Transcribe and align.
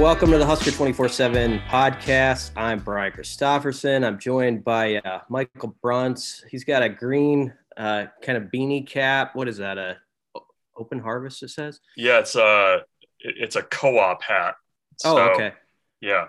welcome 0.00 0.30
to 0.30 0.36
the 0.36 0.44
Husker 0.44 0.70
24 0.70 1.08
7 1.08 1.58
podcast. 1.70 2.50
I'm 2.54 2.80
Brian 2.80 3.12
Christopherson. 3.12 4.04
I'm 4.04 4.18
joined 4.18 4.62
by 4.62 4.96
uh, 4.96 5.20
Michael 5.30 5.74
Bruntz. 5.82 6.44
He's 6.50 6.64
got 6.64 6.82
a 6.82 6.88
green 6.88 7.54
uh, 7.78 8.06
kind 8.20 8.36
of 8.36 8.44
beanie 8.44 8.86
cap. 8.86 9.34
What 9.34 9.48
is 9.48 9.56
that? 9.56 9.78
A 9.78 9.96
open 10.76 10.98
harvest, 10.98 11.42
it 11.42 11.48
says? 11.48 11.80
Yeah, 11.96 12.18
it's 12.18 12.36
a, 12.36 12.82
it's 13.20 13.56
a 13.56 13.62
co 13.62 13.98
op 13.98 14.22
hat. 14.22 14.56
Oh, 15.04 15.16
so, 15.16 15.30
okay. 15.30 15.52
Yeah. 16.02 16.26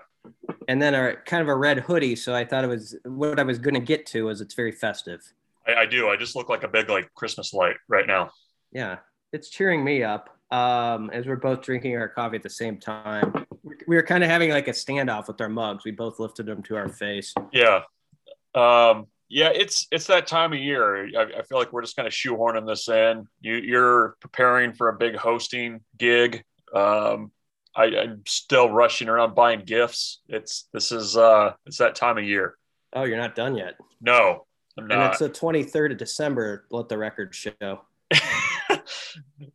And 0.66 0.80
then 0.80 0.94
a 0.94 1.16
kind 1.16 1.42
of 1.42 1.48
a 1.48 1.56
red 1.56 1.80
hoodie. 1.80 2.16
So 2.16 2.34
I 2.34 2.46
thought 2.46 2.64
it 2.64 2.68
was 2.68 2.96
what 3.04 3.38
I 3.38 3.42
was 3.42 3.58
going 3.58 3.74
to 3.74 3.80
get 3.80 4.06
to 4.06 4.22
was 4.22 4.40
it's 4.40 4.54
very 4.54 4.72
festive. 4.72 5.20
I, 5.66 5.74
I 5.74 5.86
do. 5.86 6.08
I 6.08 6.16
just 6.16 6.34
look 6.36 6.48
like 6.48 6.64
a 6.64 6.68
big 6.68 6.88
like 6.88 7.12
Christmas 7.14 7.52
light 7.52 7.76
right 7.86 8.06
now. 8.06 8.30
Yeah, 8.72 8.98
it's 9.32 9.50
cheering 9.50 9.84
me 9.84 10.02
up 10.02 10.38
um, 10.50 11.10
as 11.10 11.26
we're 11.26 11.36
both 11.36 11.60
drinking 11.60 11.96
our 11.96 12.08
coffee 12.08 12.36
at 12.36 12.42
the 12.42 12.50
same 12.50 12.78
time. 12.78 13.46
We 13.86 13.96
were 13.96 14.02
kind 14.02 14.24
of 14.24 14.30
having 14.30 14.50
like 14.50 14.68
a 14.68 14.72
standoff 14.72 15.28
with 15.28 15.40
our 15.40 15.48
mugs. 15.48 15.84
We 15.84 15.90
both 15.90 16.18
lifted 16.18 16.46
them 16.46 16.62
to 16.64 16.76
our 16.76 16.88
face. 16.88 17.34
Yeah. 17.52 17.82
Um, 18.54 19.06
yeah, 19.28 19.50
it's 19.54 19.86
it's 19.90 20.06
that 20.06 20.26
time 20.26 20.52
of 20.52 20.58
year. 20.58 21.06
I, 21.16 21.38
I 21.38 21.42
feel 21.42 21.58
like 21.58 21.72
we're 21.72 21.82
just 21.82 21.96
kind 21.96 22.08
of 22.08 22.14
shoehorning 22.14 22.66
this 22.66 22.88
in. 22.88 23.26
You, 23.40 23.56
you're 23.56 24.16
preparing 24.20 24.72
for 24.72 24.88
a 24.88 24.96
big 24.96 25.16
hosting 25.16 25.80
gig. 25.98 26.44
Um, 26.74 27.30
I, 27.74 27.86
am 27.86 28.22
still 28.26 28.70
rushing 28.70 29.08
around 29.08 29.34
buying 29.34 29.60
gifts. 29.60 30.20
It's 30.28 30.68
this 30.72 30.92
is 30.92 31.16
uh 31.16 31.52
it's 31.66 31.78
that 31.78 31.94
time 31.94 32.18
of 32.18 32.24
year. 32.24 32.56
Oh, 32.94 33.04
you're 33.04 33.18
not 33.18 33.34
done 33.34 33.54
yet. 33.54 33.74
No, 34.00 34.46
I'm 34.78 34.86
not. 34.86 34.98
And 34.98 35.10
it's 35.10 35.18
the 35.18 35.28
23rd 35.28 35.92
of 35.92 35.98
December. 35.98 36.64
Let 36.70 36.88
the 36.88 36.96
record 36.96 37.34
show. 37.34 37.82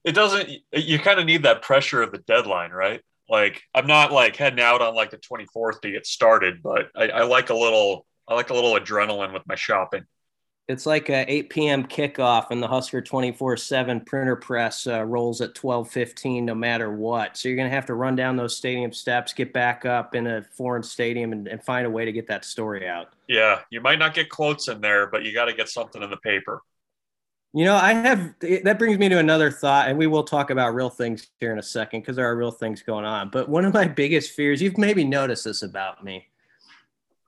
it 0.03 0.13
doesn't 0.13 0.49
you 0.71 0.99
kind 0.99 1.19
of 1.19 1.25
need 1.25 1.43
that 1.43 1.63
pressure 1.63 2.03
of 2.03 2.11
the 2.11 2.19
deadline 2.19 2.71
right 2.71 3.01
like 3.29 3.61
i'm 3.73 3.87
not 3.87 4.11
like 4.11 4.35
heading 4.35 4.59
out 4.59 4.81
on 4.81 4.95
like 4.95 5.11
the 5.11 5.17
24th 5.17 5.81
to 5.81 5.91
get 5.91 6.05
started 6.05 6.61
but 6.61 6.89
I, 6.95 7.09
I 7.09 7.23
like 7.23 7.49
a 7.49 7.55
little 7.55 8.05
i 8.27 8.33
like 8.33 8.49
a 8.49 8.53
little 8.53 8.73
adrenaline 8.73 9.33
with 9.33 9.43
my 9.47 9.55
shopping. 9.55 10.05
It's 10.69 10.85
like 10.85 11.09
a 11.09 11.29
8 11.29 11.49
p.m 11.49 11.83
kickoff 11.85 12.47
and 12.49 12.63
the 12.63 12.67
husker 12.69 13.01
24-7 13.01 14.05
printer 14.05 14.37
press 14.37 14.87
uh, 14.87 15.03
rolls 15.03 15.41
at 15.41 15.53
12.15 15.55 16.43
no 16.43 16.55
matter 16.55 16.89
what. 16.89 17.35
So 17.35 17.49
you're 17.49 17.57
going 17.57 17.69
to 17.69 17.75
have 17.75 17.87
to 17.87 17.95
run 17.95 18.15
down 18.15 18.37
those 18.37 18.55
stadium 18.55 18.93
steps 18.93 19.33
get 19.33 19.51
back 19.51 19.85
up 19.85 20.15
in 20.15 20.25
a 20.25 20.41
foreign 20.41 20.83
stadium 20.83 21.33
and, 21.33 21.49
and 21.49 21.61
find 21.61 21.85
a 21.85 21.89
way 21.89 22.05
to 22.05 22.13
get 22.13 22.27
that 22.27 22.45
story 22.45 22.87
out. 22.87 23.09
Yeah 23.27 23.59
you 23.71 23.81
might 23.81 23.99
not 23.99 24.13
get 24.13 24.29
quotes 24.29 24.69
in 24.69 24.79
there 24.79 25.07
but 25.07 25.23
you 25.23 25.33
got 25.33 25.45
to 25.45 25.53
get 25.53 25.67
something 25.67 26.01
in 26.01 26.09
the 26.09 26.17
paper 26.17 26.61
you 27.53 27.65
know, 27.65 27.75
I 27.75 27.93
have 27.93 28.33
that 28.63 28.79
brings 28.79 28.97
me 28.97 29.09
to 29.09 29.19
another 29.19 29.51
thought, 29.51 29.87
and 29.87 29.97
we 29.97 30.07
will 30.07 30.23
talk 30.23 30.49
about 30.49 30.73
real 30.73 30.89
things 30.89 31.27
here 31.39 31.51
in 31.51 31.59
a 31.59 31.63
second 31.63 32.01
because 32.01 32.15
there 32.15 32.25
are 32.25 32.35
real 32.35 32.51
things 32.51 32.81
going 32.81 33.05
on. 33.05 33.29
But 33.29 33.47
one 33.47 33.65
of 33.65 33.73
my 33.73 33.87
biggest 34.03 34.31
fears, 34.31 34.61
you've 34.61 34.77
maybe 34.77 35.03
noticed 35.03 35.43
this 35.45 35.61
about 35.61 36.03
me 36.03 36.27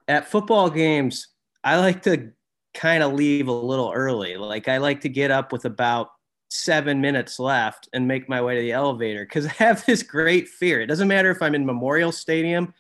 at 0.08 0.30
football 0.30 0.70
games, 0.70 1.28
I 1.64 1.78
like 1.78 2.04
to 2.04 2.32
kind 2.74 3.04
of 3.04 3.14
leave 3.14 3.48
a 3.48 3.54
little 3.54 3.92
early. 3.94 4.38
Like 4.38 4.68
I 4.68 4.78
like 4.78 5.02
to 5.02 5.10
get 5.10 5.32
up 5.32 5.52
with 5.52 5.66
about 5.66 6.10
seven 6.50 7.02
minutes 7.02 7.40
left 7.40 7.90
and 7.94 8.08
make 8.08 8.30
my 8.30 8.42
way 8.42 8.56
to 8.56 8.62
the 8.62 8.72
elevator 8.72 9.26
because 9.26 9.46
I 9.48 9.54
have 9.54 9.86
this 9.86 10.04
great 10.04 10.48
fear. 10.48 10.82
It 10.82 10.88
doesn't 10.88 11.08
matter 11.08 11.32
if 11.32 11.42
I'm 11.42 11.56
in 11.56 11.66
Memorial 11.66 12.12
Stadium 12.12 12.74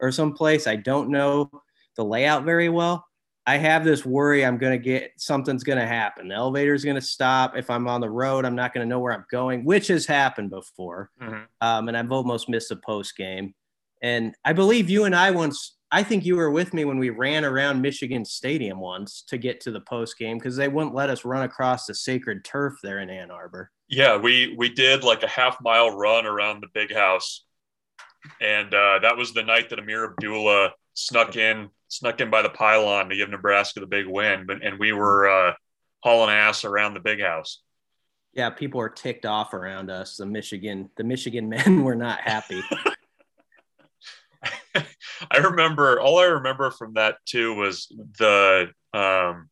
or 0.00 0.10
someplace 0.10 0.66
I 0.66 0.76
don't 0.76 1.10
know 1.10 1.50
the 1.96 2.04
layout 2.04 2.44
very 2.44 2.68
well. 2.68 3.06
I 3.46 3.56
have 3.56 3.84
this 3.84 4.06
worry 4.06 4.44
I'm 4.44 4.56
going 4.56 4.72
to 4.72 4.82
get 4.82 5.12
something's 5.16 5.64
going 5.64 5.78
to 5.78 5.86
happen. 5.86 6.28
The 6.28 6.34
elevator's 6.34 6.84
going 6.84 6.96
to 6.96 7.02
stop. 7.02 7.56
If 7.56 7.70
I'm 7.70 7.88
on 7.88 8.00
the 8.00 8.10
road, 8.10 8.44
I'm 8.44 8.54
not 8.54 8.72
going 8.72 8.86
to 8.86 8.88
know 8.88 9.00
where 9.00 9.12
I'm 9.12 9.24
going, 9.30 9.64
which 9.64 9.88
has 9.88 10.06
happened 10.06 10.50
before. 10.50 11.10
Mm-hmm. 11.20 11.42
Um, 11.60 11.88
and 11.88 11.96
I've 11.96 12.12
almost 12.12 12.48
missed 12.48 12.70
a 12.70 12.76
post 12.76 13.16
game. 13.16 13.54
And 14.00 14.34
I 14.44 14.52
believe 14.52 14.88
you 14.88 15.04
and 15.04 15.14
I 15.14 15.32
once, 15.32 15.76
I 15.90 16.02
think 16.02 16.24
you 16.24 16.36
were 16.36 16.50
with 16.50 16.72
me 16.72 16.84
when 16.84 16.98
we 16.98 17.10
ran 17.10 17.44
around 17.44 17.82
Michigan 17.82 18.24
Stadium 18.24 18.78
once 18.78 19.22
to 19.28 19.38
get 19.38 19.60
to 19.62 19.72
the 19.72 19.80
post 19.80 20.18
game 20.18 20.38
because 20.38 20.56
they 20.56 20.68
wouldn't 20.68 20.94
let 20.94 21.10
us 21.10 21.24
run 21.24 21.42
across 21.42 21.86
the 21.86 21.94
sacred 21.94 22.44
turf 22.44 22.74
there 22.82 23.00
in 23.00 23.10
Ann 23.10 23.30
Arbor. 23.30 23.70
Yeah, 23.88 24.16
we 24.16 24.54
we 24.56 24.70
did 24.70 25.04
like 25.04 25.22
a 25.22 25.28
half 25.28 25.58
mile 25.60 25.90
run 25.90 26.26
around 26.26 26.62
the 26.62 26.68
big 26.72 26.94
house, 26.94 27.44
and 28.40 28.72
uh, 28.72 29.00
that 29.00 29.18
was 29.18 29.34
the 29.34 29.42
night 29.42 29.68
that 29.68 29.78
Ameer 29.78 30.10
Abdullah 30.10 30.70
snuck 30.94 31.36
in 31.36 31.68
snuck 31.92 32.20
in 32.22 32.30
by 32.30 32.40
the 32.40 32.48
pylon 32.48 33.10
to 33.10 33.16
give 33.16 33.28
Nebraska 33.28 33.80
the 33.80 33.86
big 33.86 34.06
win, 34.06 34.46
but 34.46 34.64
and 34.64 34.78
we 34.78 34.92
were 34.92 35.28
uh, 35.28 35.52
hauling 36.00 36.34
ass 36.34 36.64
around 36.64 36.94
the 36.94 37.00
big 37.00 37.20
house. 37.20 37.60
Yeah, 38.32 38.48
people 38.48 38.80
are 38.80 38.88
ticked 38.88 39.26
off 39.26 39.52
around 39.52 39.90
us. 39.90 40.16
The 40.16 40.24
Michigan, 40.24 40.88
the 40.96 41.04
Michigan 41.04 41.48
men 41.50 41.84
were 41.84 41.94
not 41.94 42.20
happy. 42.20 42.62
I 45.30 45.36
remember 45.36 46.00
all 46.00 46.18
I 46.18 46.24
remember 46.24 46.70
from 46.70 46.94
that 46.94 47.16
too 47.26 47.54
was 47.54 47.88
the 48.18 48.70
um, 48.94 49.50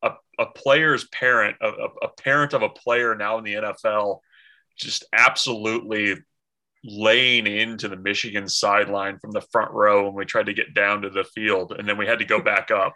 a, 0.00 0.12
a 0.38 0.46
player's 0.46 1.04
parent, 1.08 1.56
a, 1.60 1.68
a 2.02 2.08
parent 2.08 2.54
of 2.54 2.62
a 2.62 2.68
player 2.68 3.16
now 3.16 3.38
in 3.38 3.44
the 3.44 3.54
NFL, 3.54 4.20
just 4.78 5.04
absolutely 5.12 6.16
laying 6.84 7.46
into 7.46 7.88
the 7.88 7.96
Michigan 7.96 8.48
sideline 8.48 9.18
from 9.18 9.30
the 9.30 9.40
front 9.52 9.72
row 9.72 10.04
when 10.04 10.14
we 10.14 10.24
tried 10.24 10.46
to 10.46 10.54
get 10.54 10.74
down 10.74 11.02
to 11.02 11.10
the 11.10 11.24
field, 11.24 11.74
and 11.78 11.88
then 11.88 11.96
we 11.96 12.06
had 12.06 12.18
to 12.18 12.24
go 12.24 12.40
back 12.40 12.70
up. 12.70 12.94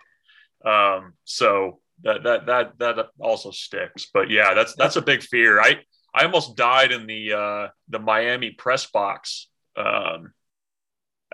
Um, 0.64 1.14
so 1.24 1.80
that 2.02 2.24
that 2.24 2.46
that 2.46 2.78
that 2.78 3.06
also 3.20 3.50
sticks. 3.50 4.08
But 4.12 4.30
yeah, 4.30 4.54
that's 4.54 4.74
that's 4.74 4.96
a 4.96 5.02
big 5.02 5.22
fear. 5.22 5.60
I 5.60 5.80
I 6.14 6.24
almost 6.24 6.56
died 6.56 6.92
in 6.92 7.06
the 7.06 7.32
uh, 7.32 7.68
the 7.88 7.98
Miami 7.98 8.50
press 8.50 8.86
box 8.86 9.48
um, 9.76 10.32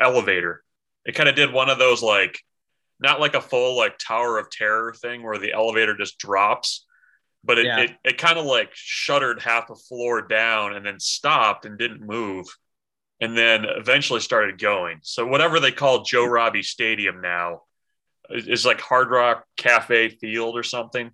elevator. 0.00 0.62
It 1.04 1.14
kind 1.14 1.28
of 1.28 1.34
did 1.34 1.52
one 1.52 1.70
of 1.70 1.78
those 1.78 2.02
like 2.02 2.38
not 3.00 3.20
like 3.20 3.34
a 3.34 3.40
full 3.40 3.76
like 3.76 3.98
Tower 3.98 4.38
of 4.38 4.50
Terror 4.50 4.92
thing 4.92 5.22
where 5.22 5.38
the 5.38 5.52
elevator 5.52 5.96
just 5.96 6.18
drops, 6.18 6.86
but 7.44 7.58
it, 7.58 7.66
yeah. 7.66 7.80
it, 7.80 7.90
it 8.04 8.18
kind 8.18 8.38
of 8.38 8.44
like 8.44 8.70
shuttered 8.72 9.40
half 9.40 9.70
a 9.70 9.74
floor 9.74 10.22
down 10.22 10.74
and 10.74 10.86
then 10.86 11.00
stopped 11.00 11.64
and 11.64 11.78
didn't 11.78 12.00
move 12.00 12.46
and 13.20 13.36
then 13.36 13.64
eventually 13.64 14.20
started 14.20 14.60
going. 14.60 14.98
So 15.02 15.26
whatever 15.26 15.60
they 15.60 15.72
call 15.72 16.02
Joe 16.02 16.26
Robbie 16.26 16.62
Stadium 16.62 17.20
now 17.20 17.62
is 18.30 18.66
like 18.66 18.80
Hard 18.80 19.10
Rock 19.10 19.44
Cafe 19.56 20.10
Field 20.10 20.56
or 20.56 20.62
something. 20.62 21.10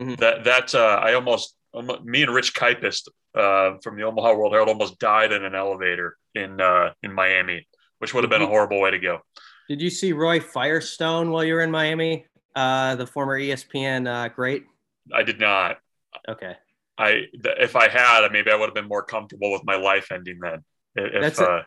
Mm-hmm. 0.00 0.14
That 0.14 0.44
that 0.44 0.74
uh, 0.74 1.00
I 1.02 1.14
almost 1.14 1.54
me 2.02 2.22
and 2.22 2.34
Rich 2.34 2.54
Kaipust 2.54 3.08
uh, 3.34 3.78
from 3.82 3.96
the 3.96 4.04
Omaha 4.04 4.34
World 4.34 4.52
Herald 4.52 4.70
almost 4.70 4.98
died 4.98 5.32
in 5.32 5.44
an 5.44 5.54
elevator 5.54 6.16
in 6.34 6.60
uh, 6.60 6.92
in 7.02 7.12
Miami, 7.12 7.66
which 7.98 8.14
would 8.14 8.24
have 8.24 8.30
been 8.30 8.42
a 8.42 8.46
horrible 8.46 8.80
way 8.80 8.90
to 8.90 8.98
go. 8.98 9.20
Did 9.68 9.82
you 9.82 9.90
see 9.90 10.12
Roy 10.12 10.40
Firestone 10.40 11.30
while 11.30 11.44
you 11.44 11.54
were 11.54 11.60
in 11.60 11.70
Miami? 11.70 12.26
Uh, 12.56 12.96
the 12.96 13.06
former 13.06 13.38
ESPN 13.38 14.08
uh, 14.08 14.28
great. 14.28 14.64
I 15.14 15.22
did 15.22 15.40
not. 15.40 15.78
Okay. 16.28 16.56
I 16.98 17.24
if 17.34 17.76
I 17.76 17.88
had, 17.88 18.28
maybe 18.30 18.50
I 18.50 18.56
would 18.56 18.66
have 18.66 18.74
been 18.74 18.88
more 18.88 19.02
comfortable 19.02 19.50
with 19.52 19.64
my 19.64 19.76
life 19.76 20.12
ending 20.12 20.38
then. 20.40 20.64
If, 20.94 21.22
That's 21.22 21.40
uh, 21.40 21.62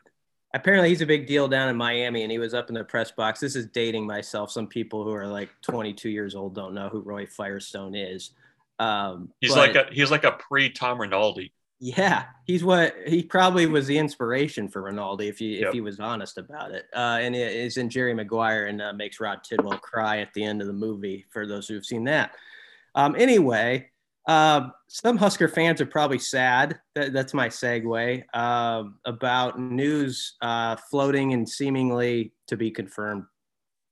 apparently 0.54 0.90
he's 0.90 1.02
a 1.02 1.06
big 1.06 1.26
deal 1.28 1.48
down 1.48 1.70
in 1.70 1.76
Miami, 1.76 2.24
and 2.24 2.32
he 2.32 2.38
was 2.38 2.54
up 2.54 2.70
in 2.70 2.76
the 2.76 2.84
press 2.84 3.12
box. 3.12 3.40
This 3.40 3.56
is 3.56 3.68
dating 3.68 4.06
myself. 4.06 4.52
Some 4.52 4.68
people 4.68 5.04
who 5.04 5.12
are 5.12 5.28
like 5.28 5.50
22 5.64 6.10
years 6.10 6.36
old 6.36 6.54
don't 6.56 6.74
know 6.74 6.90
who 6.90 7.00
Roy 7.00 7.26
Firestone 7.26 7.96
is. 7.96 8.32
Um, 8.80 9.30
he's 9.40 9.56
but, 9.56 9.76
like 9.76 9.76
a 9.76 9.94
he's 9.94 10.12
like 10.12 10.24
a 10.24 10.34
pre 10.34 10.70
Tom 10.70 11.00
Rinaldi. 11.00 11.52
Yeah, 11.80 12.26
he's 12.46 12.64
what 12.64 12.96
he 13.06 13.24
probably 13.24 13.66
was 13.66 13.88
the 13.88 13.98
inspiration 13.98 14.70
for 14.70 14.84
Rinaldi 14.84 15.28
if 15.28 15.40
he 15.40 15.60
yep. 15.60 15.68
if 15.68 15.74
he 15.74 15.82
was 15.82 16.00
honest 16.00 16.38
about 16.38 16.72
it. 16.72 16.86
Uh, 16.96 17.18
and 17.20 17.36
it 17.36 17.56
is 17.56 17.78
in 17.78 17.90
Jerry 17.90 18.14
Maguire 18.14 18.68
and 18.68 18.82
uh, 18.82 18.94
makes 18.94 19.20
Rod 19.20 19.44
Tidwell 19.44 19.80
cry 19.80 20.20
at 20.20 20.34
the 20.34 20.44
end 20.44 20.62
of 20.62 20.68
the 20.68 20.74
movie. 20.74 21.26
For 21.32 21.48
those 21.48 21.68
who've 21.68 21.86
seen 21.86 22.04
that. 22.06 22.36
Um, 22.96 23.16
anyway, 23.18 23.90
uh, 24.28 24.70
some 24.88 25.18
Husker 25.18 25.48
fans 25.48 25.82
are 25.82 25.86
probably 25.86 26.20
sad. 26.20 26.80
That, 26.96 27.14
that's 27.14 27.34
my 27.34 27.50
segue 27.50 28.24
uh, 28.34 28.84
about 29.06 29.60
news 29.60 30.36
uh, 30.42 30.78
floating 30.90 31.34
and 31.34 31.48
seemingly 31.48 32.34
to 32.48 32.56
be 32.56 32.72
confirmed 32.72 33.26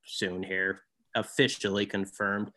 soon 0.06 0.44
here, 0.44 0.82
officially 1.16 1.86
confirmed. 1.86 2.52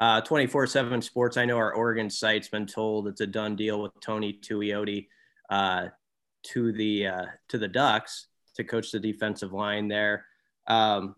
Uh, 0.00 0.20
24 0.22 0.66
7 0.66 1.02
Sports, 1.02 1.36
I 1.36 1.44
know 1.44 1.56
our 1.56 1.72
Oregon 1.72 2.10
site's 2.10 2.48
been 2.48 2.66
told 2.66 3.06
it's 3.06 3.20
a 3.20 3.26
done 3.26 3.54
deal 3.54 3.80
with 3.80 3.92
Tony 4.00 4.32
Tuioti 4.42 5.06
uh, 5.50 5.86
to 6.42 6.72
the 6.72 7.06
uh, 7.06 7.24
to 7.48 7.58
the 7.58 7.68
Ducks 7.68 8.26
to 8.56 8.64
coach 8.64 8.90
the 8.90 8.98
defensive 8.98 9.52
line 9.52 9.86
there. 9.88 10.26
Um, 10.66 11.14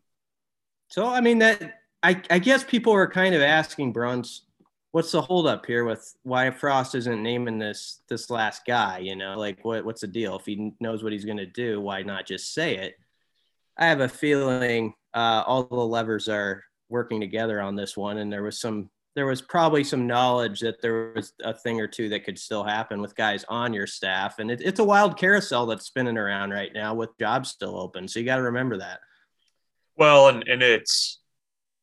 so, 0.88 1.06
I 1.06 1.20
mean, 1.20 1.38
that 1.38 1.80
I, 2.02 2.20
I 2.30 2.38
guess 2.38 2.64
people 2.64 2.92
are 2.92 3.08
kind 3.08 3.34
of 3.34 3.42
asking 3.42 3.94
Bruntz 3.94 4.40
what's 4.96 5.12
the 5.12 5.20
holdup 5.20 5.66
here 5.66 5.84
with 5.84 6.16
why 6.22 6.50
Frost 6.50 6.94
isn't 6.94 7.22
naming 7.22 7.58
this 7.58 8.00
this 8.08 8.30
last 8.30 8.64
guy? 8.64 8.96
You 8.96 9.14
know, 9.14 9.38
like 9.38 9.62
what 9.62 9.84
what's 9.84 10.00
the 10.00 10.06
deal? 10.06 10.36
If 10.36 10.46
he 10.46 10.72
knows 10.80 11.02
what 11.02 11.12
he's 11.12 11.26
going 11.26 11.36
to 11.36 11.44
do, 11.44 11.82
why 11.82 12.02
not 12.02 12.26
just 12.26 12.54
say 12.54 12.78
it? 12.78 12.94
I 13.76 13.88
have 13.88 14.00
a 14.00 14.08
feeling 14.08 14.94
uh, 15.12 15.42
all 15.46 15.64
the 15.64 15.76
levers 15.76 16.30
are 16.30 16.64
working 16.88 17.20
together 17.20 17.60
on 17.60 17.76
this 17.76 17.94
one, 17.94 18.16
and 18.16 18.32
there 18.32 18.42
was 18.42 18.58
some 18.58 18.88
there 19.14 19.26
was 19.26 19.42
probably 19.42 19.84
some 19.84 20.06
knowledge 20.06 20.60
that 20.60 20.80
there 20.80 21.12
was 21.14 21.34
a 21.44 21.52
thing 21.52 21.78
or 21.78 21.86
two 21.86 22.08
that 22.08 22.24
could 22.24 22.38
still 22.38 22.64
happen 22.64 23.02
with 23.02 23.14
guys 23.14 23.44
on 23.50 23.74
your 23.74 23.86
staff, 23.86 24.38
and 24.38 24.50
it, 24.50 24.62
it's 24.64 24.80
a 24.80 24.84
wild 24.84 25.18
carousel 25.18 25.66
that's 25.66 25.84
spinning 25.84 26.16
around 26.16 26.52
right 26.52 26.72
now 26.72 26.94
with 26.94 27.10
jobs 27.18 27.50
still 27.50 27.78
open. 27.78 28.08
So 28.08 28.18
you 28.18 28.24
got 28.24 28.36
to 28.36 28.42
remember 28.44 28.78
that. 28.78 29.00
Well, 29.98 30.28
and 30.30 30.42
and 30.48 30.62
it's 30.62 31.20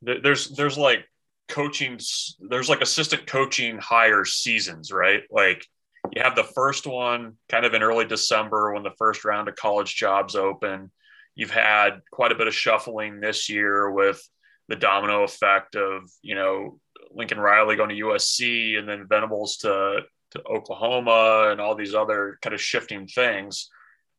there's 0.02 0.50
there's 0.50 0.80
like 0.80 1.06
coaching 1.54 2.00
there's 2.40 2.70
like 2.70 2.82
assistant 2.82 3.28
coaching 3.28 3.78
hire 3.78 4.26
seasons, 4.26 4.92
right? 4.92 5.22
Like 5.30 5.66
you 6.12 6.22
have 6.24 6.36
the 6.36 6.44
first 6.44 6.88
one 6.88 7.38
kind 7.48 7.66
of 7.66 7.74
in 7.74 7.84
early 7.84 8.06
December 8.06 8.74
when 8.74 8.84
the 8.84 8.96
first 8.98 9.24
round 9.24 9.48
of 9.48 9.56
college 9.56 9.96
jobs 9.96 10.36
open. 10.36 10.92
You've 11.36 11.52
had 11.52 12.02
quite 12.12 12.32
a 12.32 12.36
bit 12.36 12.48
of 12.48 12.56
shuffling 12.56 13.20
this 13.20 13.50
year 13.50 13.90
with 13.92 14.22
the 14.68 14.76
domino 14.76 15.24
effect 15.24 15.76
of, 15.76 16.10
you 16.22 16.36
know, 16.36 16.80
Lincoln 17.12 17.40
Riley 17.40 17.76
going 17.76 17.90
to 17.90 18.04
USC 18.04 18.78
and 18.78 18.90
then 18.90 19.08
Venables 19.08 19.58
to, 19.58 20.02
to 20.32 20.44
Oklahoma 20.48 21.50
and 21.52 21.62
all 21.62 21.76
these 21.76 21.94
other 21.94 22.40
kind 22.42 22.54
of 22.54 22.62
shifting 22.62 23.08
things. 23.08 23.70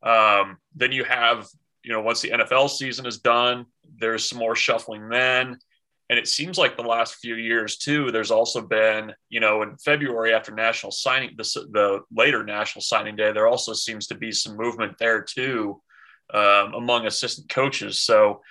Um, 0.03 0.59
then 0.75 0.93
you 0.93 1.03
have, 1.05 1.49
you 1.83 1.93
know, 1.93 2.01
once 2.01 2.21
the 2.21 2.31
NFL 2.31 2.71
season 2.71 3.07
is 3.07 3.19
done, 3.19 3.67
there's 3.99 4.29
some 4.29 4.39
more 4.39 4.55
shuffling 4.55 5.09
then. 5.09 5.59
And 6.15 6.21
it 6.21 6.29
seems 6.29 6.57
like 6.57 6.77
the 6.77 6.85
last 6.85 7.17
few 7.17 7.35
years 7.35 7.77
too, 7.77 8.13
there's 8.13 8.31
also 8.31 8.61
been, 8.61 9.13
you 9.31 9.41
know, 9.41 9.63
in 9.63 9.77
February 9.79 10.33
after 10.33 10.55
national 10.55 10.93
signing, 10.93 11.35
the, 11.37 11.43
the 11.73 12.03
later 12.15 12.45
national 12.45 12.83
signing 12.83 13.17
day, 13.17 13.33
there 13.33 13.49
also 13.49 13.73
seems 13.73 14.07
to 14.07 14.15
be 14.15 14.31
some 14.31 14.57
movement 14.57 14.97
there 15.01 15.23
too 15.23 15.83
um, 16.33 16.73
among 16.75 17.09
assistant 17.09 17.49
coaches. 17.49 17.99
So, 17.99 18.43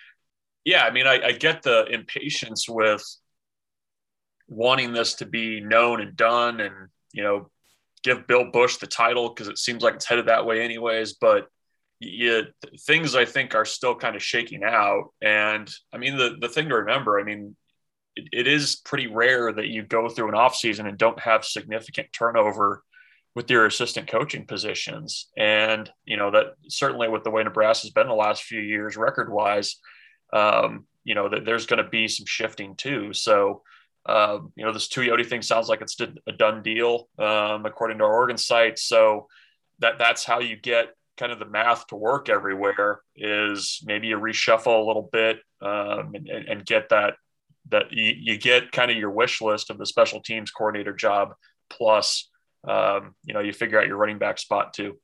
yeah, 0.66 0.84
I 0.84 0.92
mean, 0.92 1.08
I, 1.08 1.22
I 1.28 1.32
get 1.32 1.62
the 1.62 1.86
impatience 1.86 2.68
with 2.68 3.02
wanting 4.50 4.92
this 4.92 5.14
to 5.14 5.26
be 5.26 5.62
known 5.62 6.02
and 6.02 6.18
done 6.18 6.60
and, 6.60 6.90
you 7.14 7.24
know, 7.24 7.50
give 8.04 8.28
Bill 8.28 8.52
Busch 8.52 8.76
the 8.76 8.88
title 8.88 9.30
because 9.30 9.48
it 9.48 9.58
seems 9.58 9.84
like 9.84 9.94
it's 9.94 10.06
headed 10.06 10.26
that 10.26 10.46
way 10.46 10.62
anyways. 10.66 11.14
But 11.14 11.48
yeah, 12.04 12.42
things 12.82 13.16
I 13.16 13.26
think 13.26 13.56
are 13.56 13.66
still 13.66 13.96
kind 13.96 14.16
of 14.16 14.24
shaking 14.24 14.64
out. 14.64 15.14
And 15.22 15.70
I 15.94 15.98
mean, 15.98 16.18
the, 16.18 16.36
the 16.40 16.50
thing 16.50 16.70
to 16.70 16.76
remember, 16.76 17.20
I 17.20 17.24
mean, 17.24 17.56
it, 18.16 18.30
it 18.32 18.48
is 18.48 18.76
pretty 18.76 19.08
rare 19.08 19.52
that 19.52 19.68
you 19.68 19.84
go 19.84 20.10
through 20.10 20.30
an 20.30 20.36
off 20.36 20.56
season 20.56 20.88
and 20.88 20.98
don't 20.98 21.20
have 21.20 21.46
significant 21.46 22.08
turnover 22.12 22.84
with 23.36 23.50
your 23.50 23.66
assistant 23.66 24.08
coaching 24.08 24.46
positions. 24.46 25.30
And, 25.38 25.92
you 26.06 26.18
know, 26.18 26.32
that 26.32 26.54
certainly 26.68 27.08
with 27.08 27.24
the 27.24 27.32
way 27.32 27.44
Nebraska's 27.44 27.92
been 27.92 28.08
the 28.08 28.14
last 28.14 28.44
few 28.44 28.60
years, 28.60 28.96
record 28.96 29.32
wise, 29.32 29.78
um, 30.32 30.86
you 31.04 31.16
know, 31.16 31.30
that 31.30 31.46
there's 31.46 31.66
going 31.66 31.84
to 31.84 31.90
be 31.90 32.08
some 32.08 32.26
shifting 32.26 32.76
too. 32.76 33.14
So, 33.14 33.64
um, 34.06 34.52
you 34.56 34.66
know, 34.66 34.72
this 34.72 34.88
Tuioti 34.88 35.26
thing 35.26 35.42
sounds 35.42 35.70
like 35.70 35.82
it's 35.82 35.98
a 36.00 36.32
done 36.32 36.62
deal, 36.62 37.08
um, 37.18 37.66
according 37.66 37.98
to 37.98 38.04
our 38.04 38.14
Oregon 38.14 38.38
site. 38.38 38.78
So 38.78 39.28
that 39.80 39.98
that's 39.98 40.24
how 40.24 40.40
you 40.40 40.56
get 40.56 40.88
kind 41.18 41.32
of 41.32 41.40
the 41.40 41.46
math 41.46 41.88
to 41.88 41.96
work 41.96 42.30
everywhere 42.30 43.02
is 43.16 43.82
maybe 43.86 44.08
you 44.08 44.18
reshuffle 44.18 44.84
a 44.84 44.86
little 44.86 45.10
bit 45.12 45.40
um, 45.62 46.14
and, 46.16 46.30
and, 46.30 46.66
get 46.66 46.90
that 46.90 47.16
that 47.70 47.92
you, 47.92 48.14
you, 48.18 48.38
get 48.38 48.72
kind 48.72 48.92
of 48.92 48.98
your 48.98 49.12
wish 49.12 49.42
list 49.42 49.70
of 49.70 49.78
the 49.78 49.86
special 49.86 50.22
teams 50.22 50.52
coordinator 50.52 50.94
job 50.94 51.34
plus 51.70 52.30
um, 52.68 53.16
you 53.24 53.34
know 53.34 53.40
you 53.40 53.54
figure 53.54 53.80
out 53.80 53.88
your 53.88 53.98
running 53.98 54.18
back 54.18 54.40
spot 54.40 54.74
too. 54.74 54.98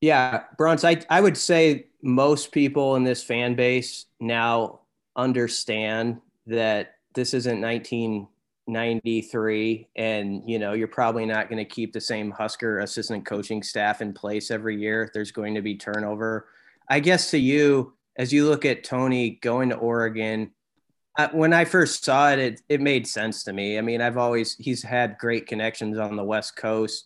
Yeah 0.00 0.44
Bruntz 0.58 0.84
I, 0.84 1.04
I 1.08 1.20
would 1.20 1.36
say 1.36 1.86
most 2.02 2.52
people 2.52 2.96
in 2.96 3.04
this 3.04 3.22
fan 3.22 3.54
base 3.54 4.06
now 4.20 4.80
understand 5.16 6.20
that 6.46 6.94
this 7.14 7.34
isn't 7.34 7.60
19 7.60 8.28
93 8.68 9.88
and 9.96 10.42
you 10.46 10.58
know 10.58 10.74
you're 10.74 10.86
probably 10.86 11.24
not 11.24 11.48
going 11.48 11.58
to 11.58 11.64
keep 11.64 11.92
the 11.92 12.00
same 12.00 12.30
husker 12.30 12.80
assistant 12.80 13.24
coaching 13.24 13.62
staff 13.62 14.02
in 14.02 14.12
place 14.12 14.50
every 14.50 14.78
year. 14.78 15.10
There's 15.14 15.32
going 15.32 15.54
to 15.54 15.62
be 15.62 15.76
turnover. 15.76 16.48
I 16.88 17.00
guess 17.00 17.30
to 17.30 17.38
you 17.38 17.94
as 18.16 18.32
you 18.32 18.48
look 18.48 18.64
at 18.64 18.84
tony 18.84 19.38
going 19.42 19.70
to 19.70 19.76
oregon 19.76 20.50
uh, 21.18 21.28
when 21.32 21.52
i 21.52 21.64
first 21.64 22.04
saw 22.04 22.30
it, 22.30 22.38
it 22.38 22.60
it 22.68 22.80
made 22.80 23.06
sense 23.06 23.42
to 23.44 23.52
me. 23.52 23.78
I 23.78 23.80
mean 23.80 24.02
i've 24.02 24.18
always 24.18 24.54
he's 24.56 24.82
had 24.82 25.18
great 25.18 25.46
connections 25.46 25.98
on 25.98 26.16
the 26.16 26.24
west 26.24 26.56
coast. 26.56 27.04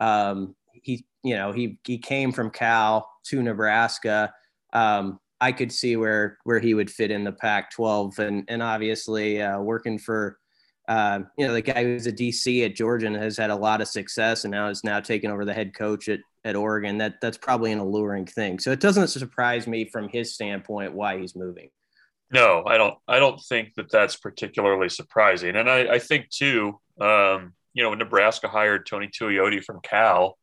Um, 0.00 0.56
he 0.72 1.06
you 1.22 1.36
know 1.36 1.52
he 1.52 1.78
he 1.84 1.98
came 1.98 2.32
from 2.32 2.50
cal 2.50 3.08
to 3.26 3.42
nebraska. 3.42 4.34
Um, 4.72 5.20
i 5.40 5.52
could 5.52 5.70
see 5.70 5.96
where 5.96 6.38
where 6.44 6.58
he 6.58 6.74
would 6.74 6.90
fit 6.90 7.10
in 7.10 7.24
the 7.24 7.32
pac 7.32 7.70
12 7.70 8.18
and 8.18 8.44
and 8.48 8.62
obviously 8.62 9.40
uh, 9.40 9.60
working 9.60 9.98
for 9.98 10.38
um, 10.86 11.28
you 11.38 11.46
know, 11.46 11.54
the 11.54 11.62
guy 11.62 11.82
who's 11.82 12.06
a 12.06 12.12
DC 12.12 12.64
at 12.64 12.74
Georgia 12.74 13.06
and 13.06 13.16
has 13.16 13.38
had 13.38 13.50
a 13.50 13.56
lot 13.56 13.80
of 13.80 13.88
success 13.88 14.44
and 14.44 14.52
now 14.52 14.68
is 14.68 14.84
now 14.84 15.00
taking 15.00 15.30
over 15.30 15.44
the 15.44 15.54
head 15.54 15.74
coach 15.74 16.08
at, 16.08 16.20
at 16.44 16.56
Oregon. 16.56 16.98
That 16.98 17.20
that's 17.20 17.38
probably 17.38 17.72
an 17.72 17.78
alluring 17.78 18.26
thing. 18.26 18.58
So 18.58 18.70
it 18.70 18.80
doesn't 18.80 19.08
surprise 19.08 19.66
me 19.66 19.86
from 19.86 20.08
his 20.08 20.34
standpoint 20.34 20.92
why 20.92 21.18
he's 21.18 21.34
moving. 21.34 21.70
No, 22.30 22.64
I 22.66 22.76
don't. 22.76 22.96
I 23.08 23.18
don't 23.18 23.40
think 23.40 23.74
that 23.76 23.90
that's 23.90 24.16
particularly 24.16 24.88
surprising. 24.88 25.56
And 25.56 25.70
I, 25.70 25.94
I 25.94 25.98
think 25.98 26.28
too, 26.28 26.80
um, 27.00 27.54
you 27.72 27.82
know, 27.82 27.90
when 27.90 27.98
Nebraska 27.98 28.48
hired 28.48 28.86
Tony 28.86 29.08
Tuioti 29.08 29.64
from 29.64 29.80
Cal, 29.82 30.36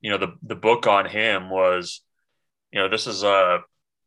you 0.00 0.10
know, 0.10 0.18
the 0.18 0.34
the 0.42 0.56
book 0.56 0.86
on 0.86 1.06
him 1.06 1.50
was, 1.50 2.00
you 2.72 2.80
know, 2.80 2.88
this 2.88 3.06
is 3.06 3.22
a 3.22 3.60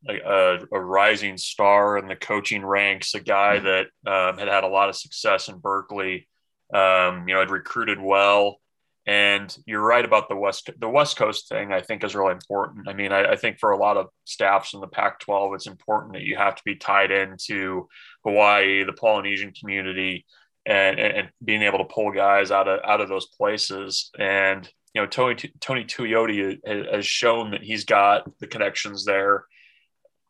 a, 0.08 0.60
a, 0.72 0.80
rising 0.80 1.38
star 1.38 1.98
in 1.98 2.08
the 2.08 2.16
coaching 2.16 2.66
ranks, 2.66 3.14
a 3.14 3.20
guy 3.20 3.58
mm-hmm. 3.58 3.66
that 3.66 4.30
um, 4.30 4.38
had 4.38 4.48
had 4.48 4.64
a 4.64 4.68
lot 4.68 4.90
of 4.90 4.96
success 4.96 5.48
in 5.48 5.60
Berkeley. 5.60 6.28
Um, 6.74 7.28
you 7.28 7.34
know, 7.34 7.42
had 7.42 7.52
recruited 7.52 8.00
well. 8.00 8.58
And 9.06 9.56
you're 9.66 9.82
right 9.82 10.06
about 10.06 10.30
the 10.30 10.36
West 10.36 10.70
the 10.80 10.88
West 10.88 11.18
Coast 11.18 11.50
thing. 11.50 11.74
I 11.74 11.82
think 11.82 12.04
is 12.04 12.16
really 12.16 12.32
important. 12.34 12.88
I 12.88 12.94
mean, 12.94 13.12
I, 13.12 13.32
I 13.32 13.36
think 13.36 13.60
for 13.60 13.72
a 13.72 13.78
lot 13.78 13.98
of 13.98 14.08
staffs 14.26 14.74
in 14.74 14.80
the 14.80 14.88
Pac-12, 14.88 15.56
it's 15.56 15.68
important 15.68 16.14
that 16.14 16.22
you 16.22 16.38
have 16.38 16.56
to 16.56 16.62
be 16.64 16.76
tied 16.76 17.12
into 17.12 17.90
Hawaii, 18.24 18.84
the 18.84 18.94
Polynesian 18.94 19.54
community, 19.60 20.26
and, 20.66 21.00
and, 21.00 21.18
and 21.18 21.30
being 21.44 21.64
able 21.64 21.80
to 21.80 21.86
pull 21.86 22.12
guys 22.12 22.52
out 22.52 22.68
of 22.68 22.80
out 22.86 23.02
of 23.02 23.10
those 23.10 23.26
places. 23.26 24.12
And 24.18 24.70
you 24.94 25.02
know, 25.02 25.08
Tony 25.08 25.36
Tony 25.60 25.84
Tuioti 25.84 26.60
has 26.94 27.06
shown 27.06 27.52
that 27.52 27.64
he's 27.64 27.86
got 27.86 28.30
the 28.40 28.48
connections 28.48 29.04
there 29.04 29.46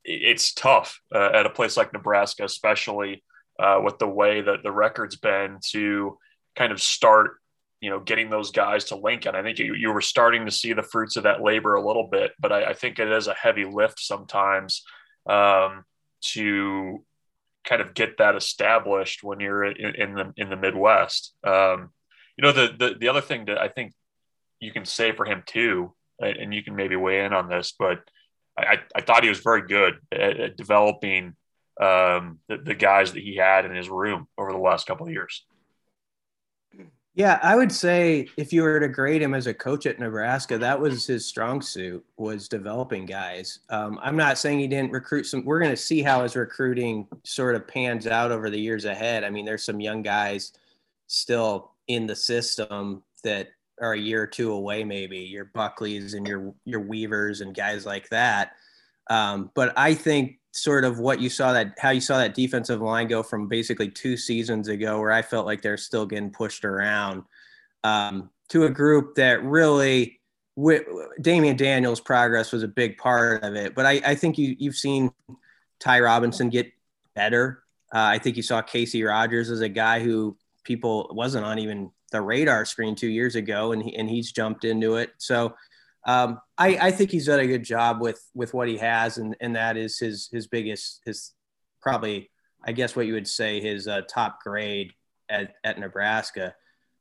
it's 0.03 0.53
tough 0.53 0.99
uh, 1.13 1.29
at 1.33 1.45
a 1.45 1.49
place 1.49 1.77
like 1.77 1.93
Nebraska, 1.93 2.43
especially 2.43 3.23
uh, 3.59 3.79
with 3.83 3.99
the 3.99 4.07
way 4.07 4.41
that 4.41 4.63
the 4.63 4.71
record's 4.71 5.15
been 5.17 5.59
to 5.71 6.17
kind 6.55 6.71
of 6.71 6.81
start, 6.81 7.37
you 7.79 7.89
know, 7.89 7.99
getting 7.99 8.29
those 8.29 8.51
guys 8.51 8.85
to 8.85 8.95
Lincoln. 8.95 9.35
I 9.35 9.43
think 9.43 9.59
you, 9.59 9.73
you 9.75 9.91
were 9.91 10.01
starting 10.01 10.45
to 10.45 10.51
see 10.51 10.73
the 10.73 10.83
fruits 10.83 11.17
of 11.17 11.23
that 11.23 11.41
labor 11.41 11.75
a 11.75 11.85
little 11.85 12.07
bit, 12.07 12.31
but 12.39 12.51
I, 12.51 12.69
I 12.69 12.73
think 12.73 12.99
it 12.99 13.11
is 13.11 13.27
a 13.27 13.33
heavy 13.33 13.65
lift 13.65 13.99
sometimes 13.99 14.83
um, 15.29 15.83
to 16.33 17.03
kind 17.63 17.81
of 17.81 17.93
get 17.93 18.17
that 18.17 18.35
established 18.35 19.23
when 19.23 19.39
you're 19.39 19.63
in, 19.63 19.95
in 19.95 20.15
the 20.15 20.33
in 20.37 20.49
the 20.49 20.57
Midwest. 20.57 21.33
Um, 21.45 21.91
you 22.37 22.43
know, 22.43 22.51
the, 22.51 22.73
the 22.77 22.95
the 22.99 23.07
other 23.07 23.21
thing 23.21 23.45
that 23.45 23.59
I 23.59 23.67
think 23.67 23.93
you 24.59 24.71
can 24.71 24.85
say 24.85 25.11
for 25.11 25.25
him 25.25 25.43
too, 25.45 25.93
and 26.19 26.53
you 26.53 26.63
can 26.63 26.75
maybe 26.75 26.95
weigh 26.95 27.23
in 27.23 27.33
on 27.33 27.49
this, 27.49 27.73
but 27.77 27.99
I, 28.57 28.79
I 28.95 29.01
thought 29.01 29.23
he 29.23 29.29
was 29.29 29.39
very 29.39 29.67
good 29.67 29.95
at, 30.11 30.39
at 30.39 30.57
developing 30.57 31.35
um, 31.79 32.39
the, 32.47 32.57
the, 32.57 32.75
guys 32.75 33.13
that 33.13 33.23
he 33.23 33.35
had 33.35 33.65
in 33.65 33.73
his 33.73 33.89
room 33.89 34.27
over 34.37 34.51
the 34.51 34.57
last 34.57 34.85
couple 34.85 35.07
of 35.07 35.11
years. 35.11 35.45
Yeah, 37.13 37.39
I 37.43 37.57
would 37.57 37.71
say 37.73 38.27
if 38.37 38.53
you 38.53 38.61
were 38.61 38.79
to 38.79 38.87
grade 38.87 39.21
him 39.21 39.33
as 39.33 39.47
a 39.47 39.53
coach 39.53 39.85
at 39.85 39.99
Nebraska, 39.99 40.57
that 40.57 40.79
was 40.79 41.05
his 41.05 41.25
strong 41.25 41.61
suit 41.61 42.05
was 42.15 42.47
developing 42.47 43.05
guys. 43.05 43.59
Um, 43.69 43.99
I'm 44.01 44.15
not 44.15 44.37
saying 44.37 44.59
he 44.59 44.67
didn't 44.67 44.93
recruit 44.93 45.25
some. 45.25 45.43
We're 45.43 45.59
going 45.59 45.71
to 45.71 45.77
see 45.77 46.01
how 46.01 46.23
his 46.23 46.37
recruiting 46.37 47.07
sort 47.23 47.55
of 47.55 47.67
pans 47.67 48.07
out 48.07 48.31
over 48.31 48.49
the 48.49 48.59
years 48.59 48.85
ahead. 48.85 49.25
I 49.25 49.29
mean, 49.29 49.43
there's 49.43 49.63
some 49.63 49.81
young 49.81 50.01
guys 50.03 50.53
still 51.07 51.71
in 51.87 52.07
the 52.07 52.15
system 52.15 53.03
that 53.23 53.49
are 53.79 53.93
a 53.93 53.99
year 53.99 54.23
or 54.23 54.27
two 54.27 54.51
away, 54.51 54.83
maybe 54.83 55.19
your 55.19 55.45
Buckleys 55.45 56.13
and 56.15 56.27
your 56.27 56.53
your 56.65 56.81
Weavers 56.81 57.41
and 57.41 57.55
guys 57.55 57.85
like 57.85 58.09
that. 58.09 58.53
Um, 59.09 59.51
but 59.53 59.73
I 59.77 59.93
think 59.93 60.39
sort 60.51 60.83
of 60.83 60.99
what 60.99 61.21
you 61.21 61.29
saw 61.29 61.53
that 61.53 61.77
how 61.79 61.91
you 61.91 62.01
saw 62.01 62.17
that 62.17 62.33
defensive 62.33 62.81
line 62.81 63.07
go 63.07 63.23
from 63.23 63.47
basically 63.47 63.89
two 63.89 64.17
seasons 64.17 64.67
ago, 64.67 64.99
where 64.99 65.11
I 65.11 65.21
felt 65.21 65.45
like 65.45 65.61
they're 65.61 65.77
still 65.77 66.05
getting 66.05 66.31
pushed 66.31 66.65
around, 66.65 67.23
um, 67.83 68.29
to 68.49 68.65
a 68.65 68.69
group 68.69 69.15
that 69.15 69.43
really. 69.43 70.17
Damion 70.59 71.55
Daniels' 71.55 72.01
progress 72.01 72.51
was 72.51 72.61
a 72.61 72.67
big 72.67 72.97
part 72.97 73.41
of 73.43 73.55
it, 73.55 73.73
but 73.73 73.85
I, 73.85 74.01
I 74.05 74.15
think 74.15 74.37
you 74.37 74.55
you've 74.59 74.75
seen 74.75 75.09
Ty 75.79 76.01
Robinson 76.01 76.49
get 76.49 76.71
better. 77.15 77.63
Uh, 77.93 77.99
I 77.99 78.19
think 78.19 78.35
you 78.35 78.43
saw 78.43 78.61
Casey 78.61 79.01
Rogers 79.01 79.49
as 79.49 79.61
a 79.61 79.69
guy 79.69 80.01
who 80.01 80.37
people 80.65 81.09
wasn't 81.13 81.45
on 81.45 81.57
even 81.57 81.89
the 82.11 82.21
radar 82.21 82.65
screen 82.65 82.95
two 82.95 83.07
years 83.07 83.35
ago, 83.35 83.71
and 83.71 83.81
he, 83.83 83.95
and 83.95 84.09
he's 84.09 84.31
jumped 84.31 84.65
into 84.65 84.95
it. 84.95 85.11
So 85.17 85.55
um, 86.05 86.39
I, 86.57 86.77
I 86.81 86.91
think 86.91 87.11
he's 87.11 87.27
done 87.27 87.39
a 87.39 87.47
good 87.47 87.63
job 87.63 88.01
with 88.01 88.23
with 88.33 88.53
what 88.53 88.67
he 88.67 88.77
has, 88.77 89.17
and 89.17 89.35
and 89.41 89.55
that 89.55 89.77
is 89.77 89.97
his 89.97 90.29
his 90.31 90.47
biggest 90.47 91.01
his 91.05 91.33
probably 91.81 92.29
I 92.63 92.71
guess 92.73 92.95
what 92.95 93.07
you 93.07 93.13
would 93.13 93.27
say 93.27 93.59
his 93.59 93.87
uh, 93.87 94.01
top 94.07 94.41
grade 94.43 94.93
at, 95.29 95.55
at 95.63 95.79
Nebraska. 95.79 96.55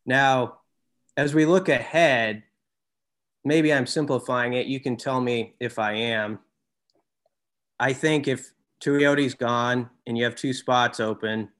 Now, 0.06 0.60
as 1.16 1.34
we 1.34 1.44
look 1.44 1.68
ahead, 1.68 2.44
maybe 3.44 3.72
I'm 3.72 3.86
simplifying 3.86 4.54
it. 4.54 4.66
You 4.66 4.80
can 4.80 4.96
tell 4.96 5.20
me 5.20 5.54
if 5.60 5.78
I 5.78 5.92
am. 5.92 6.38
I 7.78 7.92
think 7.92 8.28
if 8.28 8.52
Tuioti's 8.82 9.34
gone 9.34 9.90
and 10.06 10.16
you 10.16 10.24
have 10.24 10.34
two 10.34 10.52
spots 10.52 11.00
open, 11.00 11.50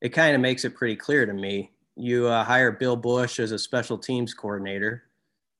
it 0.00 0.10
kind 0.10 0.34
of 0.34 0.40
makes 0.40 0.64
it 0.64 0.74
pretty 0.74 0.96
clear 0.96 1.26
to 1.26 1.32
me. 1.32 1.72
You 1.96 2.26
uh, 2.26 2.44
hire 2.44 2.72
Bill 2.72 2.96
Busch 2.96 3.40
as 3.40 3.52
a 3.52 3.58
special 3.58 3.98
teams 3.98 4.34
coordinator. 4.34 5.04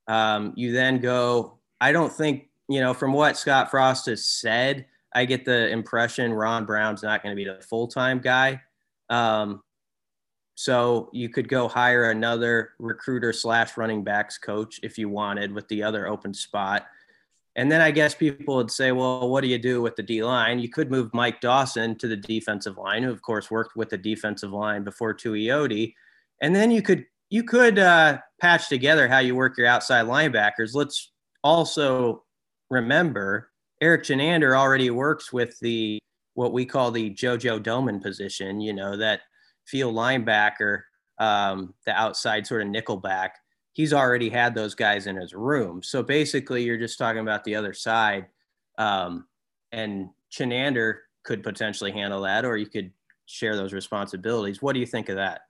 Um, 0.07 0.53
you 0.57 0.73
then 0.73 1.01
go, 1.01 1.59
I 1.81 1.93
don't 1.93 2.13
think, 2.13 2.49
you 2.69 2.81
know, 2.81 2.95
from 2.95 3.13
what 3.13 3.37
Scott 3.37 3.71
Frost 3.71 4.07
has 4.07 4.27
said, 4.27 4.87
I 5.15 5.25
get 5.25 5.45
the 5.45 5.69
impression 5.69 6.33
Ron 6.33 6.67
Brown's 6.67 7.03
not 7.03 7.23
going 7.23 7.35
to 7.35 7.37
be 7.37 7.49
the 7.49 7.63
full 7.63 7.89
time 7.89 8.19
guy. 8.19 8.61
Um, 9.09 9.63
so 10.57 11.11
you 11.13 11.29
could 11.29 11.49
go 11.49 11.69
hire 11.69 12.11
another 12.11 12.71
recruiter 12.79 13.33
slash 13.33 13.77
running 13.77 14.05
backs 14.05 14.39
coach 14.39 14.81
if 14.83 14.99
you 14.99 15.09
wanted 15.09 15.53
with 15.53 15.69
the 15.69 15.83
other 15.83 16.07
open 16.07 16.33
spot. 16.33 16.87
And 17.57 17.73
then 17.73 17.81
I 17.81 17.91
guess 17.91 18.15
people 18.15 18.57
would 18.57 18.71
say, 18.71 18.93
well, 18.93 19.29
what 19.29 19.41
do 19.41 19.49
you 19.49 19.59
do 19.59 19.81
with 19.81 19.97
the 19.97 20.03
D 20.03 20.23
line? 20.23 20.59
You 20.59 20.69
could 20.69 20.91
move 20.91 21.13
Mike 21.15 21.41
Dawson 21.41 21.97
to 21.97 22.09
the 22.09 22.17
defensive 22.17 22.77
line, 22.77 23.03
who 23.03 23.11
of 23.11 23.23
course 23.23 23.51
worked 23.51 23.77
with 23.77 23.89
the 23.91 23.99
defensive 23.99 24.53
line 24.53 24.85
before 24.85 25.15
Tuioti. 25.15 25.95
And 26.41 26.55
then 26.55 26.71
you 26.71 26.83
could 26.83 27.07
you 27.31 27.43
could 27.43 27.79
uh, 27.79 28.19
patch 28.41 28.69
together 28.69 29.09
how 29.09 29.19
you 29.19 29.35
work 29.35 29.57
your 29.59 29.67
outside 29.67 30.07
linebackers. 30.07 30.75
Let's 30.75 31.13
also 31.43 32.25
remember 32.71 33.51
Eric 33.81 34.05
Chinander 34.05 34.57
already 34.57 34.91
works 34.91 35.33
with 35.33 35.59
the 35.61 35.99
what 36.35 36.53
we 36.53 36.67
call 36.67 36.91
the 36.91 37.11
JoJo 37.11 37.63
Domann 37.63 38.03
position. 38.03 38.61
You 38.61 38.73
know 38.73 38.97
that 38.97 39.23
field 39.67 39.95
linebacker, 39.95 40.83
um, 41.19 41.75
the 41.85 41.93
outside 41.93 42.47
sort 42.47 42.63
of 42.63 42.69
nickel 42.69 42.97
back, 42.97 43.37
he's 43.73 43.93
already 43.93 44.31
had 44.31 44.55
those 44.55 44.75
guys 44.75 45.07
in 45.07 45.17
his 45.17 45.35
room. 45.35 45.83
So 45.83 46.03
basically, 46.03 46.63
you're 46.63 46.79
just 46.79 46.99
talking 46.99 47.21
about 47.21 47.45
the 47.45 47.55
other 47.55 47.75
side. 47.75 48.27
Um, 48.79 49.27
and 49.73 50.11
Chinander 50.33 50.99
could 51.25 51.43
potentially 51.43 51.93
handle 51.93 52.23
that, 52.23 52.45
or 52.45 52.57
you 52.57 52.67
could 52.67 52.93
share 53.27 53.57
those 53.57 53.73
responsibilities. 53.73 54.63
What 54.63 54.75
do 54.75 54.81
you 54.81 54.87
think 54.87 55.09
of 55.09 55.17
that? 55.17 55.43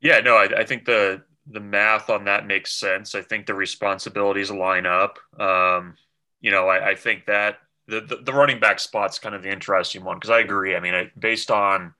Yeah, 0.00 0.20
no, 0.20 0.36
I, 0.36 0.60
I 0.60 0.64
think 0.64 0.84
the 0.84 1.22
the 1.46 1.60
math 1.60 2.10
on 2.10 2.24
that 2.24 2.46
makes 2.46 2.72
sense. 2.72 3.14
I 3.14 3.22
think 3.22 3.46
the 3.46 3.54
responsibilities 3.54 4.50
line 4.50 4.84
up. 4.84 5.18
Um, 5.38 5.96
you 6.40 6.50
know, 6.50 6.68
I, 6.68 6.90
I 6.90 6.94
think 6.96 7.26
that 7.26 7.58
the, 7.86 8.00
the, 8.00 8.16
the 8.16 8.32
running 8.32 8.58
back 8.58 8.80
spot's 8.80 9.18
kind 9.18 9.34
of 9.34 9.42
the 9.42 9.52
interesting 9.52 10.04
one 10.04 10.16
because 10.16 10.30
I 10.30 10.40
agree. 10.40 10.74
I 10.74 10.80
mean, 10.80 10.94
I, 10.94 11.10
based 11.18 11.50
on 11.50 11.94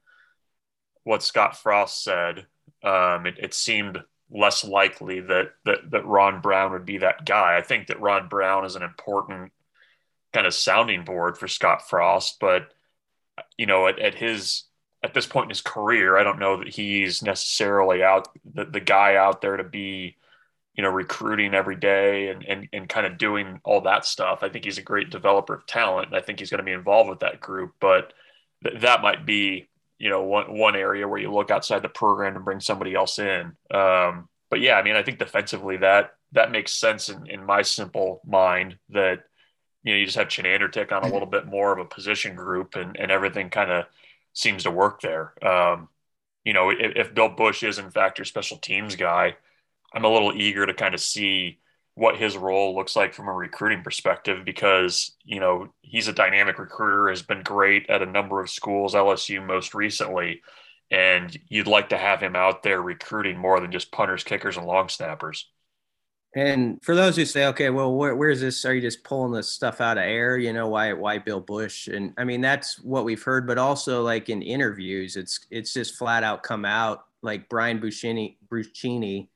what 1.04 1.22
Scott 1.22 1.56
Frost 1.56 2.02
said, 2.02 2.46
um, 2.82 3.26
it, 3.26 3.36
it, 3.38 3.54
seemed 3.54 4.02
less 4.30 4.64
likely 4.64 5.20
that, 5.20 5.52
that 5.64 5.90
that 5.92 6.06
Ron 6.06 6.40
Brown 6.40 6.72
would 6.72 6.84
be 6.84 6.98
that 6.98 7.24
guy. 7.24 7.56
I 7.56 7.62
think 7.62 7.86
that 7.86 8.00
Ron 8.00 8.28
Brown 8.28 8.64
is 8.64 8.74
an 8.74 8.82
important 8.82 9.52
kind 10.32 10.46
of 10.46 10.54
sounding 10.54 11.04
board 11.04 11.38
for 11.38 11.48
Scott 11.48 11.88
Frost, 11.88 12.38
but 12.40 12.72
you 13.56 13.66
know, 13.66 13.86
at, 13.86 13.98
at 13.98 14.14
his 14.14 14.64
at 15.02 15.14
this 15.14 15.26
point 15.26 15.44
in 15.44 15.50
his 15.50 15.60
career, 15.60 16.16
I 16.16 16.24
don't 16.24 16.38
know 16.38 16.58
that 16.58 16.68
he's 16.68 17.22
necessarily 17.22 18.02
out 18.02 18.28
the, 18.54 18.64
the 18.64 18.80
guy 18.80 19.16
out 19.16 19.40
there 19.40 19.56
to 19.56 19.64
be, 19.64 20.16
you 20.74 20.82
know, 20.82 20.90
recruiting 20.90 21.54
every 21.54 21.76
day 21.76 22.28
and, 22.28 22.44
and, 22.44 22.68
and 22.72 22.88
kind 22.88 23.06
of 23.06 23.18
doing 23.18 23.60
all 23.64 23.82
that 23.82 24.04
stuff. 24.04 24.40
I 24.42 24.48
think 24.48 24.64
he's 24.64 24.78
a 24.78 24.82
great 24.82 25.10
developer 25.10 25.54
of 25.54 25.66
talent. 25.66 26.08
And 26.08 26.16
I 26.16 26.20
think 26.20 26.38
he's 26.38 26.50
going 26.50 26.58
to 26.58 26.64
be 26.64 26.72
involved 26.72 27.10
with 27.10 27.20
that 27.20 27.40
group, 27.40 27.74
but 27.80 28.12
th- 28.64 28.80
that 28.80 29.02
might 29.02 29.26
be 29.26 29.68
you 29.98 30.10
know 30.10 30.22
one 30.22 30.56
one 30.56 30.76
area 30.76 31.08
where 31.08 31.20
you 31.20 31.32
look 31.32 31.50
outside 31.50 31.82
the 31.82 31.88
program 31.88 32.36
and 32.36 32.44
bring 32.44 32.60
somebody 32.60 32.94
else 32.94 33.18
in. 33.18 33.56
Um, 33.70 34.28
but 34.50 34.60
yeah, 34.60 34.74
I 34.74 34.82
mean, 34.82 34.96
I 34.96 35.02
think 35.02 35.18
defensively 35.18 35.78
that 35.78 36.14
that 36.32 36.50
makes 36.50 36.72
sense 36.72 37.08
in, 37.08 37.26
in 37.28 37.44
my 37.44 37.62
simple 37.62 38.20
mind 38.26 38.76
that 38.90 39.24
you 39.82 39.92
know 39.92 39.98
you 39.98 40.04
just 40.04 40.18
have 40.18 40.28
Chinander 40.28 40.70
take 40.70 40.92
on 40.92 41.04
a 41.04 41.12
little 41.12 41.26
bit 41.26 41.46
more 41.46 41.72
of 41.72 41.78
a 41.78 41.84
position 41.84 42.34
group 42.34 42.76
and 42.76 42.96
and 42.96 43.10
everything 43.10 43.50
kind 43.50 43.70
of 43.70 43.86
seems 44.36 44.64
to 44.64 44.70
work 44.70 45.00
there. 45.00 45.32
Um, 45.44 45.88
you 46.44 46.52
know, 46.52 46.70
if, 46.70 46.92
if 46.94 47.14
Bill 47.14 47.28
Busch 47.28 47.62
is 47.62 47.78
in 47.78 47.90
fact 47.90 48.18
your 48.18 48.24
special 48.24 48.58
teams 48.58 48.94
guy, 48.94 49.36
I'm 49.92 50.04
a 50.04 50.12
little 50.12 50.32
eager 50.34 50.66
to 50.66 50.74
kind 50.74 50.94
of 50.94 51.00
see 51.00 51.58
what 51.94 52.18
his 52.18 52.36
role 52.36 52.74
looks 52.76 52.94
like 52.94 53.14
from 53.14 53.26
a 53.26 53.32
recruiting 53.32 53.82
perspective 53.82 54.44
because 54.44 55.16
you 55.24 55.40
know 55.40 55.72
he's 55.80 56.08
a 56.08 56.12
dynamic 56.12 56.58
recruiter 56.58 57.08
has 57.08 57.22
been 57.22 57.42
great 57.42 57.88
at 57.88 58.02
a 58.02 58.06
number 58.06 58.38
of 58.40 58.50
schools 58.50 58.92
lsu 58.92 59.44
most 59.44 59.74
recently 59.74 60.42
and 60.90 61.36
you'd 61.48 61.66
like 61.66 61.88
to 61.88 61.96
have 61.96 62.20
him 62.20 62.36
out 62.36 62.62
there 62.62 62.82
recruiting 62.82 63.38
more 63.38 63.60
than 63.60 63.72
just 63.72 63.90
punters 63.90 64.24
kickers 64.24 64.58
and 64.58 64.66
long 64.66 64.90
snappers 64.90 65.48
and 66.36 66.80
for 66.84 66.94
those 66.94 67.16
who 67.16 67.24
say 67.24 67.46
okay 67.46 67.70
well 67.70 67.92
where, 67.92 68.14
where's 68.14 68.40
this 68.40 68.64
are 68.64 68.74
you 68.74 68.80
just 68.80 69.02
pulling 69.02 69.32
this 69.32 69.48
stuff 69.48 69.80
out 69.80 69.98
of 69.98 70.04
air 70.04 70.38
you 70.38 70.52
know 70.52 70.68
why 70.68 70.92
why 70.92 71.18
bill 71.18 71.40
Busch? 71.40 71.88
and 71.88 72.14
i 72.16 72.22
mean 72.22 72.40
that's 72.40 72.78
what 72.78 73.04
we've 73.04 73.22
heard 73.22 73.46
but 73.46 73.58
also 73.58 74.02
like 74.02 74.28
in 74.28 74.42
interviews 74.42 75.16
it's 75.16 75.40
it's 75.50 75.72
just 75.72 75.96
flat 75.96 76.22
out 76.22 76.44
come 76.44 76.64
out 76.64 77.06
like 77.22 77.48
brian 77.48 77.80
buccini 77.80 78.36
buccini 78.48 79.26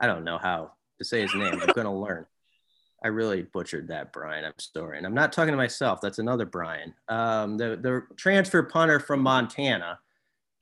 i 0.00 0.06
don't 0.08 0.24
know 0.24 0.38
how 0.38 0.72
to 0.98 1.04
say 1.04 1.22
his 1.22 1.34
name. 1.34 1.60
I'm 1.60 1.68
to 1.74 1.90
learn. 1.90 2.26
I 3.04 3.08
really 3.08 3.42
butchered 3.42 3.88
that, 3.88 4.12
Brian. 4.12 4.44
I'm 4.44 4.54
sorry. 4.58 4.96
And 4.96 5.06
I'm 5.06 5.14
not 5.14 5.32
talking 5.32 5.52
to 5.52 5.56
myself. 5.56 6.00
That's 6.00 6.18
another 6.18 6.46
Brian. 6.46 6.94
Um, 7.08 7.56
the, 7.56 7.76
the 7.80 8.02
transfer 8.16 8.62
punter 8.62 8.98
from 8.98 9.20
Montana. 9.20 9.98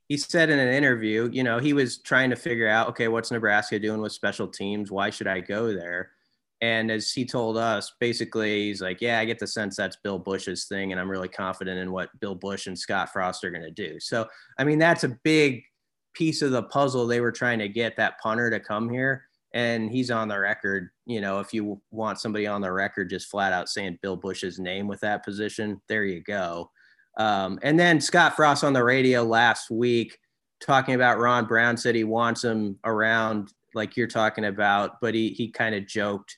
He 0.09 0.17
said 0.17 0.51
in 0.51 0.59
an 0.59 0.73
interview, 0.73 1.31
you 1.33 1.43
know, 1.43 1.59
he 1.59 1.73
was 1.73 1.99
trying 1.99 2.31
to 2.31 2.37
figure 2.37 2.69
out, 2.69 2.89
okay, 2.89 3.09
what's 3.09 3.31
Nebraska 3.31 3.79
doing 3.79 4.01
with 4.01 4.13
special 4.13 4.47
teams? 4.47 4.91
Why 4.91 5.11
should 5.11 5.27
I 5.27 5.41
go 5.41 5.73
there? 5.73 6.11
And 6.61 6.91
as 6.91 7.11
he 7.11 7.25
told 7.25 7.57
us, 7.57 7.93
basically, 8.01 8.67
he's 8.67 8.81
like, 8.81 9.01
yeah, 9.01 9.19
I 9.19 9.25
get 9.25 9.39
the 9.39 9.47
sense 9.47 9.77
that's 9.77 9.97
Bill 9.97 10.19
Busch's 10.19 10.67
thing. 10.67 10.93
And 10.93 11.01
I'm 11.01 11.11
really 11.11 11.29
confident 11.29 11.79
in 11.79 11.93
what 11.93 12.19
Bill 12.21 12.35
Busch 12.35 12.67
and 12.67 12.79
Scott 12.79 13.13
Frost 13.13 13.45
are 13.45 13.51
going 13.51 13.65
to 13.65 13.71
do. 13.71 13.99
So, 13.99 14.27
I 14.59 14.65
mean, 14.65 14.79
that's 14.79 15.05
a 15.05 15.19
big 15.25 15.63
piece 16.15 16.43
of 16.43 16.53
the 16.53 16.63
puzzle 16.63 17.07
they 17.07 17.21
were 17.21 17.33
trying 17.33 17.59
to 17.59 17.69
get 17.69 17.97
that 17.97 18.21
punter 18.21 18.51
to 18.51 18.61
come 18.61 18.89
here 18.89 19.25
and 19.55 19.91
he's 19.91 20.11
on 20.11 20.29
the 20.29 20.39
record. 20.39 20.91
You 21.07 21.21
know, 21.21 21.39
if 21.39 21.55
you 21.55 21.81
want 21.91 22.19
somebody 22.21 22.47
on 22.47 22.61
the 22.61 22.73
record 22.73 23.09
just 23.09 23.31
flat 23.31 23.53
out 23.53 23.69
saying 23.69 24.01
Bill 24.03 24.17
Busch's 24.17 24.59
name 24.59 24.89
with 24.89 25.01
that 25.01 25.25
position, 25.25 25.81
there 25.89 26.05
you 26.05 26.21
go. 26.21 26.71
Um, 27.17 27.59
and 27.63 27.79
then 27.79 28.01
Scott 28.01 28.37
Frost 28.37 28.65
on 28.65 28.73
the 28.73 28.85
radio 28.85 29.23
last 29.23 29.71
week 29.71 30.19
talking 30.61 30.95
about 30.95 31.19
Ron 31.19 31.47
Brown 31.47 31.77
said 31.77 31.95
he 31.95 32.05
wants 32.05 32.43
him 32.43 32.79
around 32.85 33.53
like 33.75 33.97
you're 33.97 34.07
talking 34.07 34.45
about, 34.45 35.01
but 35.01 35.15
he 35.15 35.31
he 35.31 35.51
kind 35.51 35.75
of 35.75 35.87
joked, 35.87 36.37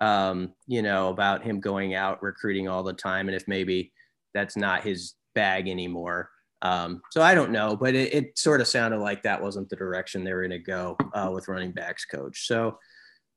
um, 0.00 0.52
you 0.66 0.82
know, 0.82 1.08
about 1.08 1.42
him 1.42 1.60
going 1.60 1.94
out 1.94 2.22
recruiting 2.22 2.68
all 2.68 2.82
the 2.82 2.92
time, 2.92 3.28
and 3.28 3.36
if 3.36 3.48
maybe 3.48 3.92
that's 4.32 4.56
not 4.56 4.84
his 4.84 5.14
bag 5.34 5.68
anymore. 5.68 6.30
Um, 6.62 7.02
so 7.10 7.20
I 7.20 7.34
don't 7.34 7.50
know, 7.50 7.76
but 7.76 7.94
it, 7.94 8.14
it, 8.14 8.38
sort 8.38 8.62
of 8.62 8.66
sounded 8.66 8.98
like 8.98 9.22
that 9.22 9.42
wasn't 9.42 9.68
the 9.68 9.76
direction 9.76 10.24
they 10.24 10.32
were 10.32 10.48
going 10.48 10.50
to 10.50 10.58
go 10.58 10.96
uh, 11.12 11.30
with 11.30 11.46
running 11.46 11.72
backs 11.72 12.06
coach. 12.06 12.46
So 12.46 12.78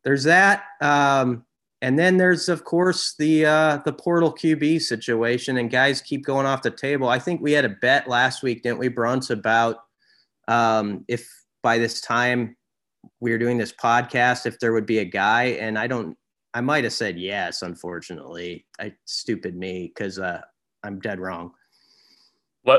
there's 0.05 0.23
that. 0.23 0.63
Um, 0.79 1.43
and 1.81 1.97
then 1.97 2.17
there's 2.17 2.49
of 2.49 2.63
course 2.63 3.15
the 3.17 3.45
uh, 3.45 3.77
the 3.85 3.93
portal 3.93 4.33
QB 4.33 4.81
situation, 4.81 5.57
and 5.57 5.69
guys 5.69 6.01
keep 6.01 6.25
going 6.25 6.45
off 6.45 6.61
the 6.61 6.71
table. 6.71 7.07
I 7.07 7.19
think 7.19 7.41
we 7.41 7.51
had 7.51 7.65
a 7.65 7.69
bet 7.69 8.07
last 8.07 8.43
week, 8.43 8.63
didn't 8.63 8.79
we, 8.79 8.89
Bruntz, 8.89 9.29
about 9.29 9.77
um, 10.47 11.05
if 11.07 11.29
by 11.63 11.77
this 11.77 12.01
time 12.01 12.55
we 13.19 13.31
were 13.31 13.37
doing 13.37 13.57
this 13.57 13.73
podcast, 13.73 14.45
if 14.45 14.59
there 14.59 14.73
would 14.73 14.85
be 14.85 14.99
a 14.99 15.05
guy, 15.05 15.43
and 15.59 15.77
I 15.77 15.87
don't. 15.87 16.17
I 16.53 16.61
might 16.61 16.85
have 16.85 16.93
said 16.93 17.19
yes. 17.19 17.61
Unfortunately, 17.61 18.65
I 18.79 18.93
stupid 19.05 19.55
me 19.55 19.91
because 19.93 20.17
uh, 20.17 20.41
I'm 20.83 20.99
dead 20.99 21.19
wrong 21.19 21.51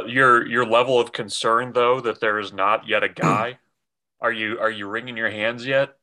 your 0.07 0.47
your 0.47 0.67
level 0.67 1.01
of 1.01 1.13
concern 1.13 1.73
though 1.73 2.01
that 2.01 2.21
there 2.21 2.39
is 2.39 2.53
not 2.53 2.87
yet 2.87 3.03
a 3.03 3.09
guy 3.23 3.59
are 4.21 4.33
you 4.33 4.59
are 4.59 4.71
you 4.71 4.87
wringing 4.87 5.17
your 5.17 5.31
hands 5.31 5.67
yet 5.67 5.98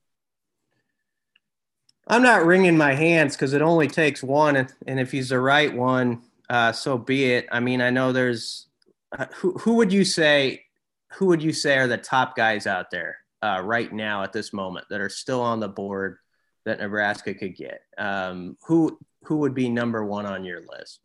i'm 2.08 2.24
not 2.24 2.46
wringing 2.46 2.78
my 2.78 2.94
hands 2.94 3.36
because 3.36 3.54
it 3.54 3.62
only 3.62 3.88
takes 3.88 4.24
one 4.24 4.56
and, 4.56 4.74
and 4.88 5.00
if 5.00 5.12
he's 5.12 5.30
the 5.30 5.40
right 5.40 5.74
one 5.74 6.22
uh, 6.48 6.72
so 6.72 6.96
be 6.96 7.26
it. 7.26 7.48
I 7.52 7.60
mean 7.60 7.82
i 7.82 7.90
know 7.90 8.12
there's 8.12 8.68
uh, 9.18 9.26
who, 9.36 9.54
who 9.54 9.76
would 9.76 9.92
you 9.92 10.06
say 10.06 10.64
who 11.14 11.28
would 11.28 11.42
you 11.42 11.54
say 11.54 11.78
are 11.78 11.88
the 11.88 11.98
top 11.98 12.36
guys 12.36 12.68
out 12.68 12.92
there 12.92 13.18
uh, 13.42 13.62
right 13.64 13.92
now 13.92 14.24
at 14.24 14.34
this 14.34 14.54
moment 14.54 14.86
that 14.90 15.02
are 15.02 15.10
still 15.10 15.42
on 15.42 15.60
the 15.60 15.68
board 15.68 16.18
that 16.66 16.80
nebraska 16.80 17.34
could 17.34 17.56
get? 17.56 17.82
Um, 17.98 18.58
who 18.68 18.98
who 19.24 19.38
would 19.38 19.54
be 19.54 19.70
number 19.70 20.04
one 20.04 20.26
on 20.26 20.44
your 20.44 20.62
list? 20.62 21.00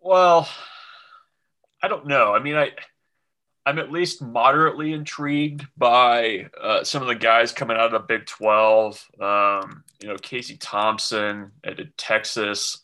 Well 0.00 0.48
I 1.82 1.88
don't 1.88 2.06
know. 2.06 2.34
I 2.34 2.40
mean, 2.40 2.56
I 2.56 2.72
I'm 3.68 3.78
at 3.78 3.92
least 3.92 4.22
moderately 4.22 4.94
intrigued 4.94 5.66
by 5.76 6.46
uh, 6.58 6.84
some 6.84 7.02
of 7.02 7.08
the 7.08 7.14
guys 7.14 7.52
coming 7.52 7.76
out 7.76 7.92
of 7.92 7.92
the 7.92 7.98
Big 7.98 8.24
Twelve. 8.24 9.06
Um, 9.20 9.84
you 10.00 10.08
know, 10.08 10.16
Casey 10.16 10.56
Thompson 10.56 11.52
at 11.62 11.78
Texas. 11.98 12.78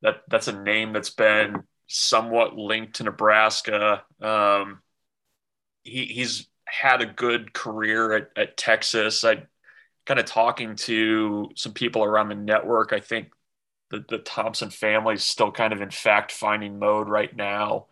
That 0.00 0.22
that's 0.28 0.46
a 0.46 0.62
name 0.62 0.92
that's 0.92 1.10
been 1.10 1.64
somewhat 1.88 2.54
linked 2.56 2.94
to 2.96 3.02
Nebraska. 3.02 4.04
Um, 4.20 4.80
he, 5.82 6.04
he's 6.04 6.46
had 6.66 7.02
a 7.02 7.06
good 7.06 7.52
career 7.52 8.12
at, 8.12 8.30
at 8.36 8.56
Texas. 8.56 9.24
I 9.24 9.42
kind 10.06 10.20
of 10.20 10.26
talking 10.26 10.76
to 10.76 11.50
some 11.56 11.72
people 11.72 12.04
around 12.04 12.28
the 12.28 12.36
network. 12.36 12.92
I 12.92 13.00
think 13.00 13.32
the, 13.90 14.04
the 14.08 14.18
Thompson 14.18 14.70
family 14.70 15.14
is 15.14 15.24
still 15.24 15.50
kind 15.50 15.72
of 15.72 15.80
in 15.80 15.90
fact 15.90 16.30
finding 16.30 16.78
mode 16.78 17.08
right 17.08 17.34
now. 17.34 17.86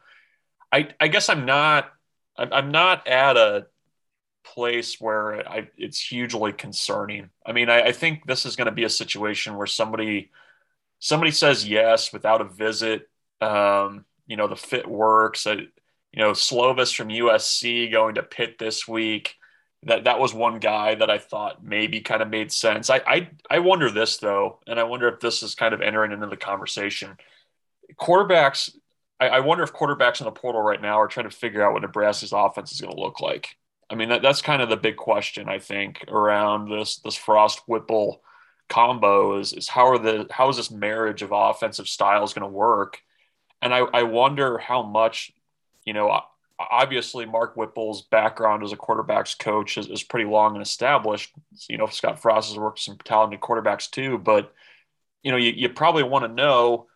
I, 0.71 0.91
I 1.01 1.09
guess 1.09 1.29
I'm 1.29 1.45
not 1.45 1.91
I'm 2.53 2.71
not 2.71 3.07
at 3.07 3.37
a 3.37 3.67
place 4.45 5.01
where 5.01 5.49
I, 5.49 5.69
it's 5.77 6.01
hugely 6.01 6.53
concerning. 6.53 7.31
I 7.45 7.53
mean, 7.53 7.69
I, 7.69 7.83
I 7.83 7.93
think 7.93 8.27
this 8.27 8.47
is 8.47 8.57
going 8.57 8.67
to 8.67 8.73
be 8.73 8.85
a 8.85 8.91
situation 8.91 9.57
where 9.57 9.67
somebody 9.67 10.31
somebody 10.99 11.31
says 11.31 11.67
yes 11.67 12.13
without 12.13 12.41
a 12.41 12.45
visit. 12.45 13.09
Um, 13.41 14.05
you 14.27 14.37
know, 14.37 14.47
the 14.47 14.57
fit 14.57 14.87
works. 14.89 15.47
I, 15.47 15.53
you 15.53 15.69
know, 16.17 16.33
Slovis 16.33 16.95
from 16.95 17.09
USC 17.09 17.91
going 17.91 18.17
to 18.17 18.23
Pitt 18.23 18.59
this 18.59 18.87
week. 18.87 19.37
That 19.85 20.05
that 20.05 20.21
was 20.21 20.35
one 20.35 20.59
guy 20.59 20.95
that 20.95 21.09
I 21.11 21.19
thought 21.19 21.65
maybe 21.65 22.01
kind 22.01 22.21
of 22.21 22.29
made 22.29 22.53
sense. 22.53 22.91
I 22.91 23.01
I 23.07 23.31
I 23.49 23.59
wonder 23.61 23.91
this 23.91 24.19
though, 24.19 24.59
and 24.67 24.79
I 24.79 24.85
wonder 24.85 25.09
if 25.09 25.21
this 25.21 25.43
is 25.43 25.55
kind 25.55 25.73
of 25.73 25.81
entering 25.81 26.13
into 26.13 26.27
the 26.27 26.37
conversation. 26.37 27.17
Quarterbacks, 27.99 28.77
I, 29.21 29.29
I 29.29 29.41
wonder 29.41 29.63
if 29.63 29.73
quarterbacks 29.73 30.21
in 30.21 30.25
the 30.25 30.33
portal 30.33 30.63
right 30.63 30.81
now 30.81 31.01
are 31.01 31.09
trying 31.09 31.29
to 31.29 31.37
figure 31.37 31.63
out 31.63 31.73
what 31.73 31.83
Nebraska's 31.83 32.33
offense 32.33 32.73
is 32.73 32.81
going 32.81 32.95
to 32.95 33.01
look 33.01 33.21
like. 33.21 33.57
I 33.89 33.95
mean, 33.95 34.09
that, 34.09 34.23
that's 34.23 34.43
kind 34.43 34.63
of 34.63 34.69
the 34.69 34.77
big 34.77 34.97
question 34.97 35.49
I 35.49 35.59
think 35.59 36.05
around 36.09 36.71
this 36.71 36.99
this 36.99 37.17
Frost 37.17 37.63
Whipple 37.67 38.23
combo 38.69 39.39
is 39.39 39.53
is 39.53 39.69
how 39.69 39.89
are 39.89 39.99
the 39.99 40.27
how 40.31 40.49
is 40.49 40.57
this 40.57 40.71
marriage 40.71 41.23
of 41.23 41.31
offensive 41.33 41.89
styles 41.89 42.35
going 42.35 42.49
to 42.49 42.57
work? 42.57 43.01
And 43.63 43.75
I, 43.75 43.79
I 43.79 44.05
wonder 44.05 44.59
how 44.59 44.83
much 44.83 45.33
you 45.85 45.93
know, 45.93 46.21
obviously 46.59 47.27
Mark 47.27 47.55
Whipple's 47.57 48.03
background 48.03 48.63
as 48.63 48.73
a 48.73 48.77
quarterbacks 48.77 49.39
coach 49.39 49.79
is, 49.79 49.89
is 49.89 50.03
pretty 50.03 50.29
long 50.29 50.55
and 50.55 50.63
established. 50.63 51.33
You 51.69 51.79
know, 51.79 51.87
Scott 51.87 52.21
Frost 52.21 52.51
has 52.51 52.59
worked 52.59 52.77
with 52.77 52.83
some 52.83 52.99
talented 53.05 53.41
quarterbacks 53.41 53.91
too, 53.91 54.19
but 54.19 54.53
you 55.23 55.31
know, 55.31 55.37
you, 55.37 55.53
you 55.53 55.69
probably 55.69 56.03
want 56.03 56.25
to 56.25 56.33
know, 56.33 56.87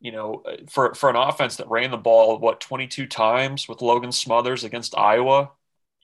you 0.00 0.12
know, 0.12 0.42
uh, 0.46 0.56
for, 0.68 0.94
for 0.94 1.10
an 1.10 1.16
offense 1.16 1.56
that 1.56 1.68
ran 1.68 1.90
the 1.90 1.96
ball, 1.96 2.38
what, 2.38 2.60
22 2.60 3.06
times 3.06 3.68
with 3.68 3.82
Logan 3.82 4.12
Smothers 4.12 4.64
against 4.64 4.96
Iowa, 4.96 5.50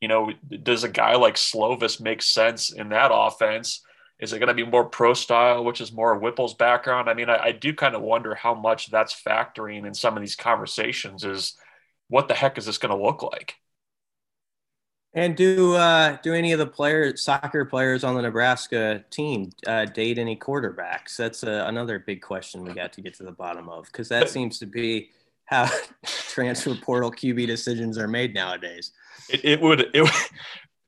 you 0.01 0.09
know, 0.09 0.33
does 0.63 0.85
a 0.85 0.89
guy 0.89 1.15
like 1.15 1.37
Slovis 1.37 2.01
make 2.01 2.23
sense 2.23 2.71
in 2.71 2.89
that 2.91 3.11
offense? 3.13 3.83
Is 4.21 4.33
it 4.33 4.39
going 4.39 4.49
to 4.49 4.55
be 4.55 4.65
more 4.65 4.85
pro 4.85 5.15
style, 5.15 5.65
which 5.65 5.81
is 5.81 5.93
more 5.93 6.19
Whipple's 6.19 6.55
background? 6.55 7.09
I 7.09 7.15
mean, 7.15 7.29
I, 7.29 7.37
I 7.37 7.53
do 7.53 7.73
kind 7.73 7.95
of 7.95 8.03
wonder 8.03 8.35
how 8.35 8.55
much 8.55 8.91
that's 8.91 9.21
factoring 9.21 9.87
in 9.87 9.95
some 9.95 10.17
of 10.17 10.21
these 10.21 10.37
conversations 10.37 11.25
is, 11.25 11.57
what 12.09 12.29
the 12.29 12.35
heck 12.35 12.59
is 12.59 12.67
this 12.67 12.79
going 12.79 12.97
to 12.97 13.03
look 13.03 13.23
like? 13.23 13.57
And 15.17 15.37
do 15.37 15.75
uh, 15.75 16.17
do 16.23 16.35
any 16.35 16.53
of 16.53 16.59
the 16.59 16.67
players, 16.67 17.23
soccer 17.23 17.65
players 17.65 18.03
on 18.03 18.17
the 18.17 18.23
Nebraska 18.23 19.05
team, 19.11 19.51
uh, 19.67 19.85
date 19.85 20.19
any 20.19 20.37
quarterbacks? 20.37 21.17
That's 21.17 21.45
uh, 21.45 21.65
another 21.69 22.01
big 22.01 22.21
question 22.21 22.65
we 22.65 22.73
got 22.73 22.93
to 22.95 23.01
get 23.01 23.15
to 23.15 23.23
the 23.23 23.33
bottom 23.33 23.69
of 23.69 23.87
because 23.87 24.09
that 24.09 24.29
seems 24.29 24.59
to 24.59 24.67
be 24.67 25.11
how 25.45 25.71
transfer 26.05 26.75
portal 26.75 27.13
QB 27.13 27.47
decisions 27.47 27.97
are 27.97 28.09
made 28.09 28.35
nowadays. 28.35 28.91
It, 29.31 29.45
it 29.45 29.61
would 29.61 29.87
it 29.95 30.31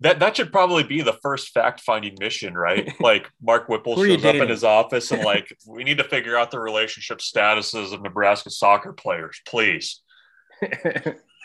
that 0.01 0.19
that 0.19 0.37
should 0.37 0.51
probably 0.51 0.83
be 0.83 1.03
the 1.03 1.15
first 1.23 1.51
fact 1.51 1.81
finding 1.81 2.17
mission, 2.19 2.55
right? 2.55 2.93
Like 3.01 3.31
Mark 3.41 3.69
Whipple 3.69 3.95
shows 3.97 4.25
up 4.25 4.35
in 4.35 4.49
his 4.49 4.65
office 4.65 5.13
and 5.13 5.25
like 5.25 5.57
we 5.67 5.85
need 5.85 5.99
to 5.99 6.05
figure 6.05 6.37
out 6.37 6.51
the 6.51 6.59
relationship 6.59 7.19
statuses 7.19 7.93
of 7.93 8.03
Nebraska 8.03 8.51
soccer 8.51 8.93
players, 8.93 9.41
please. 9.47 10.03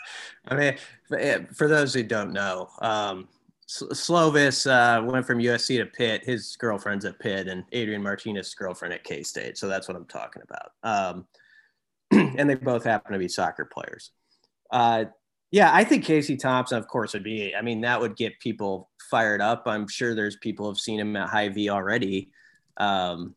I 0.48 0.54
mean, 0.54 1.46
for 1.54 1.68
those 1.68 1.94
who 1.94 2.02
don't 2.02 2.32
know, 2.32 2.68
um, 2.80 3.28
Slovis 3.68 4.70
uh, 4.70 5.02
went 5.04 5.26
from 5.26 5.38
USC 5.38 5.78
to 5.78 5.86
Pitt. 5.86 6.24
His 6.24 6.56
girlfriend's 6.56 7.04
at 7.04 7.18
Pitt, 7.18 7.48
and 7.48 7.64
Adrian 7.72 8.02
Martinez's 8.02 8.54
girlfriend 8.54 8.92
at 8.92 9.04
K 9.04 9.22
State. 9.22 9.56
So 9.56 9.68
that's 9.68 9.88
what 9.88 9.96
I'm 9.96 10.04
talking 10.06 10.42
about. 10.42 10.72
Um, 10.82 11.26
and 12.36 12.48
they 12.48 12.54
both 12.54 12.84
happen 12.84 13.12
to 13.12 13.18
be 13.18 13.28
soccer 13.28 13.64
players. 13.64 14.10
Uh, 14.70 15.06
yeah, 15.50 15.70
I 15.72 15.84
think 15.84 16.04
Casey 16.04 16.36
Thompson, 16.36 16.78
of 16.78 16.88
course, 16.88 17.12
would 17.12 17.24
be. 17.24 17.54
I 17.54 17.62
mean, 17.62 17.82
that 17.82 18.00
would 18.00 18.16
get 18.16 18.40
people 18.40 18.90
fired 19.10 19.42
up. 19.42 19.64
I'm 19.66 19.86
sure 19.86 20.14
there's 20.14 20.36
people 20.36 20.66
have 20.68 20.78
seen 20.78 20.98
him 20.98 21.14
at 21.14 21.28
Hy-Vee 21.28 21.68
already. 21.68 22.30
Um, 22.78 23.34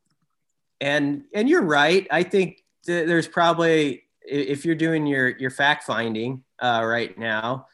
and 0.79 1.23
and 1.33 1.49
you're 1.49 1.61
right. 1.61 2.07
I 2.09 2.23
think 2.23 2.63
th- 2.85 3.07
there's 3.07 3.27
probably 3.27 4.03
if 4.21 4.65
you're 4.65 4.75
doing 4.75 5.05
your 5.05 5.29
your 5.37 5.49
fact 5.51 5.83
finding 5.83 6.43
uh, 6.59 6.81
right 6.83 7.17
now, 7.17 7.67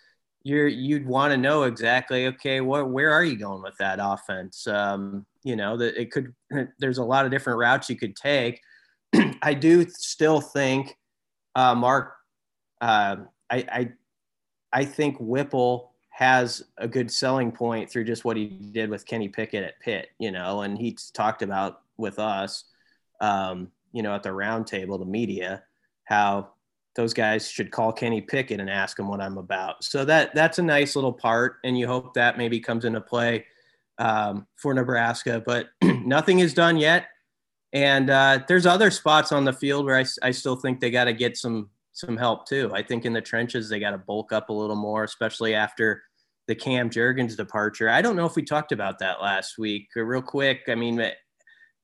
you're 0.44 0.68
you'd 0.68 1.06
want 1.06 1.32
to 1.32 1.38
know 1.38 1.64
exactly 1.64 2.26
okay 2.28 2.62
what 2.62 2.90
where 2.90 3.12
are 3.12 3.24
you 3.24 3.38
going 3.38 3.62
with 3.62 3.78
that 3.80 4.00
offense? 4.02 4.66
Um, 4.68 5.26
you 5.44 5.56
know 5.56 5.78
that 5.78 6.00
it 6.00 6.12
could 6.12 6.34
there's 6.80 6.98
a 6.98 7.04
lot 7.04 7.26
of 7.26 7.32
different 7.32 7.60
routes 7.60 7.90
you 7.90 7.96
could 7.96 8.16
take. 8.16 8.62
I 9.42 9.54
do 9.54 9.88
still 9.90 10.42
think 10.42 10.96
uh, 11.56 11.76
Mark. 11.76 12.14
Uh, 12.80 13.18
I, 13.50 13.66
I 13.72 13.92
I 14.74 14.86
think 14.86 15.18
Whipple 15.20 15.92
has 16.10 16.64
a 16.78 16.88
good 16.88 17.12
selling 17.12 17.52
point 17.52 17.90
through 17.90 18.04
just 18.04 18.26
what 18.26 18.38
he 18.38 18.46
did 18.46 18.90
with 18.90 19.06
Kenny 19.06 19.28
Pickett 19.28 19.64
at 19.64 19.80
Pitt, 19.80 20.10
you 20.20 20.32
know, 20.32 20.62
and 20.62 20.78
he's 20.78 21.10
talked 21.12 21.42
about 21.42 21.82
with 21.98 22.20
us, 22.20 22.66
um, 23.22 23.72
you 23.92 24.04
know, 24.04 24.14
at 24.14 24.24
the 24.24 24.30
roundtable, 24.30 25.00
the 25.00 25.06
media, 25.06 25.64
how 26.06 26.50
those 26.96 27.14
guys 27.14 27.50
should 27.50 27.72
call 27.72 27.94
Kenny 27.94 28.22
Pickett 28.22 28.60
and 28.60 28.70
ask 28.70 29.00
him 29.00 29.08
what 29.08 29.22
I'm 29.22 29.38
about. 29.38 29.84
So 29.84 30.04
that 30.06 30.36
that's 30.36 30.60
a 30.60 30.64
nice 30.64 30.96
little 30.96 31.14
part, 31.14 31.58
and 31.64 31.78
you 31.78 31.88
hope 31.88 32.14
that 32.16 32.38
maybe 32.38 32.60
comes 32.60 32.86
into 32.86 33.02
play 33.02 33.46
um, 33.98 34.48
for 34.56 34.74
Nebraska. 34.74 35.42
But 35.46 35.68
nothing 35.82 36.40
is 36.40 36.54
done 36.54 36.78
yet, 36.78 37.08
and 37.74 38.10
uh, 38.10 38.40
there's 38.48 38.66
other 38.66 38.92
spots 38.92 39.32
on 39.32 39.46
the 39.46 39.54
field 39.54 39.86
where 39.86 39.98
I, 39.98 40.06
I 40.22 40.32
still 40.32 40.56
think 40.56 40.80
they 40.80 40.92
got 40.92 41.06
to 41.06 41.14
get 41.14 41.38
some 41.38 41.70
some 41.94 42.18
help 42.18 42.48
too. 42.48 42.72
I 42.74 42.84
think 42.84 43.06
in 43.06 43.14
the 43.14 43.22
trenches 43.22 43.70
they 43.70 43.80
got 43.80 43.92
to 43.92 43.98
bulk 43.98 44.32
up 44.32 44.50
a 44.50 44.54
little 44.54 44.76
more, 44.76 45.04
especially 45.04 45.54
after 45.54 46.04
the 46.48 46.56
Cam 46.56 46.90
Jurgens 46.90 47.38
departure. 47.38 47.90
I 47.90 48.02
don't 48.02 48.16
know 48.16 48.26
if 48.26 48.36
we 48.36 48.44
talked 48.44 48.72
about 48.72 49.00
that 49.00 49.22
last 49.22 49.58
week. 49.58 49.88
Real 49.96 50.22
quick, 50.22 50.64
I 50.68 50.76
mean, 50.76 50.96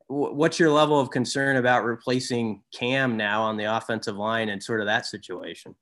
what's 0.07 0.59
your 0.59 0.71
level 0.71 0.99
of 0.99 1.09
concern 1.09 1.57
about 1.57 1.83
replacing 1.83 2.61
Cam 2.73 3.17
now 3.17 3.43
on 3.43 3.57
the 3.57 3.65
offensive 3.65 4.15
line 4.15 4.49
and 4.49 4.63
sort 4.63 4.79
of 4.79 4.85
that 4.87 5.05
situation? 5.05 5.75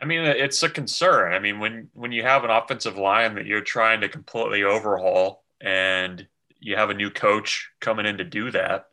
I 0.00 0.06
mean, 0.06 0.20
it's 0.20 0.62
a 0.62 0.68
concern. 0.68 1.32
I 1.32 1.38
mean, 1.38 1.60
when 1.60 1.88
when 1.94 2.12
you 2.12 2.22
have 2.22 2.44
an 2.44 2.50
offensive 2.50 2.98
line 2.98 3.34
that 3.36 3.46
you're 3.46 3.60
trying 3.60 4.00
to 4.02 4.08
completely 4.08 4.62
overhaul 4.62 5.44
and 5.60 6.26
you 6.58 6.76
have 6.76 6.90
a 6.90 6.94
new 6.94 7.10
coach 7.10 7.70
coming 7.80 8.06
in 8.06 8.18
to 8.18 8.24
do 8.24 8.50
that, 8.50 8.86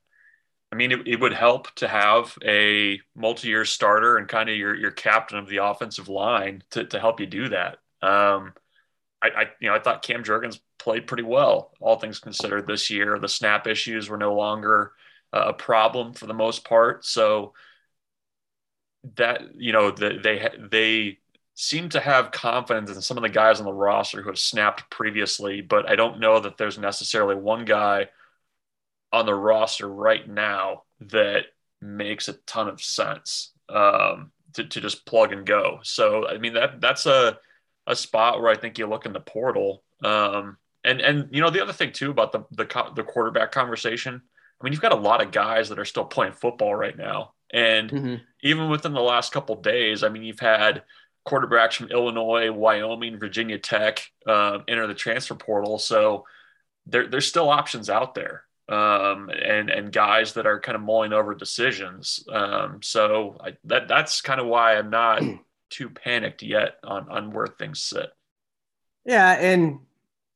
I 0.71 0.75
mean, 0.75 0.91
it, 0.91 1.07
it 1.07 1.19
would 1.19 1.33
help 1.33 1.73
to 1.75 1.87
have 1.87 2.37
a 2.45 3.01
multi-year 3.15 3.65
starter 3.65 4.17
and 4.17 4.27
kind 4.27 4.49
of 4.49 4.55
your 4.55 4.75
your 4.75 4.91
captain 4.91 5.37
of 5.37 5.49
the 5.49 5.57
offensive 5.57 6.07
line 6.07 6.63
to 6.71 6.85
to 6.85 6.99
help 6.99 7.19
you 7.19 7.25
do 7.25 7.49
that. 7.49 7.79
Um, 8.01 8.53
I, 9.21 9.29
I 9.29 9.41
you 9.59 9.69
know 9.69 9.75
I 9.75 9.79
thought 9.79 10.03
Cam 10.03 10.23
Jurgens 10.23 10.59
played 10.81 11.07
pretty 11.07 11.23
well, 11.23 11.71
all 11.79 11.97
things 11.97 12.19
considered, 12.19 12.67
this 12.67 12.89
year. 12.89 13.19
The 13.19 13.27
snap 13.27 13.67
issues 13.67 14.09
were 14.09 14.17
no 14.17 14.33
longer 14.33 14.93
uh, 15.33 15.45
a 15.47 15.53
problem 15.53 16.13
for 16.13 16.25
the 16.25 16.33
most 16.33 16.65
part. 16.65 17.05
So 17.05 17.53
that 19.15 19.55
you 19.55 19.71
know 19.73 19.91
the, 19.91 20.19
they 20.21 20.47
they 20.69 21.17
seem 21.55 21.89
to 21.89 21.99
have 21.99 22.31
confidence 22.31 22.91
in 22.91 23.01
some 23.01 23.17
of 23.17 23.23
the 23.23 23.29
guys 23.29 23.59
on 23.59 23.65
the 23.65 23.73
roster 23.73 24.21
who 24.21 24.29
have 24.29 24.39
snapped 24.39 24.89
previously, 24.89 25.61
but 25.61 25.89
I 25.89 25.95
don't 25.95 26.19
know 26.19 26.39
that 26.39 26.57
there's 26.57 26.77
necessarily 26.77 27.35
one 27.35 27.65
guy 27.65 28.07
on 29.11 29.25
the 29.25 29.35
roster 29.35 29.87
right 29.87 30.27
now 30.27 30.83
that 31.01 31.45
makes 31.81 32.27
a 32.27 32.33
ton 32.45 32.69
of 32.69 32.81
sense 32.81 33.51
um, 33.69 34.31
to, 34.53 34.63
to 34.63 34.81
just 34.81 35.05
plug 35.05 35.33
and 35.33 35.45
go. 35.45 35.79
So 35.83 36.27
I 36.27 36.37
mean 36.37 36.53
that 36.53 36.81
that's 36.81 37.05
a 37.05 37.37
a 37.87 37.95
spot 37.95 38.41
where 38.41 38.51
I 38.51 38.55
think 38.55 38.77
you 38.77 38.87
look 38.87 39.05
in 39.05 39.13
the 39.13 39.19
portal. 39.19 39.83
Um, 40.03 40.57
and 40.83 41.01
and 41.01 41.29
you 41.31 41.41
know 41.41 41.49
the 41.49 41.61
other 41.61 41.73
thing 41.73 41.91
too 41.91 42.11
about 42.11 42.31
the 42.31 42.43
the 42.51 42.91
the 42.95 43.03
quarterback 43.03 43.51
conversation. 43.51 44.21
I 44.59 44.63
mean, 44.63 44.73
you've 44.73 44.81
got 44.81 44.91
a 44.91 44.95
lot 44.95 45.23
of 45.23 45.31
guys 45.31 45.69
that 45.69 45.79
are 45.79 45.85
still 45.85 46.05
playing 46.05 46.33
football 46.33 46.75
right 46.75 46.95
now, 46.95 47.33
and 47.51 47.89
mm-hmm. 47.89 48.15
even 48.43 48.69
within 48.69 48.93
the 48.93 49.01
last 49.01 49.31
couple 49.31 49.55
days, 49.55 50.03
I 50.03 50.09
mean, 50.09 50.23
you've 50.23 50.39
had 50.39 50.83
quarterbacks 51.27 51.73
from 51.73 51.91
Illinois, 51.91 52.51
Wyoming, 52.51 53.19
Virginia 53.19 53.57
Tech 53.57 54.03
um, 54.27 54.63
enter 54.67 54.87
the 54.87 54.93
transfer 54.93 55.35
portal. 55.35 55.77
So 55.77 56.25
there, 56.85 57.07
there's 57.07 57.27
still 57.27 57.49
options 57.49 57.89
out 57.89 58.15
there, 58.15 58.43
um, 58.69 59.29
and 59.29 59.69
and 59.69 59.91
guys 59.91 60.33
that 60.33 60.47
are 60.47 60.59
kind 60.59 60.75
of 60.75 60.81
mulling 60.81 61.13
over 61.13 61.35
decisions. 61.35 62.25
Um, 62.31 62.81
so 62.81 63.37
I, 63.39 63.57
that 63.65 63.87
that's 63.87 64.21
kind 64.21 64.39
of 64.39 64.47
why 64.47 64.77
I'm 64.77 64.89
not 64.89 65.21
too 65.69 65.89
panicked 65.89 66.43
yet 66.43 66.77
on 66.83 67.09
on 67.09 67.31
where 67.31 67.47
things 67.47 67.83
sit. 67.83 68.09
Yeah, 69.05 69.31
and 69.31 69.79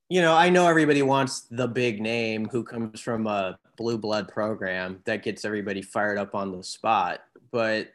you 0.09 0.21
know, 0.21 0.35
I 0.35 0.49
know 0.49 0.67
everybody 0.67 1.01
wants 1.01 1.41
the 1.49 1.67
big 1.67 2.01
name 2.01 2.45
who 2.45 2.63
comes 2.63 2.99
from 2.99 3.27
a 3.27 3.57
blue 3.77 3.97
blood 3.97 4.27
program 4.27 5.01
that 5.05 5.23
gets 5.23 5.45
everybody 5.45 5.81
fired 5.81 6.17
up 6.17 6.35
on 6.35 6.55
the 6.55 6.63
spot, 6.63 7.21
but 7.51 7.89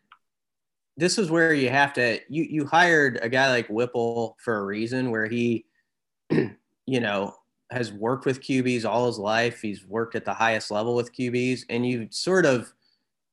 this 0.97 1.19
is 1.19 1.31
where 1.31 1.55
you 1.55 1.71
have 1.71 1.93
to 1.95 2.21
you 2.29 2.43
you 2.43 2.67
hired 2.67 3.19
a 3.23 3.29
guy 3.29 3.51
like 3.51 3.69
Whipple 3.69 4.37
for 4.39 4.59
a 4.59 4.65
reason 4.65 5.11
where 5.11 5.27
he 5.27 5.65
you 6.31 7.01
know 7.01 7.35
has 7.71 7.93
worked 7.93 8.27
with 8.27 8.43
QBs 8.43 8.85
all 8.85 9.07
his 9.07 9.19
life. 9.19 9.63
He's 9.63 9.87
worked 9.87 10.17
at 10.17 10.25
the 10.25 10.35
highest 10.35 10.71
level 10.71 10.97
with 10.97 11.15
QBs 11.15 11.63
and 11.71 11.87
you 11.87 12.09
sort 12.11 12.45
of 12.45 12.73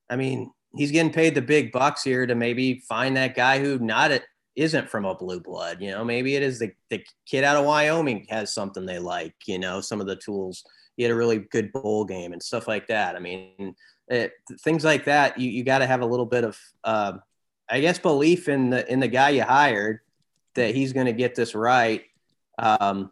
I 0.09 0.15
mean, 0.15 0.51
he's 0.75 0.91
getting 0.91 1.11
paid 1.11 1.35
the 1.35 1.41
big 1.41 1.71
bucks 1.71 2.03
here 2.03 2.25
to 2.25 2.35
maybe 2.35 2.79
find 2.87 3.17
that 3.17 3.35
guy 3.35 3.59
who 3.59 3.79
not 3.79 4.11
a, 4.11 4.21
isn't 4.58 4.89
from 4.89 5.06
a 5.06 5.15
blue 5.15 5.39
blood, 5.39 5.82
you 5.82 5.91
know, 5.91 6.04
maybe 6.04 6.36
it 6.36 6.41
is 6.41 6.58
the, 6.58 6.72
the 6.89 7.02
kid 7.28 7.43
out 7.43 7.56
of 7.56 7.65
Wyoming 7.65 8.26
has 8.30 8.54
something 8.54 8.86
they 8.86 8.98
like, 8.98 9.36
you 9.46 9.60
know, 9.60 9.80
some 9.80 10.02
of 10.02 10.08
the 10.08 10.15
tools. 10.15 10.65
He 10.98 11.04
had 11.04 11.12
a 11.12 11.15
really 11.15 11.46
good 11.52 11.72
bowl 11.72 12.04
game 12.06 12.34
and 12.34 12.41
stuff 12.41 12.67
like 12.67 12.88
that. 12.88 13.15
I 13.15 13.20
mean, 13.20 13.76
it, 14.08 14.32
things 14.63 14.84
like 14.84 15.06
that, 15.06 15.38
you, 15.38 15.52
you 15.52 15.63
got 15.63 15.80
to 15.80 15.86
have 15.86 16.02
a 16.02 16.06
little 16.06 16.26
bit 16.26 16.43
of, 16.43 16.58
uh, 16.84 17.13
I 17.70 17.82
guess, 17.82 18.00
belief 18.00 18.50
in 18.50 18.72
the 18.72 18.91
in 18.91 19.00
the 19.00 19.08
guy 19.08 19.30
you 19.30 19.43
hired 19.43 20.00
that 20.56 20.74
he's 20.74 20.93
going 20.93 21.06
to 21.06 21.13
get 21.13 21.36
this 21.36 21.54
right, 21.54 22.04
um, 22.58 23.12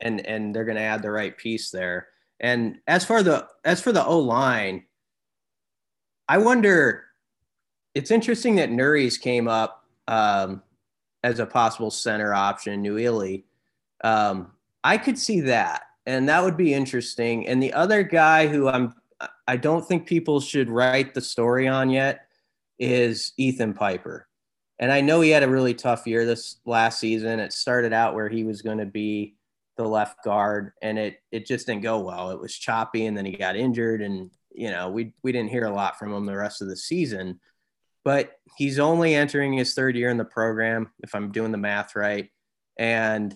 and 0.00 0.26
and 0.26 0.54
they're 0.54 0.64
going 0.64 0.78
to 0.78 0.82
add 0.82 1.02
the 1.02 1.10
right 1.10 1.36
piece 1.36 1.70
there. 1.70 2.08
And 2.40 2.78
as 2.88 3.04
for 3.04 3.22
the 3.22 3.46
as 3.64 3.82
for 3.82 3.92
the 3.92 4.04
O 4.04 4.18
line, 4.18 4.84
I 6.28 6.38
wonder. 6.38 7.04
It's 7.94 8.10
interesting 8.10 8.56
that 8.56 8.70
Nuri's 8.70 9.18
came 9.18 9.46
up 9.46 9.84
um, 10.08 10.62
as 11.22 11.38
a 11.38 11.46
possible 11.46 11.90
center 11.90 12.34
option, 12.34 12.82
Nouili. 12.82 13.44
Um, 14.02 14.52
I 14.82 14.98
could 14.98 15.18
see 15.18 15.40
that, 15.42 15.82
and 16.06 16.28
that 16.28 16.42
would 16.42 16.56
be 16.56 16.74
interesting. 16.74 17.46
And 17.46 17.62
the 17.62 17.72
other 17.72 18.02
guy 18.02 18.48
who 18.48 18.68
I'm 18.68 18.94
I 19.46 19.56
don't 19.56 19.86
think 19.86 20.06
people 20.06 20.40
should 20.40 20.68
write 20.68 21.14
the 21.14 21.20
story 21.20 21.68
on 21.68 21.90
yet 21.90 22.26
is 22.78 23.32
Ethan 23.36 23.74
Piper. 23.74 24.26
And 24.78 24.90
I 24.90 25.00
know 25.00 25.20
he 25.20 25.30
had 25.30 25.44
a 25.44 25.48
really 25.48 25.74
tough 25.74 26.06
year 26.06 26.24
this 26.24 26.56
last 26.64 26.98
season. 26.98 27.38
It 27.38 27.52
started 27.52 27.92
out 27.92 28.14
where 28.14 28.28
he 28.28 28.44
was 28.44 28.62
going 28.62 28.78
to 28.78 28.86
be 28.86 29.36
the 29.76 29.86
left 29.86 30.22
guard 30.24 30.72
and 30.82 30.98
it 30.98 31.22
it 31.30 31.46
just 31.46 31.66
didn't 31.66 31.82
go 31.82 32.00
well. 32.00 32.30
It 32.30 32.40
was 32.40 32.54
choppy 32.54 33.06
and 33.06 33.16
then 33.16 33.24
he 33.24 33.32
got 33.32 33.56
injured 33.56 34.02
and 34.02 34.30
you 34.50 34.70
know, 34.70 34.90
we 34.90 35.14
we 35.22 35.32
didn't 35.32 35.50
hear 35.50 35.66
a 35.66 35.74
lot 35.74 35.98
from 35.98 36.12
him 36.12 36.26
the 36.26 36.36
rest 36.36 36.62
of 36.62 36.68
the 36.68 36.76
season. 36.76 37.40
But 38.04 38.32
he's 38.56 38.78
only 38.78 39.14
entering 39.14 39.52
his 39.52 39.74
third 39.74 39.96
year 39.96 40.10
in 40.10 40.16
the 40.16 40.24
program 40.24 40.90
if 41.02 41.14
I'm 41.14 41.30
doing 41.30 41.52
the 41.52 41.58
math 41.58 41.94
right. 41.94 42.30
And 42.78 43.34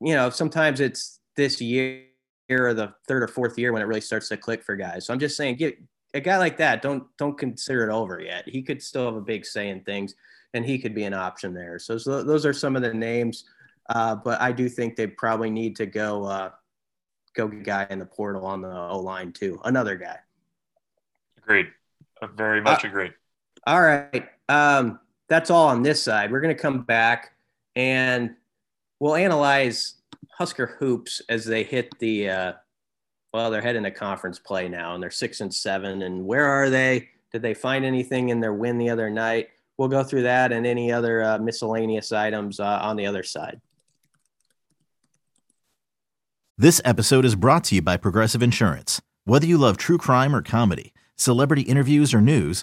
you 0.00 0.14
know, 0.14 0.30
sometimes 0.30 0.80
it's 0.80 1.20
this 1.36 1.60
year 1.60 2.04
or 2.50 2.74
the 2.74 2.92
third 3.08 3.22
or 3.22 3.28
fourth 3.28 3.58
year 3.58 3.72
when 3.72 3.82
it 3.82 3.86
really 3.86 4.00
starts 4.00 4.28
to 4.28 4.36
click 4.36 4.62
for 4.62 4.76
guys. 4.76 5.06
So 5.06 5.12
I'm 5.12 5.20
just 5.20 5.36
saying, 5.36 5.56
get 5.56 5.78
a 6.12 6.20
guy 6.20 6.38
like 6.38 6.56
that. 6.58 6.82
Don't 6.82 7.04
don't 7.18 7.38
consider 7.38 7.88
it 7.88 7.92
over 7.92 8.20
yet. 8.20 8.48
He 8.48 8.62
could 8.62 8.82
still 8.82 9.06
have 9.06 9.16
a 9.16 9.20
big 9.20 9.44
say 9.44 9.68
in 9.68 9.80
things, 9.82 10.14
and 10.52 10.64
he 10.64 10.78
could 10.78 10.94
be 10.94 11.04
an 11.04 11.14
option 11.14 11.54
there. 11.54 11.78
So, 11.78 11.98
so 11.98 12.22
those 12.22 12.46
are 12.46 12.52
some 12.52 12.76
of 12.76 12.82
the 12.82 12.94
names. 12.94 13.44
Uh, 13.88 14.14
but 14.14 14.40
I 14.40 14.52
do 14.52 14.68
think 14.68 14.96
they 14.96 15.06
probably 15.06 15.50
need 15.50 15.76
to 15.76 15.86
go 15.86 16.24
uh, 16.24 16.50
go 17.34 17.48
get 17.48 17.60
a 17.60 17.62
guy 17.62 17.86
in 17.90 17.98
the 17.98 18.06
portal 18.06 18.46
on 18.46 18.62
the 18.62 18.70
O 18.70 19.00
line 19.00 19.32
too. 19.32 19.60
Another 19.64 19.96
guy. 19.96 20.18
Agreed. 21.38 21.66
Very 22.36 22.62
much 22.62 22.84
uh, 22.84 22.88
agreed. 22.88 23.12
All 23.66 23.80
right. 23.80 24.28
Um, 24.48 25.00
that's 25.28 25.50
all 25.50 25.68
on 25.68 25.82
this 25.82 26.02
side. 26.02 26.30
We're 26.30 26.40
going 26.40 26.54
to 26.54 26.60
come 26.60 26.82
back 26.82 27.34
and 27.74 28.34
we'll 29.00 29.16
analyze 29.16 29.94
Husker 30.36 30.76
hoops 30.78 31.22
as 31.28 31.44
they 31.44 31.62
hit 31.62 31.96
the 31.98 32.28
uh, 32.28 32.52
well, 33.34 33.50
they're 33.50 33.60
heading 33.60 33.82
to 33.82 33.90
conference 33.90 34.38
play 34.38 34.68
now, 34.68 34.94
and 34.94 35.02
they're 35.02 35.10
six 35.10 35.40
and 35.40 35.52
seven. 35.52 36.02
And 36.02 36.24
where 36.24 36.46
are 36.46 36.70
they? 36.70 37.08
Did 37.32 37.42
they 37.42 37.52
find 37.52 37.84
anything 37.84 38.28
in 38.28 38.38
their 38.38 38.54
win 38.54 38.78
the 38.78 38.90
other 38.90 39.10
night? 39.10 39.48
We'll 39.76 39.88
go 39.88 40.04
through 40.04 40.22
that 40.22 40.52
and 40.52 40.64
any 40.64 40.92
other 40.92 41.20
uh, 41.20 41.38
miscellaneous 41.38 42.12
items 42.12 42.60
uh, 42.60 42.78
on 42.80 42.94
the 42.94 43.06
other 43.06 43.24
side. 43.24 43.60
This 46.56 46.80
episode 46.84 47.24
is 47.24 47.34
brought 47.34 47.64
to 47.64 47.74
you 47.74 47.82
by 47.82 47.96
Progressive 47.96 48.40
Insurance. 48.40 49.02
Whether 49.24 49.46
you 49.46 49.58
love 49.58 49.78
true 49.78 49.98
crime 49.98 50.32
or 50.32 50.40
comedy, 50.40 50.92
celebrity 51.16 51.62
interviews 51.62 52.14
or 52.14 52.20
news, 52.20 52.62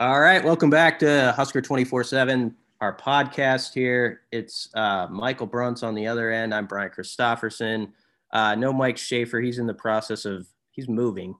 All 0.00 0.20
right, 0.20 0.44
welcome 0.44 0.70
back 0.70 1.00
to 1.00 1.32
Husker 1.34 1.60
24-7, 1.60 2.54
our 2.80 2.96
podcast 2.96 3.74
here. 3.74 4.20
It's 4.30 4.68
uh, 4.74 5.08
Michael 5.10 5.48
Bruntz 5.48 5.82
on 5.82 5.96
the 5.96 6.06
other 6.06 6.30
end. 6.30 6.54
I'm 6.54 6.66
Brian 6.66 6.90
Christopherson. 6.90 7.92
Uh, 8.32 8.54
no 8.54 8.72
Mike 8.72 8.96
Schaefer. 8.96 9.40
He's 9.40 9.58
in 9.58 9.66
the 9.66 9.74
process 9.74 10.24
of, 10.24 10.46
he's 10.70 10.88
moving, 10.88 11.34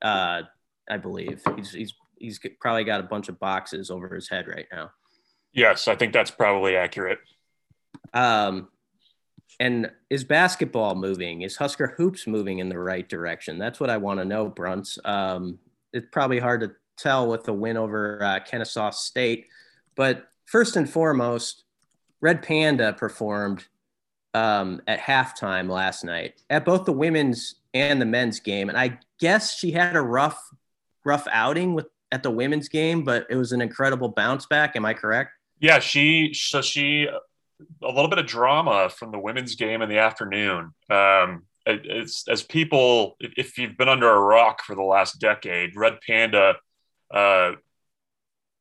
uh, 0.00 0.40
I 0.88 0.96
believe. 0.96 1.42
He's, 1.56 1.72
he's, 1.72 1.94
he's 2.16 2.40
probably 2.58 2.84
got 2.84 3.00
a 3.00 3.02
bunch 3.02 3.28
of 3.28 3.38
boxes 3.38 3.90
over 3.90 4.14
his 4.14 4.30
head 4.30 4.48
right 4.48 4.66
now. 4.72 4.92
Yes, 5.52 5.86
I 5.86 5.94
think 5.94 6.14
that's 6.14 6.30
probably 6.30 6.76
accurate. 6.76 7.18
Um, 8.14 8.68
and 9.58 9.90
is 10.08 10.24
basketball 10.24 10.94
moving? 10.94 11.42
Is 11.42 11.54
Husker 11.54 11.88
hoops 11.98 12.26
moving 12.26 12.60
in 12.60 12.70
the 12.70 12.78
right 12.78 13.06
direction? 13.06 13.58
That's 13.58 13.78
what 13.78 13.90
I 13.90 13.98
want 13.98 14.20
to 14.20 14.24
know, 14.24 14.50
Bruntz. 14.50 14.98
Um, 15.06 15.58
it's 15.92 16.06
probably 16.10 16.38
hard 16.38 16.62
to 16.62 16.70
tell 17.02 17.28
with 17.28 17.44
the 17.44 17.52
win 17.52 17.76
over 17.76 18.22
uh, 18.22 18.40
Kennesaw 18.40 18.90
State. 18.90 19.46
But 19.94 20.28
first 20.46 20.76
and 20.76 20.88
foremost, 20.88 21.64
Red 22.20 22.42
Panda 22.42 22.92
performed 22.92 23.66
um, 24.34 24.80
at 24.86 25.00
halftime 25.00 25.68
last 25.68 26.04
night 26.04 26.40
at 26.50 26.64
both 26.64 26.84
the 26.84 26.92
women's 26.92 27.56
and 27.74 28.00
the 28.00 28.06
men's 28.06 28.40
game, 28.40 28.68
and 28.68 28.78
I 28.78 28.98
guess 29.18 29.56
she 29.56 29.70
had 29.70 29.96
a 29.96 30.00
rough, 30.00 30.40
rough 31.04 31.26
outing 31.30 31.74
with 31.74 31.86
at 32.12 32.22
the 32.22 32.30
women's 32.30 32.68
game, 32.68 33.04
but 33.04 33.26
it 33.30 33.36
was 33.36 33.52
an 33.52 33.60
incredible 33.60 34.08
bounce 34.08 34.46
back. 34.46 34.74
Am 34.76 34.84
I 34.84 34.94
correct? 34.94 35.30
Yeah, 35.60 35.78
she 35.78 36.34
so 36.34 36.62
she 36.62 37.06
a 37.82 37.88
little 37.88 38.08
bit 38.08 38.18
of 38.18 38.26
drama 38.26 38.90
from 38.90 39.12
the 39.12 39.18
women's 39.18 39.54
game 39.54 39.82
in 39.82 39.88
the 39.88 39.98
afternoon. 39.98 40.72
Um, 40.88 41.44
it's 41.66 42.26
as 42.28 42.42
people, 42.42 43.16
if 43.20 43.58
you've 43.58 43.76
been 43.76 43.88
under 43.88 44.08
a 44.08 44.20
rock 44.20 44.62
for 44.62 44.74
the 44.74 44.82
last 44.82 45.20
decade, 45.20 45.76
Red 45.76 45.98
Panda 46.06 46.54
uh, 47.12 47.52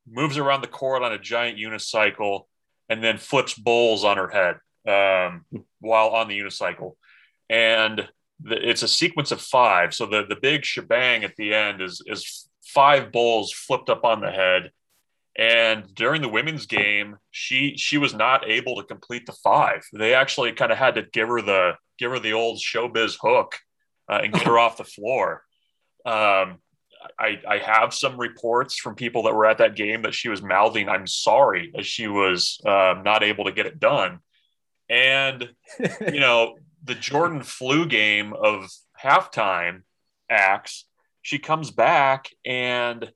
moves 0.07 0.37
around 0.37 0.61
the 0.61 0.67
court 0.67 1.03
on 1.03 1.13
a 1.13 1.19
giant 1.19 1.57
unicycle, 1.57 2.43
and 2.89 3.03
then 3.03 3.17
flips 3.17 3.53
bowls 3.53 4.03
on 4.03 4.17
her 4.17 4.29
head 4.29 4.55
um, 4.87 5.45
while 5.79 6.09
on 6.09 6.27
the 6.27 6.39
unicycle. 6.39 6.93
And 7.49 8.07
the, 8.41 8.69
it's 8.69 8.83
a 8.83 8.87
sequence 8.87 9.31
of 9.31 9.41
five. 9.41 9.93
So 9.93 10.05
the, 10.05 10.25
the 10.27 10.35
big 10.35 10.65
shebang 10.65 11.23
at 11.23 11.35
the 11.35 11.53
end 11.53 11.81
is, 11.81 12.01
is 12.05 12.49
five 12.63 13.11
bowls 13.11 13.51
flipped 13.51 13.89
up 13.89 14.03
on 14.03 14.21
the 14.21 14.31
head. 14.31 14.71
And 15.37 15.93
during 15.93 16.21
the 16.21 16.29
women's 16.29 16.65
game, 16.65 17.17
she 17.31 17.75
she 17.77 17.97
was 17.97 18.13
not 18.13 18.49
able 18.49 18.75
to 18.75 18.83
complete 18.83 19.25
the 19.25 19.31
five. 19.31 19.83
They 19.93 20.13
actually 20.13 20.51
kind 20.51 20.71
of 20.71 20.77
had 20.77 20.95
to 20.95 21.03
give 21.03 21.29
her 21.29 21.41
the 21.41 21.73
give 21.97 22.11
her 22.11 22.19
the 22.19 22.33
old 22.33 22.59
showbiz 22.59 23.17
hook 23.21 23.57
uh, 24.09 24.19
and 24.23 24.33
get 24.33 24.43
her 24.43 24.59
off 24.59 24.77
the 24.77 24.83
floor. 24.83 25.43
Um, 26.05 26.57
I, 27.17 27.39
I 27.47 27.57
have 27.57 27.93
some 27.93 28.19
reports 28.19 28.77
from 28.77 28.95
people 28.95 29.23
that 29.23 29.33
were 29.33 29.45
at 29.45 29.59
that 29.59 29.75
game 29.75 30.03
that 30.03 30.13
she 30.13 30.29
was 30.29 30.41
mouthing 30.41 30.89
"I'm 30.89 31.07
sorry" 31.07 31.71
as 31.77 31.85
she 31.85 32.07
was 32.07 32.59
um, 32.65 33.03
not 33.03 33.23
able 33.23 33.45
to 33.45 33.51
get 33.51 33.65
it 33.65 33.79
done. 33.79 34.19
And 34.89 35.49
you 36.11 36.19
know, 36.19 36.57
the 36.83 36.95
Jordan 36.95 37.43
flu 37.43 37.85
game 37.85 38.33
of 38.33 38.69
halftime 39.01 39.83
acts, 40.29 40.85
she 41.21 41.39
comes 41.39 41.71
back 41.71 42.29
and 42.45 43.11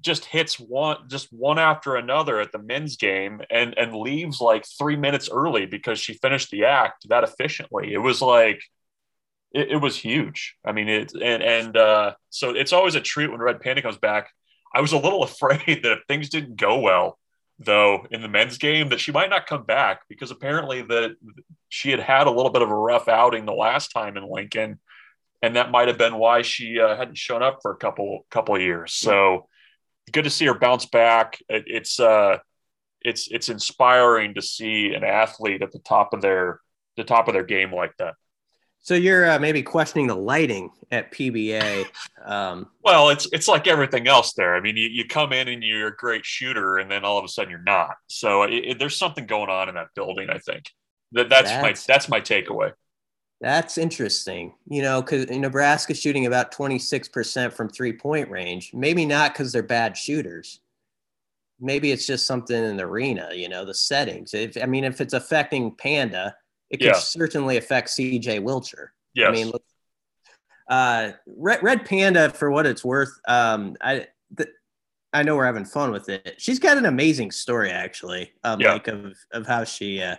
just 0.00 0.24
hits 0.24 0.60
one 0.60 0.98
just 1.08 1.32
one 1.32 1.58
after 1.58 1.96
another 1.96 2.38
at 2.38 2.52
the 2.52 2.58
men's 2.58 2.96
game 2.96 3.40
and 3.50 3.76
and 3.78 3.94
leaves 3.94 4.40
like 4.40 4.64
three 4.78 4.96
minutes 4.96 5.28
early 5.32 5.66
because 5.66 5.98
she 5.98 6.14
finished 6.14 6.50
the 6.50 6.64
act 6.64 7.08
that 7.08 7.24
efficiently 7.24 7.92
it 7.92 7.98
was 7.98 8.20
like 8.20 8.60
it, 9.56 9.72
it 9.72 9.76
was 9.76 9.96
huge 9.96 10.56
i 10.64 10.72
mean 10.72 10.88
it 10.88 11.12
and 11.14 11.42
and 11.42 11.76
uh 11.76 12.12
so 12.30 12.50
it's 12.50 12.72
always 12.72 12.94
a 12.94 13.00
treat 13.00 13.30
when 13.30 13.40
red 13.40 13.60
panda 13.60 13.82
comes 13.82 13.98
back 13.98 14.28
i 14.74 14.80
was 14.80 14.92
a 14.92 14.98
little 14.98 15.22
afraid 15.30 15.82
that 15.82 15.92
if 15.92 15.98
things 16.08 16.28
didn't 16.28 16.56
go 16.56 16.78
well 16.78 17.18
though 17.58 18.06
in 18.10 18.20
the 18.20 18.28
men's 18.28 18.58
game 18.58 18.90
that 18.90 19.00
she 19.00 19.12
might 19.12 19.30
not 19.30 19.46
come 19.46 19.64
back 19.64 20.00
because 20.08 20.30
apparently 20.30 20.82
that 20.82 21.16
she 21.68 21.90
had 21.90 22.00
had 22.00 22.26
a 22.26 22.30
little 22.30 22.52
bit 22.52 22.62
of 22.62 22.70
a 22.70 22.74
rough 22.74 23.08
outing 23.08 23.46
the 23.46 23.52
last 23.52 23.88
time 23.88 24.16
in 24.16 24.28
lincoln 24.28 24.78
and 25.42 25.56
that 25.56 25.70
might 25.70 25.88
have 25.88 25.98
been 25.98 26.16
why 26.16 26.42
she 26.42 26.78
uh, 26.78 26.96
hadn't 26.96 27.16
shown 27.16 27.42
up 27.42 27.58
for 27.62 27.70
a 27.70 27.76
couple 27.76 28.26
couple 28.30 28.54
of 28.54 28.60
years 28.60 28.92
so 28.92 29.46
good 30.12 30.24
to 30.24 30.30
see 30.30 30.46
her 30.46 30.58
bounce 30.58 30.86
back. 30.86 31.38
It, 31.48 31.64
it's 31.66 32.00
uh, 32.00 32.38
it's 33.00 33.28
it's 33.30 33.48
inspiring 33.48 34.34
to 34.34 34.42
see 34.42 34.94
an 34.94 35.04
athlete 35.04 35.62
at 35.62 35.72
the 35.72 35.78
top 35.78 36.14
of 36.14 36.20
their 36.20 36.60
the 36.96 37.04
top 37.04 37.28
of 37.28 37.34
their 37.34 37.44
game 37.44 37.72
like 37.72 37.92
that. 37.98 38.14
So 38.86 38.94
you're 38.94 39.28
uh, 39.28 39.40
maybe 39.40 39.64
questioning 39.64 40.06
the 40.06 40.14
lighting 40.14 40.70
at 40.92 41.10
PBA. 41.10 41.86
Um, 42.24 42.68
well, 42.84 43.08
it's 43.08 43.26
it's 43.32 43.48
like 43.48 43.66
everything 43.66 44.06
else 44.06 44.34
there. 44.34 44.54
I 44.54 44.60
mean, 44.60 44.76
you, 44.76 44.88
you 44.88 45.08
come 45.08 45.32
in 45.32 45.48
and 45.48 45.60
you're 45.60 45.88
a 45.88 45.96
great 45.96 46.24
shooter, 46.24 46.76
and 46.76 46.88
then 46.88 47.04
all 47.04 47.18
of 47.18 47.24
a 47.24 47.28
sudden 47.28 47.50
you're 47.50 47.58
not. 47.58 47.96
So 48.06 48.44
it, 48.44 48.52
it, 48.52 48.78
there's 48.78 48.96
something 48.96 49.26
going 49.26 49.50
on 49.50 49.68
in 49.68 49.74
that 49.74 49.88
building. 49.96 50.30
I 50.30 50.38
think 50.38 50.70
that 51.10 51.28
that's, 51.28 51.50
that's 51.50 51.62
my 51.62 51.92
that's 51.94 52.08
my 52.08 52.20
takeaway. 52.20 52.74
That's 53.40 53.76
interesting. 53.76 54.54
You 54.68 54.82
know, 54.82 55.02
because 55.02 55.28
Nebraska's 55.30 56.00
shooting 56.00 56.26
about 56.26 56.54
26% 56.54 57.52
from 57.54 57.68
three 57.68 57.92
point 57.92 58.30
range. 58.30 58.70
Maybe 58.72 59.04
not 59.04 59.32
because 59.32 59.50
they're 59.50 59.64
bad 59.64 59.96
shooters. 59.96 60.60
Maybe 61.58 61.90
it's 61.90 62.06
just 62.06 62.24
something 62.24 62.56
in 62.56 62.76
the 62.76 62.84
arena, 62.84 63.30
you 63.32 63.48
know, 63.48 63.64
the 63.64 63.74
settings. 63.74 64.32
If 64.32 64.56
I 64.62 64.66
mean, 64.66 64.84
if 64.84 65.00
it's 65.00 65.14
affecting 65.14 65.74
Panda, 65.74 66.36
it 66.70 66.78
could 66.78 66.86
yeah. 66.86 66.94
certainly 66.94 67.56
affect 67.56 67.88
CJ 67.88 68.40
Wilcher. 68.40 68.88
Yes. 69.14 69.28
I 69.28 69.32
mean, 69.32 69.52
uh, 70.68 71.12
Red, 71.26 71.62
Red 71.62 71.86
Panda, 71.86 72.30
for 72.30 72.50
what 72.50 72.66
it's 72.66 72.84
worth, 72.84 73.18
um, 73.28 73.76
I, 73.80 74.08
th- 74.36 74.48
I 75.12 75.22
know 75.22 75.36
we're 75.36 75.46
having 75.46 75.64
fun 75.64 75.92
with 75.92 76.08
it. 76.08 76.34
She's 76.38 76.58
got 76.58 76.76
an 76.76 76.86
amazing 76.86 77.30
story, 77.30 77.70
actually, 77.70 78.32
um, 78.44 78.60
yeah. 78.60 78.72
like 78.72 78.88
of, 78.88 79.16
of 79.32 79.46
how 79.46 79.64
she 79.64 80.02
uh, 80.02 80.16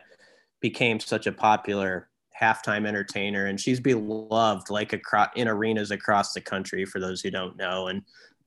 became 0.62 0.99
such 0.99 1.27
a 1.27 1.31
popular 1.31 2.10
halftime 2.39 2.88
entertainer, 2.88 3.47
and 3.47 3.60
she's 3.60 3.79
beloved 3.79 4.69
like 4.69 4.93
across 4.93 5.29
in 5.36 5.47
arenas 5.47 5.91
across 5.91 6.33
the 6.33 6.41
country. 6.41 6.86
For 6.86 6.99
those 6.99 7.21
who 7.21 7.31
don't 7.31 7.57
know, 7.57 7.88
and 7.88 8.03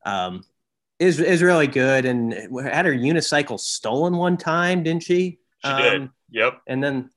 um, 0.06 0.42
is 0.98 1.20
is 1.20 1.42
really 1.42 1.66
good, 1.66 2.04
and 2.04 2.32
had 2.32 2.86
her 2.86 2.92
unicycle 2.92 3.58
stolen 3.58 4.16
one 4.16 4.36
time, 4.36 4.82
didn't 4.82 5.02
she? 5.02 5.38
She 5.64 5.70
um, 5.70 5.82
did. 5.82 6.10
Yep. 6.30 6.62
And 6.66 6.82
then 6.82 7.10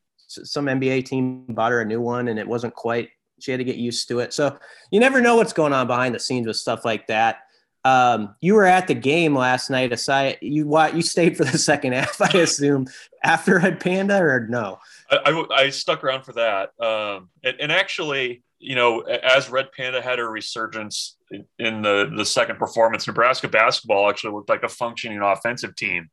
some 0.44 0.66
NBA 0.66 1.06
team 1.06 1.46
bought 1.50 1.72
her 1.72 1.82
a 1.82 1.86
new 1.86 2.02
one, 2.02 2.28
and 2.28 2.40
it 2.40 2.48
wasn't 2.48 2.76
quite. 2.76 3.10
She 3.40 3.52
had 3.52 3.58
to 3.58 3.64
get 3.64 3.76
used 3.76 4.08
to 4.08 4.20
it. 4.20 4.34
So 4.34 4.58
you 4.92 5.00
never 5.00 5.20
know 5.20 5.36
what's 5.36 5.54
going 5.54 5.74
on 5.74 5.88
behind 5.88 6.16
the 6.16 6.20
scenes 6.20 6.48
with 6.48 6.56
stuff 6.56 6.86
like 6.86 7.08
that. 7.08 7.40
Um, 7.86 8.36
you 8.40 8.54
were 8.54 8.66
at 8.66 8.88
the 8.88 8.94
game 8.94 9.36
last 9.36 9.70
night. 9.70 9.92
Aside, 9.92 10.38
you? 10.42 10.78
You 10.94 11.02
stayed 11.02 11.36
for 11.36 11.44
the 11.44 11.58
second 11.70 11.94
half, 11.94 12.22
I 12.22 12.38
assume, 12.40 12.88
after 13.24 13.60
Red 13.60 13.80
Panda, 13.80 14.18
or 14.18 14.48
no? 14.50 14.80
I, 15.10 15.18
I, 15.26 15.64
I 15.64 15.70
stuck 15.70 16.04
around 16.04 16.24
for 16.24 16.34
that. 16.34 16.72
Um, 16.80 17.30
and, 17.44 17.58
and, 17.60 17.72
actually, 17.72 18.44
you 18.60 18.76
know, 18.76 19.02
as 19.02 19.50
Red 19.50 19.72
Panda 19.74 20.02
had 20.02 20.20
a 20.20 20.26
resurgence 20.26 21.18
in, 21.32 21.46
in 21.60 21.82
the 21.82 22.12
the 22.16 22.26
second 22.26 22.58
performance, 22.58 23.06
Nebraska 23.06 23.50
basketball 23.50 24.10
actually 24.10 24.34
looked 24.34 24.50
like 24.50 24.64
a 24.64 24.70
functioning 24.70 25.20
offensive 25.20 25.76
team 25.76 26.10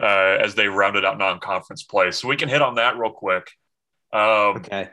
uh, 0.00 0.38
as 0.40 0.54
they 0.54 0.66
rounded 0.66 1.04
out 1.04 1.18
non-conference 1.18 1.84
play. 1.84 2.10
So 2.10 2.28
we 2.28 2.36
can 2.36 2.48
hit 2.48 2.62
on 2.62 2.76
that 2.76 2.98
real 2.98 3.12
quick. 3.12 3.50
Um, 4.12 4.56
okay. 4.58 4.90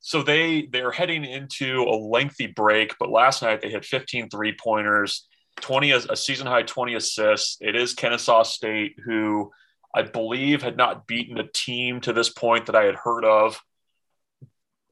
so 0.00 0.22
they 0.22 0.66
they're 0.72 0.90
heading 0.90 1.24
into 1.24 1.82
a 1.82 1.96
lengthy 1.96 2.46
break 2.46 2.94
but 2.98 3.10
last 3.10 3.42
night 3.42 3.60
they 3.60 3.70
had 3.70 3.84
15 3.84 4.30
three 4.30 4.54
pointers 4.58 5.28
20 5.60 5.90
a 5.92 6.16
season 6.16 6.46
high 6.46 6.62
20 6.62 6.94
assists. 6.94 7.58
It 7.60 7.76
is 7.76 7.94
kennesaw 7.94 8.42
state 8.42 8.96
who 9.04 9.50
i 9.94 10.02
believe 10.02 10.62
had 10.62 10.76
not 10.76 11.06
beaten 11.06 11.38
a 11.38 11.46
team 11.46 12.00
to 12.00 12.12
this 12.12 12.30
point 12.30 12.66
that 12.66 12.76
i 12.76 12.84
had 12.84 12.96
heard 12.96 13.24
of. 13.24 13.60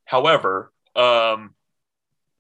However 0.05 0.73
um, 0.95 1.55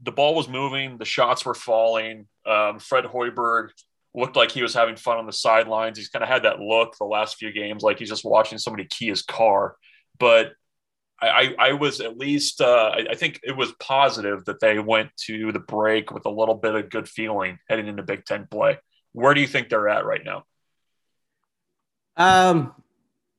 the 0.03 0.13
ball 0.13 0.35
was 0.35 0.49
moving 0.49 0.99
the 0.99 1.05
shots 1.05 1.45
were 1.47 1.55
falling. 1.55 2.27
Um, 2.45 2.79
fred 2.79 3.05
hoiberg 3.05 3.71
looked 4.15 4.37
like 4.37 4.51
he 4.51 4.63
was 4.63 4.75
having 4.75 4.97
fun 4.97 5.19
on 5.19 5.27
the 5.27 5.33
sidelines. 5.33 5.97
He's 5.97 6.09
kind 6.09 6.23
of 6.23 6.29
had 6.29 6.43
that 6.45 6.61
look 6.61 6.97
the 6.99 7.05
last 7.05 7.37
few 7.37 7.51
games 7.53 7.83
like 7.83 7.99
he's 7.99 8.11
just 8.11 8.25
watching 8.25 8.59
somebody 8.59 8.85
key 8.85 9.09
his 9.09 9.23
car. 9.23 9.77
But 10.19 10.53
I, 11.23 11.55
I 11.59 11.73
was 11.75 12.01
at 12.01 12.19
least 12.19 12.61
uh, 12.61 12.91
I, 13.11 13.15
think 13.15 13.41
it 13.45 13.57
was 13.57 13.73
positive 13.79 14.45
that 14.47 14.61
they 14.61 14.79
went 14.79 15.11
to 15.27 15.53
the 15.53 15.61
break 15.61 16.11
with 16.11 16.27
a 16.27 16.31
little 16.31 16.57
bit 16.57 16.75
of 16.75 16.91
good 16.91 17.09
feeling 17.09 17.59
heading 17.69 17.87
into 17.87 18.03
Big 18.03 18.25
Ten 18.25 18.49
play. 18.51 18.79
Where 19.13 19.33
do 19.33 19.41
you 19.41 19.47
think 19.47 19.69
they're 19.69 19.89
at 19.89 20.05
right 20.05 20.25
now? 20.25 20.45
Um, 22.17 22.75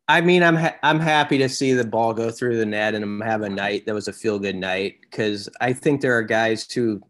I 0.07 0.21
mean, 0.21 0.43
I'm 0.43 0.55
ha- 0.55 0.77
I'm 0.81 0.99
happy 0.99 1.37
to 1.39 1.49
see 1.49 1.73
the 1.73 1.83
ball 1.83 2.13
go 2.13 2.31
through 2.31 2.57
the 2.57 2.65
net 2.65 2.95
and 2.95 3.21
have 3.23 3.41
a 3.41 3.49
night 3.49 3.85
that 3.85 3.93
was 3.93 4.07
a 4.07 4.13
feel 4.13 4.39
good 4.39 4.55
night 4.55 4.95
because 5.01 5.49
I 5.61 5.73
think 5.73 6.01
there 6.01 6.17
are 6.17 6.23
guys 6.23 6.69
who 6.71 7.01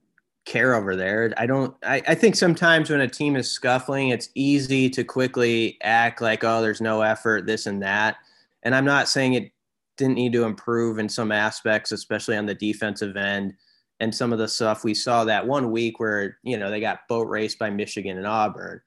care 0.45 0.75
over 0.75 0.95
there. 0.95 1.33
I 1.37 1.45
don't. 1.45 1.75
I, 1.83 2.01
I 2.07 2.15
think 2.15 2.35
sometimes 2.35 2.89
when 2.89 3.01
a 3.01 3.07
team 3.07 3.35
is 3.35 3.49
scuffling, 3.49 4.09
it's 4.09 4.29
easy 4.35 4.89
to 4.91 5.03
quickly 5.03 5.77
act 5.81 6.21
like, 6.21 6.43
oh, 6.43 6.61
there's 6.61 6.81
no 6.81 7.01
effort, 7.01 7.45
this 7.45 7.65
and 7.65 7.81
that. 7.83 8.17
And 8.63 8.73
I'm 8.75 8.85
not 8.85 9.09
saying 9.09 9.33
it 9.33 9.51
didn't 9.97 10.15
need 10.15 10.33
to 10.33 10.43
improve 10.43 10.99
in 10.99 11.07
some 11.07 11.31
aspects, 11.31 11.91
especially 11.91 12.37
on 12.37 12.45
the 12.45 12.55
defensive 12.55 13.15
end. 13.15 13.53
And 13.99 14.13
some 14.13 14.33
of 14.33 14.39
the 14.39 14.47
stuff 14.47 14.83
we 14.83 14.93
saw 14.93 15.23
that 15.25 15.45
one 15.45 15.71
week 15.71 15.99
where, 15.99 16.37
you 16.43 16.57
know, 16.57 16.69
they 16.69 16.79
got 16.79 17.07
boat 17.07 17.27
raced 17.29 17.59
by 17.59 17.69
Michigan 17.69 18.17
and 18.17 18.27
Auburn. 18.27 18.81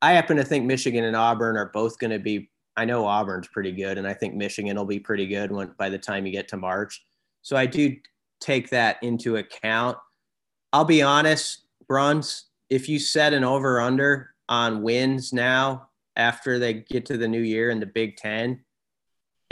I 0.00 0.12
happen 0.12 0.36
to 0.36 0.44
think 0.44 0.64
Michigan 0.64 1.04
and 1.04 1.16
Auburn 1.16 1.56
are 1.56 1.70
both 1.74 1.98
going 1.98 2.12
to 2.12 2.18
be, 2.18 2.50
I 2.76 2.84
know 2.84 3.04
Auburn's 3.04 3.48
pretty 3.48 3.72
good, 3.72 3.98
and 3.98 4.06
I 4.06 4.14
think 4.14 4.34
Michigan 4.34 4.76
will 4.76 4.84
be 4.84 5.00
pretty 5.00 5.26
good 5.26 5.50
when, 5.50 5.74
by 5.78 5.88
the 5.88 5.98
time 5.98 6.24
you 6.24 6.32
get 6.32 6.48
to 6.48 6.56
March. 6.56 7.04
So 7.42 7.56
I 7.56 7.66
do 7.66 7.96
take 8.40 8.70
that 8.70 9.02
into 9.02 9.36
account. 9.36 9.98
I'll 10.72 10.84
be 10.84 11.02
honest, 11.02 11.66
Bruntz, 11.90 12.44
if 12.70 12.88
you 12.88 12.98
set 12.98 13.32
an 13.32 13.44
over 13.44 13.80
under 13.80 14.34
on 14.48 14.82
wins 14.82 15.32
now 15.32 15.88
after 16.16 16.58
they 16.58 16.74
get 16.74 17.06
to 17.06 17.16
the 17.16 17.28
new 17.28 17.40
year 17.40 17.70
in 17.70 17.80
the 17.80 17.86
Big 17.86 18.16
Ten, 18.16 18.60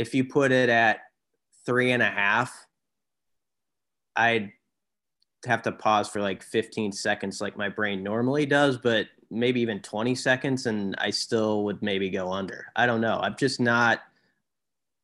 if 0.03 0.15
you 0.17 0.25
put 0.25 0.51
it 0.51 0.69
at 0.69 0.99
three 1.65 1.93
and 1.93 2.03
a 2.03 2.11
half, 2.11 2.53
I'd 4.17 4.53
have 5.47 5.62
to 5.62 5.73
pause 5.73 6.09
for 6.09 6.21
like 6.21 6.43
15 6.43 6.91
seconds, 6.91 7.41
like 7.41 7.57
my 7.57 7.69
brain 7.69 8.03
normally 8.03 8.45
does, 8.45 8.77
but 8.79 9.07
maybe 9.31 9.61
even 9.61 9.81
20 9.81 10.17
seconds, 10.17 10.67
and 10.67 10.97
I 10.99 11.11
still 11.11 11.62
would 11.65 11.81
maybe 11.83 12.11
go 12.11 12.33
under. 12.33 12.67
I 12.75 12.85
don't 12.87 13.01
know. 13.01 13.21
I'm 13.23 13.37
just 13.37 13.61
not. 13.61 14.01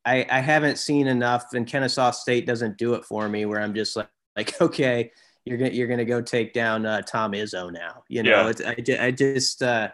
I, 0.04 0.26
I 0.30 0.40
haven't 0.40 0.78
seen 0.78 1.06
enough, 1.06 1.54
and 1.54 1.66
Kennesaw 1.66 2.10
State 2.10 2.44
doesn't 2.44 2.76
do 2.76 2.94
it 2.94 3.04
for 3.04 3.28
me. 3.28 3.46
Where 3.46 3.60
I'm 3.60 3.74
just 3.74 3.94
like, 3.94 4.08
like 4.36 4.60
okay, 4.60 5.12
you're 5.44 5.58
gonna 5.58 5.70
you're 5.70 5.88
gonna 5.88 6.04
go 6.04 6.20
take 6.20 6.52
down 6.52 6.86
uh, 6.86 7.02
Tom 7.02 7.32
Izzo 7.32 7.72
now. 7.72 8.02
You 8.08 8.24
know, 8.24 8.50
yeah. 8.58 8.74
it's, 8.76 8.90
I, 8.90 9.06
I 9.06 9.10
just 9.12 9.62
uh, 9.62 9.90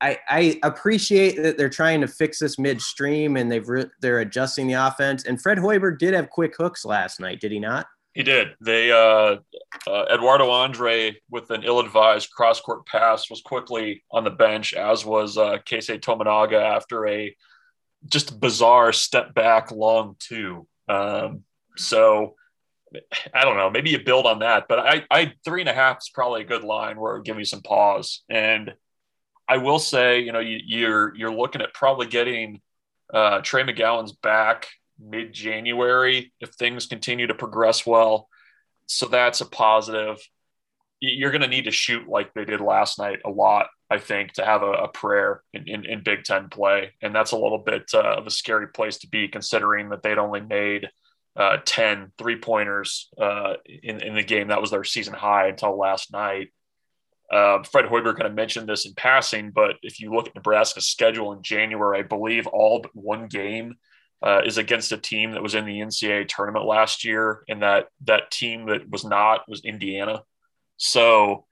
I, 0.00 0.18
I 0.28 0.60
appreciate 0.62 1.42
that 1.42 1.58
they're 1.58 1.68
trying 1.68 2.00
to 2.02 2.08
fix 2.08 2.38
this 2.38 2.58
midstream 2.58 3.36
and 3.36 3.50
they've 3.50 3.68
re- 3.68 3.90
they're 4.00 4.20
adjusting 4.20 4.68
the 4.68 4.74
offense. 4.74 5.24
And 5.24 5.40
Fred 5.40 5.58
Hoiberg 5.58 5.98
did 5.98 6.14
have 6.14 6.30
quick 6.30 6.54
hooks 6.56 6.84
last 6.84 7.18
night, 7.18 7.40
did 7.40 7.50
he 7.50 7.58
not? 7.58 7.86
He 8.14 8.22
did. 8.22 8.48
They 8.60 8.90
uh, 8.90 9.36
uh, 9.86 10.04
Eduardo 10.10 10.50
Andre 10.50 11.16
with 11.30 11.50
an 11.50 11.62
ill-advised 11.62 12.30
cross-court 12.30 12.86
pass 12.86 13.30
was 13.30 13.42
quickly 13.42 14.02
on 14.10 14.24
the 14.24 14.30
bench, 14.30 14.74
as 14.74 15.04
was 15.04 15.36
uh, 15.36 15.58
Keisei 15.58 16.00
Tominaga 16.00 16.60
after 16.60 17.06
a 17.06 17.36
just 18.06 18.40
bizarre 18.40 18.92
step 18.92 19.34
back 19.34 19.70
long 19.70 20.16
two. 20.18 20.66
Um, 20.88 21.44
so 21.76 22.34
I 23.34 23.44
don't 23.44 23.56
know. 23.56 23.70
Maybe 23.70 23.90
you 23.90 24.02
build 24.02 24.26
on 24.26 24.40
that, 24.40 24.66
but 24.68 24.78
I, 24.78 25.04
I 25.10 25.34
three 25.44 25.60
and 25.60 25.68
a 25.68 25.74
half 25.74 25.98
is 25.98 26.10
probably 26.12 26.42
a 26.42 26.46
good 26.46 26.64
line 26.64 26.98
where 26.98 27.16
it 27.16 27.24
give 27.24 27.36
me 27.36 27.44
some 27.44 27.62
pause 27.62 28.22
and 28.28 28.74
I 29.48 29.56
will 29.56 29.78
say, 29.78 30.20
you 30.20 30.32
know, 30.32 30.40
you, 30.40 30.60
you're 30.64 31.16
you're 31.16 31.34
looking 31.34 31.62
at 31.62 31.74
probably 31.74 32.06
getting 32.06 32.60
uh, 33.12 33.40
Trey 33.40 33.62
McGowens 33.62 34.12
back 34.20 34.68
mid 34.98 35.32
January 35.32 36.32
if 36.40 36.50
things 36.50 36.86
continue 36.86 37.26
to 37.26 37.34
progress 37.34 37.86
well. 37.86 38.28
So 38.86 39.06
that's 39.06 39.40
a 39.40 39.46
positive. 39.46 40.18
You're 41.00 41.30
going 41.30 41.42
to 41.42 41.48
need 41.48 41.64
to 41.64 41.70
shoot 41.70 42.08
like 42.08 42.34
they 42.34 42.44
did 42.44 42.60
last 42.60 42.98
night 42.98 43.20
a 43.24 43.30
lot, 43.30 43.68
I 43.88 43.98
think, 43.98 44.32
to 44.34 44.44
have 44.44 44.62
a, 44.62 44.72
a 44.72 44.88
prayer 44.88 45.42
in, 45.52 45.68
in, 45.68 45.84
in, 45.84 46.02
Big 46.02 46.24
Ten 46.24 46.48
play. 46.48 46.94
And 47.00 47.14
that's 47.14 47.30
a 47.30 47.38
little 47.38 47.58
bit 47.58 47.84
uh, 47.94 48.16
of 48.16 48.26
a 48.26 48.30
scary 48.30 48.68
place 48.68 48.98
to 48.98 49.08
be 49.08 49.28
considering 49.28 49.90
that 49.90 50.02
they'd 50.02 50.18
only 50.18 50.40
made 50.40 50.88
uh, 51.36 51.58
10 51.64 52.10
three 52.18 52.36
pointers 52.36 53.10
uh, 53.20 53.54
in, 53.64 54.02
in 54.02 54.16
the 54.16 54.24
game. 54.24 54.48
That 54.48 54.60
was 54.60 54.72
their 54.72 54.82
season 54.82 55.14
high 55.14 55.46
until 55.46 55.78
last 55.78 56.12
night. 56.12 56.48
Uh, 57.30 57.62
Fred 57.62 57.84
Hoiberg 57.84 58.16
kind 58.16 58.26
of 58.26 58.34
mentioned 58.34 58.68
this 58.68 58.86
in 58.86 58.94
passing, 58.94 59.50
but 59.50 59.76
if 59.82 60.00
you 60.00 60.12
look 60.12 60.28
at 60.28 60.34
Nebraska's 60.34 60.86
schedule 60.86 61.32
in 61.32 61.42
January, 61.42 61.98
I 61.98 62.02
believe 62.02 62.46
all 62.46 62.80
but 62.80 62.94
one 62.94 63.26
game 63.26 63.74
uh, 64.22 64.40
is 64.44 64.58
against 64.58 64.92
a 64.92 64.96
team 64.96 65.32
that 65.32 65.42
was 65.42 65.54
in 65.54 65.66
the 65.66 65.78
NCAA 65.80 66.26
tournament 66.28 66.64
last 66.64 67.04
year, 67.04 67.44
and 67.48 67.62
that 67.62 67.88
that 68.04 68.30
team 68.30 68.66
that 68.66 68.88
was 68.88 69.04
not 69.04 69.48
was 69.48 69.64
Indiana. 69.64 70.22
So 70.78 71.44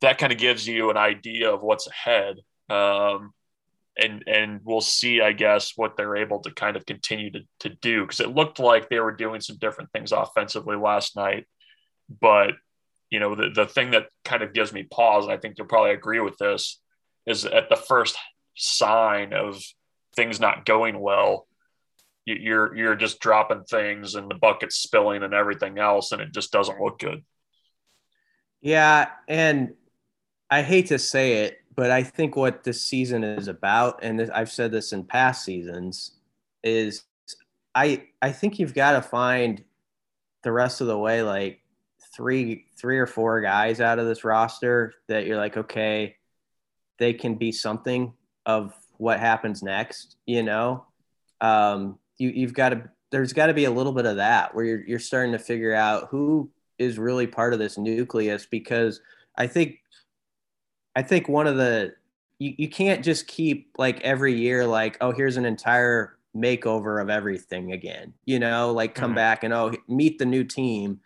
that 0.00 0.18
kind 0.18 0.32
of 0.32 0.38
gives 0.38 0.66
you 0.66 0.90
an 0.90 0.96
idea 0.96 1.52
of 1.52 1.62
what's 1.62 1.86
ahead. 1.86 2.38
Um, 2.68 3.32
and 3.98 4.24
and 4.26 4.60
we'll 4.64 4.80
see, 4.82 5.20
I 5.22 5.32
guess, 5.32 5.72
what 5.76 5.96
they're 5.96 6.16
able 6.16 6.40
to 6.40 6.50
kind 6.50 6.76
of 6.76 6.84
continue 6.84 7.30
to, 7.30 7.40
to 7.60 7.68
do 7.70 8.02
because 8.02 8.20
it 8.20 8.34
looked 8.34 8.58
like 8.58 8.88
they 8.88 9.00
were 9.00 9.14
doing 9.14 9.40
some 9.40 9.56
different 9.58 9.90
things 9.92 10.12
offensively 10.12 10.76
last 10.76 11.16
night. 11.16 11.46
But 12.20 12.54
you 13.16 13.20
know, 13.20 13.34
the, 13.34 13.48
the 13.48 13.64
thing 13.64 13.92
that 13.92 14.08
kind 14.26 14.42
of 14.42 14.52
gives 14.52 14.74
me 14.74 14.82
pause, 14.82 15.24
and 15.24 15.32
I 15.32 15.38
think 15.38 15.54
you'll 15.56 15.66
probably 15.66 15.92
agree 15.92 16.20
with 16.20 16.36
this, 16.36 16.78
is 17.26 17.46
at 17.46 17.70
the 17.70 17.76
first 17.76 18.14
sign 18.54 19.32
of 19.32 19.58
things 20.14 20.38
not 20.38 20.66
going 20.66 21.00
well, 21.00 21.46
you're 22.26 22.76
you're 22.76 22.94
just 22.94 23.18
dropping 23.18 23.64
things 23.64 24.16
and 24.16 24.30
the 24.30 24.34
bucket's 24.34 24.76
spilling 24.76 25.22
and 25.22 25.32
everything 25.32 25.78
else, 25.78 26.12
and 26.12 26.20
it 26.20 26.34
just 26.34 26.52
doesn't 26.52 26.78
look 26.78 26.98
good. 26.98 27.24
Yeah, 28.60 29.08
and 29.26 29.72
I 30.50 30.60
hate 30.60 30.88
to 30.88 30.98
say 30.98 31.44
it, 31.44 31.56
but 31.74 31.90
I 31.90 32.02
think 32.02 32.36
what 32.36 32.64
this 32.64 32.82
season 32.82 33.24
is 33.24 33.48
about, 33.48 34.00
and 34.02 34.30
I've 34.30 34.52
said 34.52 34.72
this 34.72 34.92
in 34.92 35.04
past 35.04 35.42
seasons, 35.42 36.18
is 36.62 37.04
I 37.74 38.08
I 38.20 38.30
think 38.32 38.58
you've 38.58 38.74
got 38.74 38.92
to 38.92 39.00
find 39.00 39.64
the 40.42 40.52
rest 40.52 40.82
of 40.82 40.86
the 40.86 40.98
way 40.98 41.22
like 41.22 41.62
three 42.16 42.66
three 42.78 42.98
or 42.98 43.06
four 43.06 43.40
guys 43.40 43.80
out 43.80 43.98
of 43.98 44.06
this 44.06 44.24
roster 44.24 44.94
that 45.08 45.26
you're 45.26 45.36
like 45.36 45.56
okay 45.56 46.16
they 46.98 47.12
can 47.12 47.34
be 47.34 47.52
something 47.52 48.12
of 48.46 48.72
what 48.98 49.20
happens 49.20 49.62
next 49.62 50.16
you 50.26 50.42
know? 50.42 50.84
Um, 51.40 51.98
you, 52.16 52.30
you've 52.30 52.54
got 52.54 52.70
to 52.70 52.88
there's 53.10 53.34
got 53.34 53.46
to 53.46 53.54
be 53.54 53.66
a 53.66 53.70
little 53.70 53.92
bit 53.92 54.06
of 54.06 54.16
that 54.16 54.54
where 54.54 54.64
you're, 54.64 54.84
you're 54.86 54.98
starting 54.98 55.32
to 55.32 55.38
figure 55.38 55.74
out 55.74 56.08
who 56.10 56.50
is 56.78 56.98
really 56.98 57.26
part 57.26 57.52
of 57.52 57.58
this 57.58 57.78
nucleus 57.78 58.46
because 58.46 59.00
i 59.36 59.46
think 59.46 59.78
I 60.96 61.02
think 61.02 61.28
one 61.28 61.46
of 61.46 61.56
the 61.56 61.94
you, 62.38 62.54
you 62.56 62.68
can't 62.68 63.04
just 63.04 63.26
keep 63.26 63.70
like 63.76 64.00
every 64.00 64.34
year 64.34 64.66
like 64.66 64.96
oh 65.02 65.12
here's 65.12 65.36
an 65.36 65.44
entire 65.44 66.16
makeover 66.34 67.00
of 67.00 67.10
everything 67.10 67.72
again 67.72 68.14
you 68.24 68.38
know? 68.38 68.72
Like 68.72 68.94
come 68.94 69.10
mm-hmm. 69.10 69.16
back 69.16 69.44
and 69.44 69.52
oh 69.52 69.72
meet 69.86 70.18
the 70.18 70.26
new 70.26 70.42
team 70.42 71.00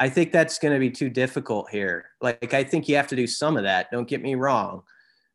i 0.00 0.08
think 0.08 0.32
that's 0.32 0.58
going 0.58 0.74
to 0.74 0.80
be 0.80 0.90
too 0.90 1.10
difficult 1.10 1.68
here 1.70 2.06
like 2.20 2.54
i 2.54 2.62
think 2.62 2.88
you 2.88 2.96
have 2.96 3.08
to 3.08 3.16
do 3.16 3.26
some 3.26 3.56
of 3.56 3.62
that 3.64 3.90
don't 3.90 4.08
get 4.08 4.22
me 4.22 4.34
wrong 4.34 4.82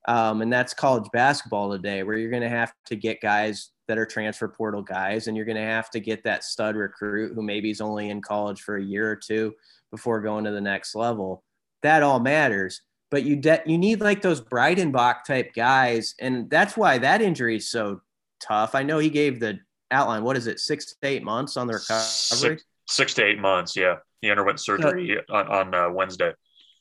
um, 0.08 0.42
and 0.42 0.52
that's 0.52 0.74
college 0.74 1.08
basketball 1.14 1.72
today 1.72 2.02
where 2.02 2.18
you're 2.18 2.32
going 2.32 2.42
to 2.42 2.50
have 2.50 2.74
to 2.86 2.96
get 2.96 3.22
guys 3.22 3.70
that 3.88 4.00
are 4.00 4.06
transfer 4.06 4.48
portal 4.48 4.82
guys 4.82 5.28
and 5.28 5.38
you're 5.38 5.46
going 5.46 5.56
to 5.56 5.62
have 5.62 5.92
to 5.92 6.00
get 6.00 6.24
that 6.24 6.44
stud 6.44 6.76
recruit 6.76 7.36
who 7.36 7.44
maybe 7.44 7.70
is 7.70 7.82
only 7.82 8.10
in 8.10 8.20
college 8.20 8.62
for 8.62 8.78
a 8.78 8.84
year 8.84 9.10
or 9.10 9.16
two 9.16 9.54
before 9.92 10.20
going 10.20 10.44
to 10.44 10.52
the 10.52 10.62
next 10.62 10.96
level 10.96 11.44
that 11.84 12.02
all 12.02 12.20
matters 12.20 12.82
but 13.12 13.24
you 13.24 13.36
de- 13.36 13.62
you 13.66 13.78
need 13.78 14.00
like 14.00 14.22
those 14.22 14.42
Breidenbach 14.42 15.26
type 15.26 15.54
guys, 15.54 16.16
and 16.20 16.50
that's 16.50 16.76
why 16.76 16.98
that 16.98 17.22
injury 17.22 17.58
is 17.58 17.70
so 17.70 18.02
tough. 18.40 18.74
I 18.74 18.84
know 18.84 18.98
he 18.98 19.10
gave 19.10 19.40
the 19.40 19.60
outline. 19.92 20.24
What 20.24 20.38
is 20.38 20.48
it, 20.48 20.60
six 20.60 20.86
to 20.86 20.96
eight 21.04 21.22
months 21.22 21.58
on 21.58 21.68
the 21.68 21.74
recovery? 21.74 22.02
Six, 22.06 22.64
six 22.88 23.14
to 23.16 23.26
eight 23.26 23.38
months. 23.38 23.76
Yeah, 23.76 23.98
he 24.22 24.30
underwent 24.30 24.60
surgery 24.60 25.20
so, 25.28 25.36
on, 25.36 25.48
on 25.48 25.76
uh, 25.76 25.90
Wednesday. 25.90 26.34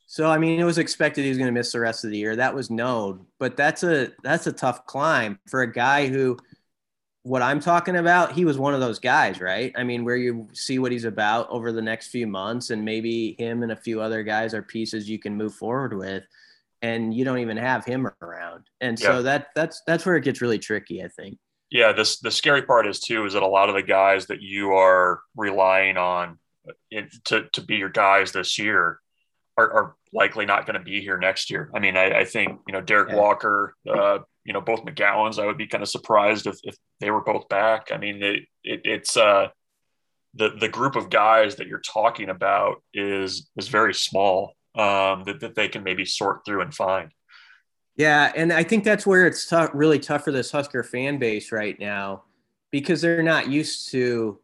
So 0.07 0.29
I 0.29 0.39
mean, 0.39 0.59
it 0.61 0.65
was 0.65 0.79
expected 0.79 1.23
he 1.23 1.29
was 1.29 1.39
going 1.39 1.49
to 1.49 1.53
miss 1.53 1.73
the 1.73 1.81
rest 1.81 2.05
of 2.05 2.11
the 2.11 2.19
year. 2.19 2.37
That 2.37 2.55
was 2.55 2.71
known, 2.71 3.27
but 3.39 3.57
that's 3.57 3.83
a 3.83 4.13
that's 4.23 4.47
a 4.47 4.53
tough 4.53 4.85
climb 4.87 5.39
for 5.47 5.63
a 5.63 5.73
guy 5.73 6.09
who 6.09 6.37
what 7.23 7.43
I'm 7.43 7.61
talking 7.61 7.97
about, 7.97 8.33
he 8.33 8.45
was 8.45 8.59
one 8.59 8.73
of 8.73 8.81
those 8.81 8.99
guys, 8.99 9.41
right? 9.41 9.73
I 9.77 9.85
mean, 9.85 10.05
where 10.05 10.17
you 10.17 10.49
see 10.53 10.79
what 10.79 10.91
he's 10.91 11.05
about 11.05 11.49
over 11.51 11.71
the 11.71 11.83
next 11.83 12.09
few 12.09 12.27
months, 12.27 12.71
and 12.71 12.85
maybe 12.85 13.37
him 13.39 13.63
and 13.63 13.73
a 13.73 13.77
few 13.77 14.01
other 14.01 14.23
guys 14.23 14.55
are 14.55 14.63
pieces 14.63 15.09
you 15.09 15.19
can 15.19 15.37
move 15.37 15.55
forward 15.55 15.95
with, 15.95 16.25
and 16.83 17.15
you 17.15 17.25
don't 17.25 17.39
even 17.39 17.57
have 17.57 17.85
him 17.85 18.11
around, 18.23 18.65
and 18.81 18.99
so 18.99 19.17
yeah. 19.17 19.23
that 19.23 19.49
that's 19.55 19.83
that's 19.87 20.05
where 20.05 20.17
it 20.17 20.25
gets 20.25 20.41
really 20.41 20.59
tricky, 20.59 21.05
I 21.05 21.09
think. 21.09 21.39
Yeah, 21.71 21.93
this 21.93 22.19
the 22.19 22.33
scary 22.33 22.63
part 22.63 22.89
is 22.89 22.99
too 22.99 23.27
is 23.27 23.35
that 23.35 23.45
a 23.45 23.47
lot 23.47 23.69
of 23.69 23.77
the 23.77 23.83
guys 23.83 24.27
that 24.27 24.43
you 24.43 24.73
are 24.73 25.21
relying 25.37 25.97
on 25.97 26.40
to 27.25 27.49
to 27.53 27.61
be 27.63 27.77
your 27.77 27.89
guys 27.89 28.33
this 28.33 28.59
year 28.59 29.01
are, 29.57 29.73
are 29.73 29.97
likely 30.13 30.47
not 30.47 30.67
going 30.67 30.79
to 30.79 30.85
be 30.85 31.01
here 31.01 31.19
next 31.19 31.51
year. 31.51 31.71
I 31.75 31.79
mean, 31.79 31.97
I, 31.97 32.21
I 32.21 32.25
think 32.25 32.61
you 32.67 32.73
know 32.73 32.81
Derrick 32.81 33.11
yeah. 33.11 33.17
Walker, 33.17 33.75
uh, 33.89 34.19
you 34.45 34.53
know 34.53 34.61
both 34.61 34.85
McGowens. 34.85 35.39
I 35.39 35.47
would 35.47 35.59
be 35.59 35.67
kind 35.67 35.83
of 35.83 35.89
surprised 35.89 36.47
if, 36.47 36.57
if 36.63 36.77
they 37.01 37.11
were 37.11 37.23
both 37.23 37.49
back. 37.49 37.89
I 37.93 37.99
mean, 37.99 38.23
it, 38.23 38.43
it, 38.65 38.81
it's 38.85 39.17
uh, 39.17 39.49
the 40.35 40.51
the 40.51 40.69
group 40.69 40.97
of 40.97 41.11
guys 41.11 41.57
that 41.57 41.67
you're 41.67 41.81
talking 41.81 42.31
about 42.31 42.83
is 42.95 43.51
is 43.57 43.69
very 43.69 43.95
small 43.95 44.55
um, 44.75 45.25
that 45.25 45.41
that 45.41 45.55
they 45.55 45.69
can 45.69 45.83
maybe 45.83 46.05
sort 46.05 46.45
through 46.45 46.63
and 46.63 46.75
find. 46.75 47.13
Yeah, 47.97 48.33
and 48.35 48.53
I 48.53 48.63
think 48.63 48.85
that's 48.85 49.07
where 49.07 49.27
it's 49.27 49.47
tough, 49.47 49.71
really 49.75 49.99
tough 49.99 50.25
for 50.25 50.33
this 50.33 50.51
Husker 50.51 50.83
fan 50.83 51.19
base 51.19 51.53
right 51.53 51.79
now 51.79 52.25
because 52.71 53.03
they're 53.03 53.23
not 53.23 53.51
used 53.51 53.91
to 53.91 54.39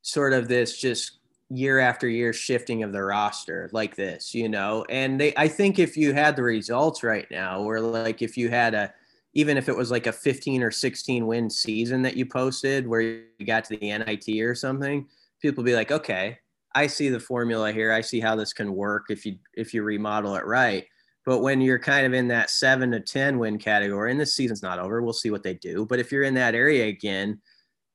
sort 0.00 0.32
of 0.32 0.48
this 0.48 0.78
just 0.78 1.18
year 1.52 1.78
after 1.78 2.08
year 2.08 2.32
shifting 2.32 2.82
of 2.82 2.92
the 2.92 3.02
roster 3.02 3.68
like 3.72 3.94
this, 3.94 4.34
you 4.34 4.48
know. 4.48 4.84
And 4.88 5.20
they 5.20 5.34
I 5.36 5.48
think 5.48 5.78
if 5.78 5.96
you 5.96 6.14
had 6.14 6.36
the 6.36 6.42
results 6.42 7.02
right 7.02 7.26
now, 7.30 7.60
or 7.60 7.80
like 7.80 8.22
if 8.22 8.36
you 8.36 8.48
had 8.48 8.74
a 8.74 8.92
even 9.34 9.56
if 9.56 9.68
it 9.68 9.76
was 9.76 9.90
like 9.90 10.06
a 10.06 10.12
15 10.12 10.62
or 10.62 10.70
16 10.70 11.26
win 11.26 11.48
season 11.48 12.02
that 12.02 12.16
you 12.16 12.26
posted 12.26 12.86
where 12.86 13.00
you 13.00 13.46
got 13.46 13.64
to 13.64 13.76
the 13.76 13.98
NIT 13.98 14.28
or 14.42 14.54
something, 14.54 15.06
people 15.40 15.64
be 15.64 15.74
like, 15.74 15.90
okay, 15.90 16.38
I 16.74 16.86
see 16.86 17.08
the 17.08 17.20
formula 17.20 17.72
here. 17.72 17.92
I 17.92 18.02
see 18.02 18.20
how 18.20 18.36
this 18.36 18.52
can 18.52 18.74
work 18.74 19.06
if 19.10 19.26
you 19.26 19.36
if 19.54 19.74
you 19.74 19.82
remodel 19.82 20.36
it 20.36 20.46
right. 20.46 20.86
But 21.24 21.38
when 21.38 21.60
you're 21.60 21.78
kind 21.78 22.06
of 22.06 22.14
in 22.14 22.28
that 22.28 22.50
seven 22.50 22.90
to 22.92 23.00
10 23.00 23.38
win 23.38 23.58
category, 23.58 24.10
and 24.10 24.20
this 24.20 24.34
season's 24.34 24.62
not 24.62 24.78
over, 24.78 25.02
we'll 25.02 25.12
see 25.12 25.30
what 25.30 25.42
they 25.42 25.54
do. 25.54 25.86
But 25.86 26.00
if 26.00 26.10
you're 26.10 26.24
in 26.24 26.34
that 26.34 26.54
area 26.54 26.86
again, 26.86 27.40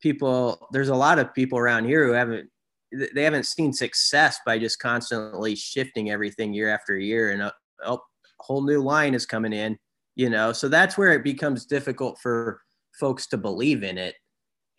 people, 0.01 0.67
there's 0.71 0.89
a 0.89 0.95
lot 0.95 1.19
of 1.19 1.33
people 1.33 1.59
around 1.59 1.85
here 1.85 2.05
who 2.05 2.13
haven't, 2.13 2.49
they 2.91 3.23
haven't 3.23 3.45
seen 3.45 3.73
success 3.73 4.39
by 4.45 4.57
just 4.57 4.79
constantly 4.79 5.55
shifting 5.55 6.09
everything 6.09 6.53
year 6.53 6.69
after 6.69 6.97
year. 6.97 7.31
And 7.31 7.41
a, 7.41 7.53
a 7.83 7.97
whole 8.39 8.63
new 8.63 8.81
line 8.81 9.13
is 9.13 9.25
coming 9.25 9.53
in 9.53 9.77
you 10.17 10.29
know? 10.29 10.51
So 10.51 10.67
that's 10.67 10.97
where 10.97 11.13
it 11.13 11.23
becomes 11.23 11.65
difficult 11.65 12.19
for 12.19 12.61
folks 12.99 13.27
to 13.27 13.37
believe 13.37 13.83
in 13.83 13.97
it. 13.97 14.15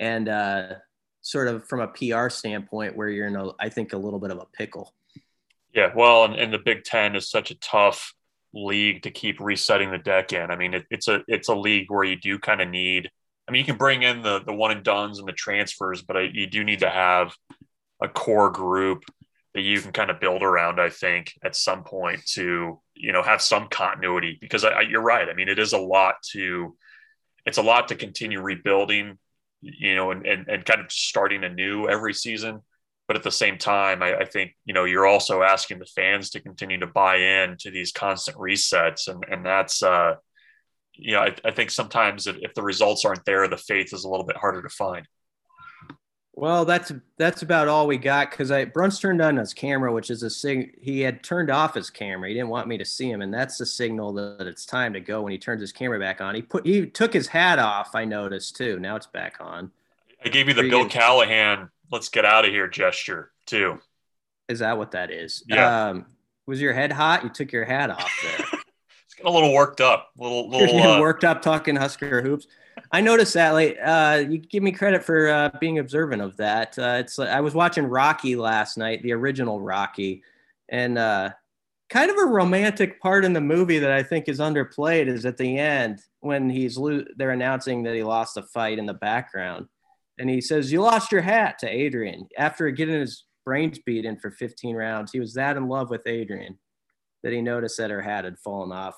And 0.00 0.28
uh, 0.28 0.74
sort 1.22 1.48
of 1.48 1.66
from 1.68 1.80
a 1.80 1.88
pr 1.88 2.28
standpoint 2.28 2.96
where 2.96 3.08
you're 3.08 3.26
in 3.26 3.36
a 3.36 3.50
i 3.58 3.68
think 3.68 3.92
a 3.92 3.96
little 3.96 4.20
bit 4.20 4.30
of 4.30 4.38
a 4.38 4.46
pickle. 4.52 4.94
Yeah 5.74 5.92
well 5.94 6.24
and, 6.24 6.34
and 6.34 6.52
the 6.52 6.58
big 6.58 6.84
ten 6.84 7.16
is 7.16 7.30
such 7.30 7.50
a 7.50 7.58
tough 7.58 8.14
league 8.54 9.02
to 9.02 9.10
keep 9.10 9.40
resetting 9.40 9.90
the 9.90 9.98
deck 9.98 10.32
in. 10.32 10.50
I 10.50 10.56
mean 10.56 10.74
it, 10.74 10.86
it's 10.90 11.08
a 11.08 11.22
it's 11.28 11.48
a 11.48 11.54
league 11.54 11.90
where 11.90 12.04
you 12.04 12.16
do 12.16 12.38
kind 12.38 12.60
of 12.60 12.68
need 12.68 13.10
i 13.48 13.52
mean 13.52 13.60
you 13.60 13.66
can 13.66 13.76
bring 13.76 14.02
in 14.02 14.22
the 14.22 14.40
the 14.44 14.54
one 14.54 14.70
and 14.70 14.84
dones 14.84 15.18
and 15.18 15.28
the 15.28 15.32
transfers 15.32 16.02
but 16.02 16.16
I, 16.16 16.30
you 16.32 16.46
do 16.46 16.64
need 16.64 16.80
to 16.80 16.90
have 16.90 17.34
a 18.02 18.08
core 18.08 18.50
group 18.50 19.04
that 19.54 19.62
you 19.62 19.80
can 19.80 19.92
kind 19.92 20.10
of 20.10 20.20
build 20.20 20.42
around 20.42 20.80
i 20.80 20.88
think 20.88 21.34
at 21.42 21.56
some 21.56 21.84
point 21.84 22.24
to 22.26 22.80
you 22.98 23.12
know 23.12 23.22
have 23.22 23.40
some 23.40 23.68
continuity 23.68 24.36
because 24.40 24.64
I, 24.64 24.70
I, 24.70 24.80
you're 24.82 25.02
right. 25.02 25.28
I 25.28 25.34
mean, 25.34 25.48
it 25.48 25.58
is 25.58 25.72
a 25.72 25.78
lot 25.78 26.16
to 26.32 26.76
it's 27.46 27.58
a 27.58 27.62
lot 27.62 27.88
to 27.88 27.94
continue 27.94 28.40
rebuilding, 28.40 29.18
you 29.60 29.94
know, 29.94 30.10
and 30.10 30.26
and, 30.26 30.48
and 30.48 30.64
kind 30.64 30.80
of 30.80 30.90
starting 30.92 31.44
anew 31.44 31.88
every 31.88 32.14
season. 32.14 32.60
But 33.06 33.16
at 33.16 33.22
the 33.22 33.30
same 33.30 33.56
time, 33.56 34.02
I, 34.02 34.18
I 34.18 34.24
think 34.26 34.54
you 34.64 34.74
know 34.74 34.84
you're 34.84 35.06
also 35.06 35.42
asking 35.42 35.78
the 35.78 35.86
fans 35.86 36.30
to 36.30 36.40
continue 36.40 36.78
to 36.80 36.86
buy 36.86 37.16
in 37.16 37.56
to 37.60 37.70
these 37.70 37.92
constant 37.92 38.36
resets, 38.36 39.08
and 39.08 39.24
and 39.30 39.46
that's 39.46 39.82
uh, 39.82 40.16
you 40.94 41.12
know 41.12 41.20
I, 41.20 41.34
I 41.44 41.52
think 41.52 41.70
sometimes 41.70 42.26
if, 42.26 42.36
if 42.40 42.54
the 42.54 42.62
results 42.62 43.04
aren't 43.04 43.24
there, 43.24 43.48
the 43.48 43.56
faith 43.56 43.92
is 43.92 44.04
a 44.04 44.08
little 44.08 44.26
bit 44.26 44.36
harder 44.36 44.62
to 44.62 44.68
find. 44.68 45.06
Well, 46.38 46.64
that's 46.64 46.92
that's 47.16 47.42
about 47.42 47.66
all 47.66 47.88
we 47.88 47.98
got 47.98 48.30
because 48.30 48.52
I 48.52 48.64
Bruntz 48.64 49.00
turned 49.00 49.20
on 49.20 49.38
his 49.38 49.52
camera, 49.52 49.92
which 49.92 50.08
is 50.08 50.22
a 50.22 50.30
sig. 50.30 50.78
He 50.80 51.00
had 51.00 51.24
turned 51.24 51.50
off 51.50 51.74
his 51.74 51.90
camera. 51.90 52.28
He 52.28 52.34
didn't 52.34 52.48
want 52.48 52.68
me 52.68 52.78
to 52.78 52.84
see 52.84 53.10
him, 53.10 53.22
and 53.22 53.34
that's 53.34 53.58
the 53.58 53.66
signal 53.66 54.12
that 54.12 54.46
it's 54.46 54.64
time 54.64 54.92
to 54.92 55.00
go. 55.00 55.22
When 55.22 55.32
he 55.32 55.38
turns 55.38 55.60
his 55.60 55.72
camera 55.72 55.98
back 55.98 56.20
on, 56.20 56.36
he 56.36 56.42
put 56.42 56.64
he 56.64 56.86
took 56.86 57.12
his 57.12 57.26
hat 57.26 57.58
off. 57.58 57.96
I 57.96 58.04
noticed 58.04 58.54
too. 58.54 58.78
Now 58.78 58.94
it's 58.94 59.08
back 59.08 59.38
on. 59.40 59.72
I 60.24 60.28
gave 60.28 60.46
you 60.46 60.54
the 60.54 60.62
Bill 60.62 60.88
Callahan 60.88 61.70
"Let's 61.90 62.08
get 62.08 62.24
out 62.24 62.44
of 62.44 62.52
here" 62.52 62.68
gesture 62.68 63.32
too. 63.44 63.80
Is 64.48 64.60
that 64.60 64.78
what 64.78 64.92
that 64.92 65.10
is? 65.10 65.42
Yeah. 65.48 65.88
Um, 65.88 66.06
was 66.46 66.60
your 66.60 66.72
head 66.72 66.92
hot? 66.92 67.24
You 67.24 67.30
took 67.30 67.50
your 67.50 67.64
hat 67.64 67.90
off 67.90 68.12
there. 68.22 68.46
it's 69.04 69.14
got 69.14 69.28
a 69.28 69.32
little 69.32 69.52
worked 69.52 69.80
up. 69.80 70.12
A 70.16 70.22
little, 70.22 70.48
little 70.48 70.78
uh... 70.82 71.00
worked 71.00 71.24
up 71.24 71.42
talking 71.42 71.74
Husker 71.74 72.22
hoops. 72.22 72.46
I 72.90 73.00
noticed 73.00 73.34
that. 73.34 73.50
Like, 73.50 73.78
uh, 73.84 74.24
you 74.28 74.38
give 74.38 74.62
me 74.62 74.72
credit 74.72 75.04
for 75.04 75.28
uh, 75.28 75.50
being 75.60 75.78
observant 75.78 76.22
of 76.22 76.36
that. 76.38 76.78
Uh, 76.78 76.96
it's. 77.00 77.18
I 77.18 77.40
was 77.40 77.54
watching 77.54 77.84
Rocky 77.84 78.36
last 78.36 78.78
night, 78.78 79.02
the 79.02 79.12
original 79.12 79.60
Rocky, 79.60 80.22
and 80.68 80.96
uh, 80.96 81.30
kind 81.90 82.10
of 82.10 82.16
a 82.18 82.26
romantic 82.26 83.00
part 83.00 83.24
in 83.24 83.32
the 83.32 83.40
movie 83.40 83.78
that 83.78 83.90
I 83.90 84.02
think 84.02 84.28
is 84.28 84.38
underplayed 84.38 85.08
is 85.08 85.26
at 85.26 85.36
the 85.36 85.58
end 85.58 86.00
when 86.20 86.48
he's 86.48 86.78
lo- 86.78 87.04
they're 87.16 87.30
announcing 87.30 87.82
that 87.84 87.94
he 87.94 88.02
lost 88.02 88.36
a 88.36 88.42
fight 88.42 88.78
in 88.78 88.86
the 88.86 88.94
background, 88.94 89.68
and 90.18 90.30
he 90.30 90.40
says, 90.40 90.72
"You 90.72 90.80
lost 90.80 91.12
your 91.12 91.22
hat" 91.22 91.58
to 91.60 91.68
Adrian 91.68 92.28
after 92.38 92.70
getting 92.70 93.00
his 93.00 93.24
brains 93.44 93.78
beaten 93.78 94.18
for 94.18 94.30
15 94.30 94.76
rounds. 94.76 95.12
He 95.12 95.20
was 95.20 95.34
that 95.34 95.56
in 95.56 95.68
love 95.68 95.90
with 95.90 96.06
Adrian 96.06 96.58
that 97.22 97.32
he 97.32 97.42
noticed 97.42 97.78
that 97.78 97.90
her 97.90 98.02
hat 98.02 98.24
had 98.24 98.38
fallen 98.38 98.72
off 98.72 98.94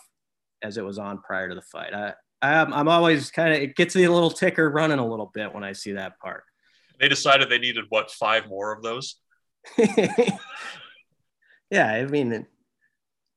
as 0.62 0.76
it 0.76 0.84
was 0.84 0.98
on 0.98 1.18
prior 1.22 1.48
to 1.48 1.54
the 1.54 1.62
fight. 1.62 1.94
I, 1.94 2.14
I'm, 2.42 2.72
I'm 2.72 2.88
always 2.88 3.30
kind 3.30 3.52
of 3.52 3.60
it 3.60 3.76
gets 3.76 3.94
the 3.94 4.08
little 4.08 4.30
ticker 4.30 4.68
running 4.70 4.98
a 4.98 5.06
little 5.06 5.30
bit 5.32 5.52
when 5.54 5.64
I 5.64 5.72
see 5.72 5.92
that 5.92 6.18
part. 6.18 6.44
They 6.98 7.08
decided 7.08 7.48
they 7.48 7.58
needed 7.58 7.86
what 7.88 8.10
five 8.10 8.48
more 8.48 8.72
of 8.72 8.82
those. 8.82 9.16
yeah, 11.70 11.86
I 11.86 12.06
mean, 12.06 12.46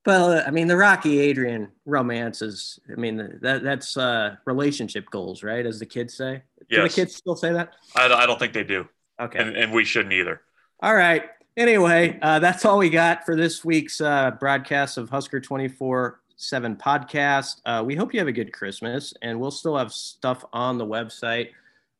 well, 0.06 0.42
I 0.46 0.50
mean, 0.50 0.68
the 0.68 0.76
Rocky 0.76 1.18
Adrian 1.18 1.70
romance 1.86 2.42
is, 2.42 2.78
I 2.90 2.96
mean, 3.00 3.38
that 3.40 3.62
that's 3.62 3.96
uh, 3.96 4.36
relationship 4.44 5.08
goals, 5.10 5.42
right? 5.42 5.64
As 5.64 5.78
the 5.78 5.86
kids 5.86 6.14
say. 6.14 6.42
Do 6.70 6.82
the 6.82 6.88
kids 6.88 7.14
still 7.14 7.36
say 7.36 7.52
that? 7.52 7.72
I, 7.94 8.12
I 8.12 8.26
don't 8.26 8.38
think 8.38 8.52
they 8.52 8.64
do. 8.64 8.86
Okay. 9.20 9.38
And, 9.38 9.56
and 9.56 9.72
we 9.72 9.84
shouldn't 9.84 10.12
either. 10.12 10.40
All 10.80 10.94
right. 10.94 11.24
Anyway, 11.56 12.18
uh, 12.20 12.38
that's 12.40 12.64
all 12.64 12.78
we 12.78 12.90
got 12.90 13.24
for 13.24 13.36
this 13.36 13.64
week's 13.64 14.00
uh, 14.00 14.32
broadcast 14.32 14.98
of 14.98 15.08
Husker 15.08 15.40
24 15.40 16.20
7 16.36 16.76
podcast. 16.76 17.60
Uh, 17.64 17.82
we 17.84 17.94
hope 17.94 18.12
you 18.12 18.20
have 18.20 18.28
a 18.28 18.32
good 18.32 18.52
Christmas, 18.52 19.14
and 19.22 19.38
we'll 19.38 19.50
still 19.50 19.76
have 19.76 19.92
stuff 19.92 20.44
on 20.52 20.78
the 20.78 20.86
website 20.86 21.50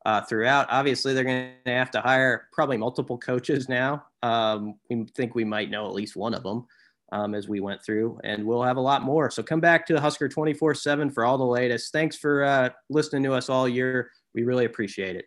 uh, 0.04 0.20
throughout. 0.22 0.66
Obviously, 0.70 1.14
they're 1.14 1.24
going 1.24 1.52
to 1.64 1.72
have 1.72 1.90
to 1.92 2.00
hire 2.00 2.48
probably 2.52 2.76
multiple 2.76 3.18
coaches 3.18 3.68
now. 3.68 4.04
Um, 4.22 4.74
we 4.90 5.06
think 5.14 5.34
we 5.34 5.44
might 5.44 5.70
know 5.70 5.86
at 5.86 5.94
least 5.94 6.16
one 6.16 6.34
of 6.34 6.42
them 6.42 6.66
um, 7.12 7.34
as 7.34 7.48
we 7.48 7.60
went 7.60 7.82
through, 7.82 8.18
and 8.24 8.44
we'll 8.44 8.62
have 8.62 8.76
a 8.76 8.80
lot 8.80 9.02
more. 9.02 9.30
So 9.30 9.42
come 9.42 9.60
back 9.60 9.86
to 9.86 10.00
Husker 10.00 10.28
24 10.28 10.74
7 10.74 11.10
for 11.10 11.24
all 11.24 11.38
the 11.38 11.44
latest. 11.44 11.92
Thanks 11.92 12.16
for 12.16 12.44
uh, 12.44 12.70
listening 12.90 13.22
to 13.24 13.32
us 13.32 13.48
all 13.48 13.68
year. 13.68 14.10
We 14.34 14.42
really 14.42 14.64
appreciate 14.64 15.16
it. 15.16 15.26